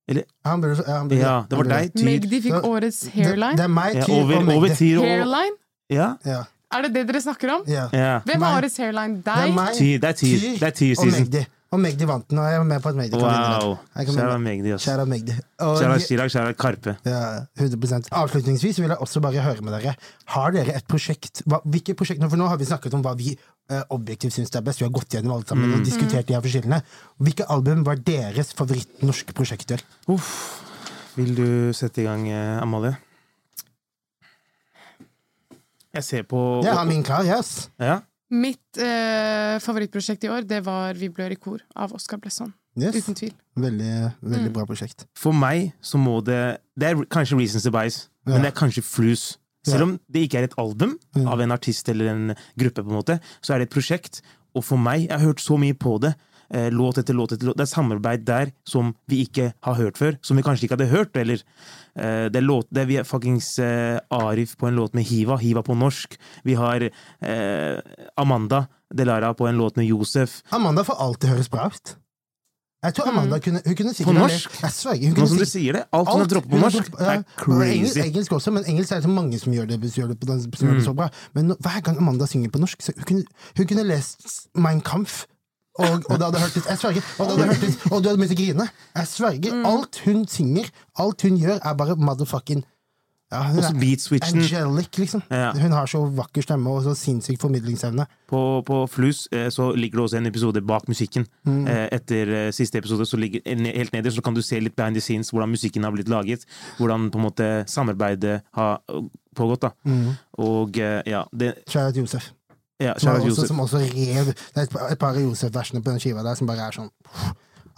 hairline? 0.09 0.27
Han 0.45 0.61
burde, 0.61 0.85
ja, 0.87 0.97
han 0.99 1.09
burde, 1.09 1.21
Ja, 1.21 1.35
det 1.51 1.59
var 1.59 1.65
deg, 1.65 1.93
Tyr. 1.95 2.05
Magdi 2.05 2.41
fikk 2.47 2.65
årets 2.67 3.01
hairline. 3.15 3.57
det 3.57 3.65
er 3.65 3.69
meg, 3.69 3.95
Ja, 3.95 4.05
Tyr 4.05 4.15
over, 4.17 4.37
og 4.37 4.55
over 4.57 4.75
Tyr 4.75 4.99
og 4.99 5.05
Hairline? 5.07 5.57
Ja. 5.91 6.09
Ja. 6.27 6.43
Er 6.73 6.83
det 6.87 6.95
det 6.95 7.07
dere 7.09 7.21
snakker 7.21 7.51
om? 7.55 7.63
Ja. 7.67 7.89
ja. 7.93 8.21
Hvem 8.25 8.43
har 8.43 8.61
årets 8.63 8.77
hairline? 8.79 9.23
Det 9.27 9.35
er 9.37 9.55
meg, 9.55 9.73
Tyr, 9.75 9.99
det 9.99 10.09
er 10.09 10.13
Tyr. 10.13 10.37
Det 10.61 10.63
er 10.63 10.71
Tyr 10.71 10.91
og 10.97 11.05
season. 11.05 11.25
Magdi. 11.25 11.45
Og 11.71 11.79
Magdi 11.79 12.07
vant 12.09 12.25
den, 12.27 12.39
og 12.43 12.49
jeg 12.51 12.59
er 12.59 12.65
med 12.67 12.81
på 12.83 12.91
at 12.91 12.97
Magdi 12.99 13.15
kan 13.15 13.21
vinne. 13.23 13.59
den. 14.03 14.15
Kjære. 14.19 14.39
Magdi. 14.43 14.73
ass. 14.75 14.87
Kjære 14.89 15.05
Magdi. 15.07 15.35
Kjære 15.61 15.99
Chirag, 16.03 16.33
kjære 16.35 16.55
Karpe. 16.59 16.97
Ja, 17.07 17.21
100% 17.63 18.09
Avslutningsvis 18.11 18.81
vil 18.83 18.89
jeg 18.91 18.99
også 18.99 19.23
bare 19.23 19.45
høre 19.45 19.63
med 19.63 19.77
dere. 19.77 19.93
Har 20.35 20.51
dere 20.57 20.75
et 20.75 20.89
prosjekt 20.91 21.45
hva, 21.47 21.61
Hvilke 21.65 21.95
prosjekter, 21.95 22.27
For 22.33 22.41
nå 22.41 22.49
har 22.51 22.59
vi 22.59 22.67
snakket 22.67 22.97
om 22.99 23.05
hva 23.07 23.15
vi 23.15 23.37
eh, 23.37 23.85
objektivt 23.95 24.35
syns 24.35 24.51
er 24.59 24.67
best. 24.67 24.83
Vi 24.83 24.89
har 24.89 24.91
gått 24.99 25.15
gjennom 25.15 25.37
alle 25.37 25.47
sammen 25.47 25.77
og 25.79 25.87
diskutert 25.87 26.27
de 26.27 26.35
her 26.35 26.43
forskjellene. 26.43 26.83
Hvilke 27.23 27.47
album 27.47 27.87
var 27.87 28.03
deres 28.03 28.51
favoritt 28.59 29.07
norske 29.07 29.31
prosjekter? 29.37 29.79
Uff. 30.11 30.35
Vil 31.15 31.35
du 31.39 31.49
sette 31.77 32.03
i 32.03 32.09
gang, 32.11 32.27
eh, 32.29 32.59
Amalie? 32.63 32.97
Jeg 35.95 36.05
ser 36.07 36.23
på 36.27 36.63
Jeg 36.65 36.75
har 36.75 36.85
min 36.87 37.03
klar, 37.07 37.23
yes. 37.27 37.69
Ja? 37.79 38.01
Mitt 38.31 38.79
eh, 38.79 39.59
favorittprosjekt 39.59 40.25
i 40.25 40.31
år, 40.31 40.45
det 40.47 40.61
var 40.65 40.95
Vi 40.95 41.09
blør 41.11 41.33
i 41.35 41.37
kor 41.41 41.61
av 41.75 41.93
Oskar 41.97 42.19
Blesson. 42.23 42.53
yes. 42.79 42.95
Uten 42.95 43.15
tvil. 43.19 43.33
Veldig, 43.59 44.13
veldig 44.23 44.47
Mm. 44.47 44.53
bra 44.53 44.65
prosjekt. 44.67 45.07
For 45.15 45.33
meg 45.33 45.73
så 45.83 45.99
må 45.99 46.23
det 46.25 46.61
Det 46.79 46.87
er 46.89 46.95
kanskje 47.07 47.37
Reasons 47.39 47.65
to 47.65 47.71
Bias, 47.71 48.09
Ja. 48.27 48.33
men 48.35 48.43
det 48.43 48.53
er 48.55 48.59
kanskje 48.61 48.83
Flus. 48.85 49.37
Selv 49.67 49.79
Ja. 49.81 49.83
om 49.85 50.01
det 50.11 50.29
ikke 50.31 50.39
er 50.39 50.45
et 50.45 50.55
album 50.57 50.99
av 51.27 51.41
en 51.41 51.51
artist 51.53 51.89
eller 51.89 52.07
en 52.09 52.37
gruppe, 52.57 52.83
på 52.85 52.89
en 52.91 52.97
måte, 53.03 53.21
så 53.43 53.55
er 53.55 53.59
det 53.59 53.69
et 53.71 53.75
prosjekt. 53.75 54.23
Og 54.55 54.65
for 54.65 54.77
meg, 54.79 55.09
jeg 55.09 55.19
har 55.19 55.27
hørt 55.27 55.39
så 55.41 55.59
mye 55.59 55.75
på 55.75 56.01
det. 56.01 56.15
Eh, 56.55 56.69
Låt 56.75 56.99
etter 56.99 57.15
låt 57.15 57.33
etter 57.33 57.47
låt. 57.51 57.57
Det 57.57 57.67
er 57.67 57.71
samarbeid 57.75 58.25
der 58.29 58.53
som 58.69 58.95
vi 59.11 59.23
ikke 59.27 59.53
har 59.67 59.75
hørt 59.79 59.99
før. 60.01 60.19
Som 60.23 60.37
vi 60.41 60.43
kanskje 60.47 60.67
ikke 60.69 60.77
hadde 60.79 60.91
hørt. 60.93 61.17
Eller 61.17 61.43
eh, 61.97 62.27
det 62.31 62.37
er 62.43 62.47
låt 62.47 62.69
det 62.71 62.83
er 62.85 62.91
vi 62.91 62.99
er 63.01 63.09
fuckings 63.09 63.59
eh, 63.59 63.99
Arif 64.11 64.57
på 64.61 64.69
en 64.69 64.77
låt 64.79 64.95
med 64.95 65.05
Hiva. 65.09 65.39
Hiva 65.41 65.63
på 65.67 65.75
norsk. 65.79 66.19
Vi 66.45 66.55
har 66.59 66.85
eh, 66.91 67.81
Amanda 68.17 68.67
Delara 68.95 69.35
på 69.35 69.47
en 69.47 69.59
låt 69.59 69.77
med 69.77 69.87
Josef. 69.87 70.43
Amanda 70.51 70.85
får 70.85 70.99
alltid 70.99 71.31
høres 71.37 71.51
bra 71.51 71.67
ut. 71.71 71.97
Jeg 72.81 72.95
tror 72.97 73.11
Amanda 73.11 73.37
kunne, 73.45 73.61
hun 73.67 73.75
kunne 73.77 73.91
sikkert 73.93 74.15
På 74.15 74.21
norsk? 74.23 74.55
Jeg 74.63 74.73
sverger. 74.73 75.11
Hun 75.13 75.19
Nå 75.21 75.27
som 75.29 75.41
du 75.43 75.45
sier 75.45 75.77
det, 75.77 75.83
alt 75.93 76.09
hun 76.09 76.23
har 76.23 76.31
droppet 76.33 76.51
på 76.55 76.61
norsk, 76.63 76.79
droppet- 76.87 77.11
er 77.13 77.25
crazy. 77.37 77.75
Engelsk, 77.75 77.99
engelsk 78.07 78.33
også, 78.33 78.53
men 78.57 78.65
engelsk 78.73 78.95
er 78.95 79.03
det 79.03 79.05
så 79.05 79.11
mange 79.13 79.41
som 79.43 79.53
gjør 79.53 79.67
det, 79.69 79.79
gjør 79.93 80.09
det, 80.15 80.17
på 80.23 80.29
den, 80.31 80.41
som 80.41 80.69
gjør 80.71 80.79
det 80.79 80.85
så 80.87 80.95
bra. 80.97 81.11
Men 81.37 81.53
hver 81.61 81.83
gang 81.85 81.99
Amanda 82.01 82.25
synger 82.31 82.49
på 82.55 82.63
norsk, 82.63 82.81
så 82.81 82.95
hun 82.97 83.05
kunne, 83.11 83.25
hun 83.59 83.69
kunne 83.69 83.85
lest 83.85 84.49
Mein 84.57 84.81
Kampf. 84.81 85.27
Og, 85.79 86.03
og 86.11 86.19
det 86.19 86.25
hadde 86.27 86.41
hørtes 86.43 86.67
Jeg 86.67 86.79
sverger. 86.79 87.07
Og 87.19 87.29
det 87.29 87.37
hadde 87.37 87.47
hørtes 87.53 87.77
Og 87.93 88.03
du 88.03 88.09
hadde 88.11 88.19
begynt 88.19 88.35
å 88.35 88.41
grine. 88.43 88.69
Jeg 88.97 89.11
sverger. 89.13 89.63
Alt 89.71 90.03
hun 90.05 90.27
synger, 90.29 90.69
alt 90.99 91.23
hun 91.27 91.39
gjør, 91.41 91.59
er 91.63 91.79
bare 91.79 91.97
motherfucking 91.97 92.65
ja, 93.31 93.45
hun 93.47 93.59
Også 93.59 94.15
er 94.17 94.25
angelic, 94.27 94.99
liksom. 94.99 95.23
Ja. 95.31 95.53
Hun 95.55 95.73
har 95.73 95.87
så 95.87 96.01
vakker 96.19 96.43
stemme 96.43 96.71
og 96.71 96.83
så 96.83 96.97
sinnssyk 96.99 97.39
formidlingsevne. 97.41 98.07
På, 98.29 98.41
på 98.67 98.79
Flus 98.91 99.29
eh, 99.31 99.47
så 99.55 99.69
ligger 99.79 100.01
det 100.01 100.05
også 100.05 100.19
en 100.19 100.27
episode 100.27 100.63
bak 100.67 100.89
musikken. 100.91 101.27
Mm. 101.47 101.61
Eh, 101.71 101.85
Etter 101.95 102.33
eh, 102.35 102.51
siste 102.51 102.83
episode 102.83 103.07
så 103.07 103.21
ligger 103.21 103.47
helt 103.47 103.95
nederst 103.95 104.19
så 104.19 104.25
kan 104.27 104.35
du 104.35 104.43
se 104.43 104.59
litt 104.59 104.75
behind 104.75 104.99
the 104.99 105.05
scenes, 105.05 105.31
hvordan 105.31 105.55
musikken 105.55 105.87
har 105.87 105.95
blitt 105.95 106.11
laget. 106.11 106.43
Hvordan 106.79 107.07
på 107.11 107.23
en 107.23 107.27
måte 107.29 107.49
samarbeidet 107.71 108.41
har 108.59 108.83
pågått. 109.37 109.63
da. 109.63 109.71
Mm. 109.87 110.11
Og 110.43 110.77
ja, 111.07 111.23
det 111.31 111.55
Sharat 111.71 111.97
Josef. 111.97 112.33
Ja, 112.81 112.95
Som, 112.99 113.21
også, 113.21 113.47
som 113.47 113.61
også 113.61 113.79
rev 113.85 114.33
Det 114.33 114.57
er 114.57 114.63
et, 114.67 114.71
par- 114.73 114.91
et 114.93 114.99
par 114.99 115.15
av 115.15 115.23
Josef-versene 115.23 115.83
på 115.85 115.91
den 115.93 116.01
skiva 116.03 116.23
der 116.27 116.35
som 116.39 116.47
bare 116.49 116.67
er 116.69 116.77
sånn 116.77 116.91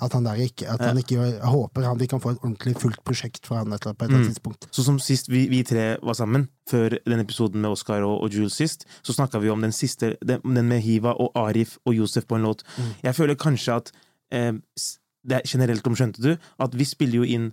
At 0.02 0.12
han 0.16 0.24
der 0.26 0.40
ikke 0.42 0.66
At 0.72 0.80
han 0.82 0.98
ikke 0.98 1.14
gjør 1.18 1.44
håper 1.46 1.84
han 1.86 1.98
vi 2.00 2.06
kan 2.10 2.20
få 2.22 2.32
et 2.34 2.40
ordentlig 2.42 2.74
fullt 2.80 3.02
prosjekt 3.06 3.46
for 3.46 3.56
han 3.60 3.70
på 3.70 3.74
et 3.76 3.86
eller 3.86 4.08
annet 4.16 4.26
Mm. 4.26 4.32
tidspunkt. 4.32 4.66
Så 4.74 4.82
som 4.86 4.98
sist 4.98 5.28
vi, 5.30 5.44
vi 5.50 5.62
tre 5.62 5.96
var 6.02 6.14
sammen, 6.18 6.48
før 6.70 6.96
den 7.06 7.20
episoden 7.20 7.60
med 7.62 7.70
Oscar 7.70 8.02
og, 8.02 8.22
og 8.22 8.30
Jules 8.34 8.54
sist, 8.58 8.84
så 9.02 9.12
snakka 9.14 9.38
vi 9.38 9.50
om 9.50 9.60
den 9.62 9.72
siste, 9.72 10.16
den, 10.26 10.40
den 10.42 10.66
med 10.68 10.80
Hiva 10.82 11.12
og 11.14 11.30
Arif 11.38 11.76
og 11.86 11.94
Josef 11.94 12.26
på 12.26 12.34
en 12.36 12.42
låt. 12.42 12.64
Mm. 12.78 12.90
Jeg 13.04 13.14
føler 13.14 13.34
kanskje 13.38 13.74
at 13.76 13.92
eh, 14.32 14.52
Det 15.24 15.36
er 15.38 15.42
generelt 15.46 15.86
om, 15.86 15.94
skjønte 15.94 16.18
du, 16.22 16.32
at 16.58 16.74
vi 16.74 16.84
spiller 16.84 17.20
jo 17.22 17.22
inn 17.24 17.52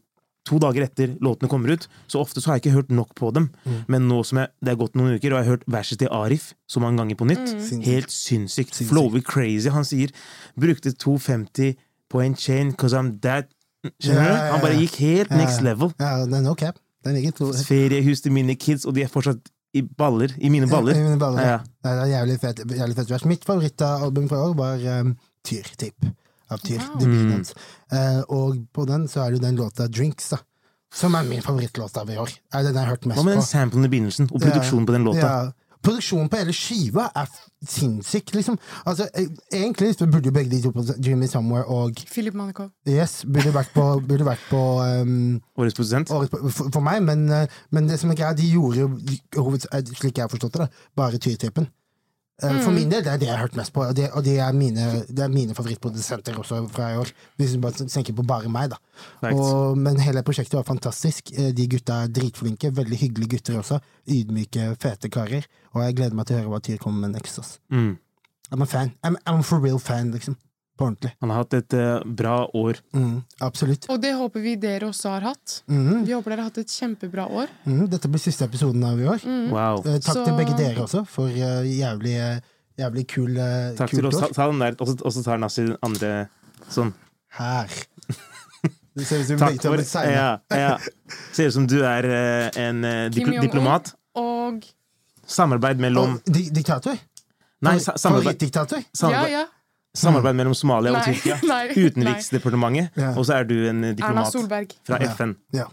to 0.49 0.57
dager 0.61 0.85
etter 0.87 1.13
låtene 1.23 1.49
kommer 1.51 1.75
ut, 1.75 1.85
så 2.09 2.23
ofte 2.23 2.41
så 2.41 2.49
har 2.51 2.57
jeg 2.57 2.65
ikke 2.65 2.75
hørt 2.79 2.93
nok 2.95 3.13
på 3.17 3.29
dem. 3.35 3.49
Mm. 3.65 3.77
Men 3.95 4.07
nå 4.09 4.19
som 4.27 4.41
jeg, 4.41 4.51
det 4.65 4.73
er 4.73 4.79
gått 4.81 4.97
noen 4.97 5.13
uker, 5.19 5.31
og 5.35 5.37
jeg 5.39 5.45
har 5.45 5.51
hørt 5.53 5.67
verset 5.69 6.01
til 6.01 6.09
Arif 6.15 6.49
så 6.69 6.81
mange 6.83 6.97
ganger 7.03 7.19
på 7.19 7.29
nytt, 7.29 7.45
Mm. 7.53 7.83
helt 7.85 8.09
sinnssykt. 8.13 8.73
Sinnssykt. 8.73 8.89
Flowy 8.89 9.21
crazy. 9.21 9.69
Han 9.69 9.85
sier 9.85 10.09
'brukte 10.57 10.91
250 10.97 11.75
på 12.09 12.25
en 12.25 12.35
chain 12.35 12.73
cause 12.73 12.97
I'm 12.97 13.19
that 13.21 13.47
Skjønner 14.01 14.25
du? 14.25 14.27
ja, 14.27 14.45
ja. 14.45 14.51
Han 14.51 14.61
bare 14.61 14.75
gikk 14.81 14.95
helt 14.99 15.29
next 15.31 15.61
level. 15.61 15.93
Ja, 15.99 16.25
den 16.25 16.45
er 16.45 16.55
cap. 16.55 16.75
Den 17.05 17.15
ligger 17.15 17.31
to 17.31 17.53
Feriehus 17.53 18.21
til 18.21 18.31
mine 18.35 18.55
kids, 18.59 18.85
og 18.85 18.93
de 18.95 19.03
er 19.03 19.07
fortsatt 19.07 19.39
i 19.73 19.81
baller. 19.81 20.33
I 20.37 20.49
mine 20.49 20.67
baller. 20.67 20.95
Ja, 20.95 20.99
i 20.99 21.03
mine 21.03 21.19
baller. 21.21 21.41
Ja, 21.41 21.49
ja. 21.49 21.59
Det 21.85 21.91
er 21.93 22.09
jævlig 22.11 22.39
fett, 22.41 22.59
jævlig 22.65 22.95
fett 22.97 23.09
vers. 23.13 23.25
Mitt 23.29 23.45
favorittalbum 23.45 24.27
fra 24.27 24.41
år 24.49 24.55
var 24.57 24.99
um, 24.99 25.13
Tyr, 25.45 25.63
typ. 25.79 25.95
Av 26.49 26.61
Tyr. 26.63 26.81
Wow. 26.81 27.05
Mm. 27.05 27.31
hans. 27.37 27.53
Eh, 27.93 28.21
og 28.27 28.59
på 28.73 28.85
den 28.89 29.07
så 29.11 29.23
er 29.23 29.31
det 29.31 29.39
jo 29.39 29.45
den 29.47 29.59
låta 29.59 29.87
Drinks, 29.87 30.31
da. 30.33 30.41
Som 30.93 31.13
er 31.15 31.25
min 31.27 31.43
favorittlåt 31.45 31.97
av 32.01 32.09
i 32.09 32.17
år. 32.17 32.31
Er 32.53 32.65
den 32.65 32.73
jeg 32.73 32.81
har 32.81 32.95
hørt 32.95 33.05
mest 33.05 33.19
Hva 33.19 33.25
med 33.27 33.37
den 33.37 33.45
samplen 33.45 33.85
i 33.85 33.91
begynnelsen, 33.91 34.29
og 34.33 34.41
produksjonen 34.41 34.87
på 34.89 34.95
den 34.95 35.05
låta? 35.05 35.25
Ja. 35.25 35.69
Produksjonen 35.79 36.27
på 36.27 36.39
hele 36.41 36.53
skiva 36.55 37.05
er 37.15 37.29
sinnssyk, 37.63 38.33
liksom. 38.35 38.57
Altså, 38.83 39.05
eh, 39.13 39.29
egentlig 39.55 39.93
så 39.95 40.09
burde 40.11 40.27
jo 40.27 40.33
begge 40.35 40.51
de 40.51 40.61
to 40.63 40.73
på 40.75 40.83
Jimmy 41.05 41.27
Somewhere 41.27 41.63
og 41.71 42.01
Philip 42.11 42.35
Manikov. 42.35 42.73
Yes 42.87 43.21
burde 43.23 43.53
vært 43.55 43.71
på, 43.71 43.85
burde 44.03 44.27
vært 44.27 44.43
på 44.49 44.59
um, 44.83 45.39
Årets 45.55 45.77
produsent? 45.77 46.11
for, 46.11 46.51
for 46.73 46.83
meg, 46.83 47.03
men, 47.03 47.29
eh, 47.31 47.47
men 47.71 47.87
det 47.87 47.99
som 48.01 48.11
er 48.11 48.19
greia, 48.19 48.35
de 48.35 48.49
gjorde 48.51 48.83
jo, 48.83 48.89
eh, 49.55 49.93
slik 49.93 50.17
jeg 50.17 50.25
har 50.25 50.33
forstått 50.33 50.57
det, 50.57 50.67
da, 50.67 50.87
bare 50.99 51.21
tyrtypen. 51.21 51.69
Eh, 52.43 52.59
For 52.63 52.71
min 52.71 52.89
del, 52.91 53.03
det 53.03 53.11
er 53.11 53.17
det 53.19 53.27
jeg 53.27 53.35
har 53.35 53.41
hørt 53.45 53.55
mest 53.59 53.73
på, 53.75 53.81
og 53.83 53.95
det, 53.97 54.09
og 54.15 54.23
det, 54.23 54.37
er, 54.39 54.51
mine, 54.55 54.85
det 55.09 55.19
er 55.25 55.27
mine 55.33 55.55
favorittprodusenter 55.57 56.37
også 56.39 56.61
fra 56.71 56.91
i 56.93 56.97
år. 57.01 57.11
Hvis 57.37 57.53
du 57.55 57.59
bare 57.63 57.87
tenker 57.91 58.13
på 58.15 58.23
bare 58.27 58.47
meg, 58.49 58.69
da. 58.71 58.77
Og, 59.33 59.77
men 59.77 59.99
hele 59.99 60.23
prosjektet 60.23 60.55
var 60.55 60.63
fantastisk. 60.67 61.33
Eh, 61.35 61.51
De 61.55 61.67
gutta 61.67 62.03
er 62.05 62.13
dritflinke. 62.15 62.71
Veldig 62.75 62.97
hyggelige 63.01 63.29
gutter 63.35 63.59
også. 63.59 63.79
Ydmyke, 64.07 64.69
fete 64.79 65.09
karer. 65.11 65.45
Og 65.73 65.83
jeg 65.83 65.95
gleder 65.99 66.15
meg 66.15 66.25
til 66.29 66.37
å 66.37 66.39
høre 66.43 66.53
hva 66.55 66.61
Tyr 66.63 66.77
kommer 66.77 67.07
med 67.07 67.17
next. 67.19 67.39
ass. 67.39 67.59
Mm. 67.71 67.97
I'm 68.51 68.61
a 68.63 68.65
fan. 68.65 68.93
I'm, 69.03 69.17
I'm 69.27 69.43
for 69.43 69.59
real 69.59 69.79
fan, 69.79 70.11
liksom. 70.15 70.35
På 70.79 70.85
ordentlig. 70.87 71.09
Han 71.19 71.31
har 71.33 71.41
hatt 71.41 71.53
et 71.57 71.73
uh, 71.75 71.99
bra 72.07 72.35
år. 72.55 72.77
Mm, 72.95 73.17
absolutt. 73.43 73.83
Og 73.91 73.97
det 73.99 74.13
håper 74.15 74.43
vi 74.45 74.53
dere 74.55 74.87
også 74.87 75.09
har 75.11 75.25
hatt. 75.27 75.57
Mm, 75.67 76.05
Vi 76.07 76.13
håper 76.15 76.31
dere 76.31 76.45
har 76.45 76.47
hatt 76.53 76.61
et 76.61 76.71
kjempebra 76.71 77.25
år. 77.27 77.51
mm, 77.67 77.81
dette 77.91 78.07
blir 78.07 78.21
siste 78.23 78.47
episoden 78.47 78.85
av 78.87 79.01
i 79.01 79.09
år. 79.11 79.25
Wow. 79.51 79.81
Uh, 79.83 79.97
takk 79.99 80.13
Så- 80.15 80.23
til 80.23 80.37
begge 80.39 80.55
dere 80.55 80.85
også 80.85 81.03
for 81.05 81.27
uh, 81.27 81.67
jævlig, 81.67 82.15
jævlig 82.79 83.05
kul, 83.11 83.35
uh, 83.35 83.75
Takk 83.75 83.91
til 83.91 84.07
oss. 84.07 84.21
Ta, 84.23 84.31
ta 84.39 84.47
den 84.53 84.63
der, 84.63 84.79
og 84.79 85.11
så- 85.11 85.23
tar 85.27 85.37
Nassi 85.43 85.65
den 85.67 85.75
andre 85.83 86.29
sånn. 86.69 86.93
Her. 87.35 87.67
Det 88.95 89.05
ser 89.05 89.19
ut 89.19 89.27
som 89.27 89.35
vi 89.35 89.57
Takk 89.59 89.61
for 89.61 90.07
ja, 90.07 90.39
ja. 90.49 90.77
Ser 91.35 91.47
ut 91.51 91.53
som 91.53 91.67
du 91.67 91.83
er 91.83 92.07
en 92.57 92.81
dipl 93.11 93.35
diplomat. 93.41 93.93
Og 94.15 94.63
Samarbeid 95.29 95.77
mellom 95.77 96.15
Og 96.17 96.33
di 96.33 96.49
diktator? 96.49 96.97
Nei, 97.61 97.77
sa 97.83 97.93
samarbeid, 97.99 98.39
Favorittdiktator? 98.39 98.83
Ja, 99.11 99.27
ja. 99.27 99.45
Samarbeid 99.97 100.37
mellom 100.37 100.55
Somalia 100.57 100.93
og 100.95 101.03
Tyrkia. 101.07 101.39
Utenriksdepartementet. 101.85 102.95
Ja. 102.99 103.15
Og 103.15 103.27
så 103.27 103.39
er 103.39 103.49
du 103.49 103.57
en 103.69 103.83
diplomat 103.91 104.77
fra 104.87 105.01
FN. 105.15 105.35
Ja. 105.53 105.65
ja. 105.65 105.67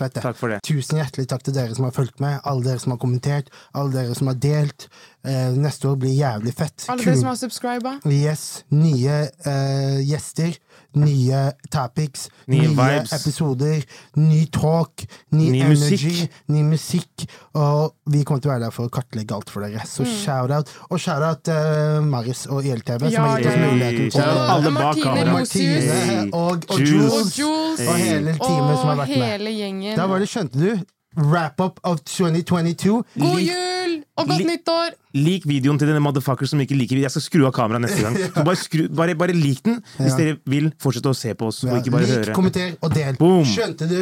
Takk 0.00 0.38
for 0.38 0.48
det. 0.48 0.62
Tusen 0.64 0.96
hjertelig 0.96 1.28
takk 1.28 1.42
til 1.44 1.52
dere 1.56 1.74
som 1.76 1.84
har 1.84 1.92
fulgt 1.92 2.22
med, 2.24 2.38
alle 2.48 2.64
dere 2.64 2.80
som 2.80 2.94
har 2.94 3.00
kommentert, 3.02 3.50
alle 3.76 3.92
dere 3.92 4.14
som 4.16 4.30
har 4.30 4.38
delt. 4.40 4.86
Eh, 5.20 5.52
neste 5.52 5.84
år 5.84 5.98
blir 6.00 6.14
jævlig 6.16 6.52
fett. 6.56 6.86
Alle 6.88 7.04
dere 7.04 7.16
som 7.20 7.28
har 7.28 7.36
subscriba. 7.36 7.90
Yes, 8.08 8.62
nye 8.72 9.16
uh, 9.44 9.98
gjester, 10.00 10.54
nye 10.96 11.40
topics, 11.68 12.30
Nye 12.48 12.62
nye, 12.62 12.70
vibes. 12.78 13.12
episoder, 13.18 13.82
ny 14.16 14.46
talk, 14.48 15.04
ny, 15.36 15.50
Ny 15.52 15.60
energy, 15.66 16.08
musikk. 16.14 16.38
ny 16.48 16.62
musikk. 16.70 17.26
Og 17.52 17.92
vi 18.08 18.22
kommer 18.24 18.40
til 18.40 18.48
å 18.48 18.54
være 18.54 18.64
der 18.64 18.72
for 18.72 18.88
å 18.88 18.92
kartlegge 18.96 19.36
alt 19.36 19.52
for 19.52 19.66
dere. 19.66 19.84
Så 19.84 20.06
shout-out. 20.08 20.72
Og 20.88 21.02
shout-out 21.04 21.50
uh, 21.52 21.98
Marius 22.00 22.46
og 22.48 22.64
ILTV, 22.64 23.10
som 23.12 23.28
har 23.28 23.42
gitt 23.44 23.50
oss 23.50 23.58
ja, 23.58 23.60
ja. 23.60 23.74
muligheten 23.74 24.08
til 24.08 24.22
Shout 24.22 24.40
å 24.40 24.46
alle 24.54 24.72
bak 24.72 24.86
Martine 24.86 25.04
kamera. 25.04 25.34
Rosius. 25.36 25.90
Martine 25.90 26.24
og, 26.40 26.64
og 26.72 26.80
Jules. 26.80 27.12
Og 27.12 27.36
Jules. 27.42 27.84
Og 27.84 28.00
hele 28.00 28.38
teamet 28.40 28.80
som 28.80 28.94
har 28.94 29.02
vært 29.04 29.14
Og 29.18 29.22
med. 29.26 29.52
gjengen. 29.60 30.00
Da 30.00 30.08
var 30.08 30.24
det, 30.24 30.30
skjønte 30.32 30.64
du, 30.64 30.88
wrap-up 31.20 31.80
of 31.84 32.00
2022. 32.08 33.02
God 33.20 33.40
jul 33.44 34.00
og 34.16 34.26
godt 34.30 34.46
nyttår! 34.46 34.96
Lik 35.16 35.42
videoen 35.48 35.78
til 35.80 35.88
denne 35.90 36.02
motherfucker 36.04 36.46
som 36.46 36.60
ikke 36.62 36.76
liker 36.78 36.94
video. 36.96 37.06
Jeg 37.08 37.14
skal 37.16 37.24
skru 37.24 37.46
av 37.48 37.54
kameraet 37.56 37.82
neste 37.88 38.04
gang. 38.04 38.18
Så 38.36 38.44
bare, 38.46 38.60
skru, 38.60 38.84
bare, 38.94 39.16
bare 39.18 39.34
lik 39.34 39.64
den 39.66 39.80
hvis 39.98 40.14
dere 40.18 40.36
vil 40.50 40.70
fortsette 40.82 41.10
å 41.10 41.16
se 41.18 41.34
på 41.34 41.48
oss, 41.50 41.64
og 41.66 41.74
ikke 41.80 41.90
bare 41.96 42.06
Lik, 42.06 42.14
høre. 42.20 42.36
kommenter 42.36 42.76
og 42.80 42.94
del. 42.94 43.18
Boom. 43.18 43.42
Skjønte 43.48 43.88
du? 43.90 43.98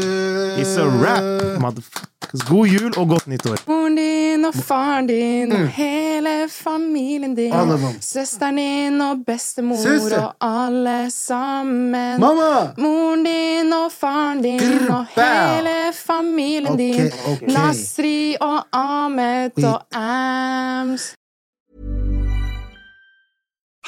It's 0.61 0.76
a 0.76 0.84
rap, 1.00 1.59
motherfuckers. 1.64 2.14
God 2.44 2.68
jul 2.68 2.90
og 3.00 3.06
godt 3.09 3.28
nyttår. 3.30 3.61
Moren 3.70 3.94
din 3.96 4.42
og 4.44 4.56
faren 4.66 5.06
din 5.09 5.52
og 5.56 5.62
hele 5.72 6.32
familien 6.52 7.32
din. 7.38 7.54
Mm. 7.54 7.86
Søsteren 8.04 8.59
din 8.61 8.98
og 9.00 9.22
bestemor 9.24 9.78
Søster. 9.80 10.26
og 10.26 10.34
alle 10.44 10.96
sammen. 11.14 12.20
Mamma! 12.20 12.50
Moren 12.76 13.24
din 13.24 13.72
og 13.72 13.88
faren 13.96 14.42
din 14.44 14.61
Grr, 14.61 14.90
og 14.98 15.14
hele 15.16 15.72
familien 15.96 16.76
din. 16.76 17.09
Nasri 17.48 18.34
og 18.44 18.66
Ahmed 18.76 19.64
og 19.64 19.96
Ams. 19.96 20.97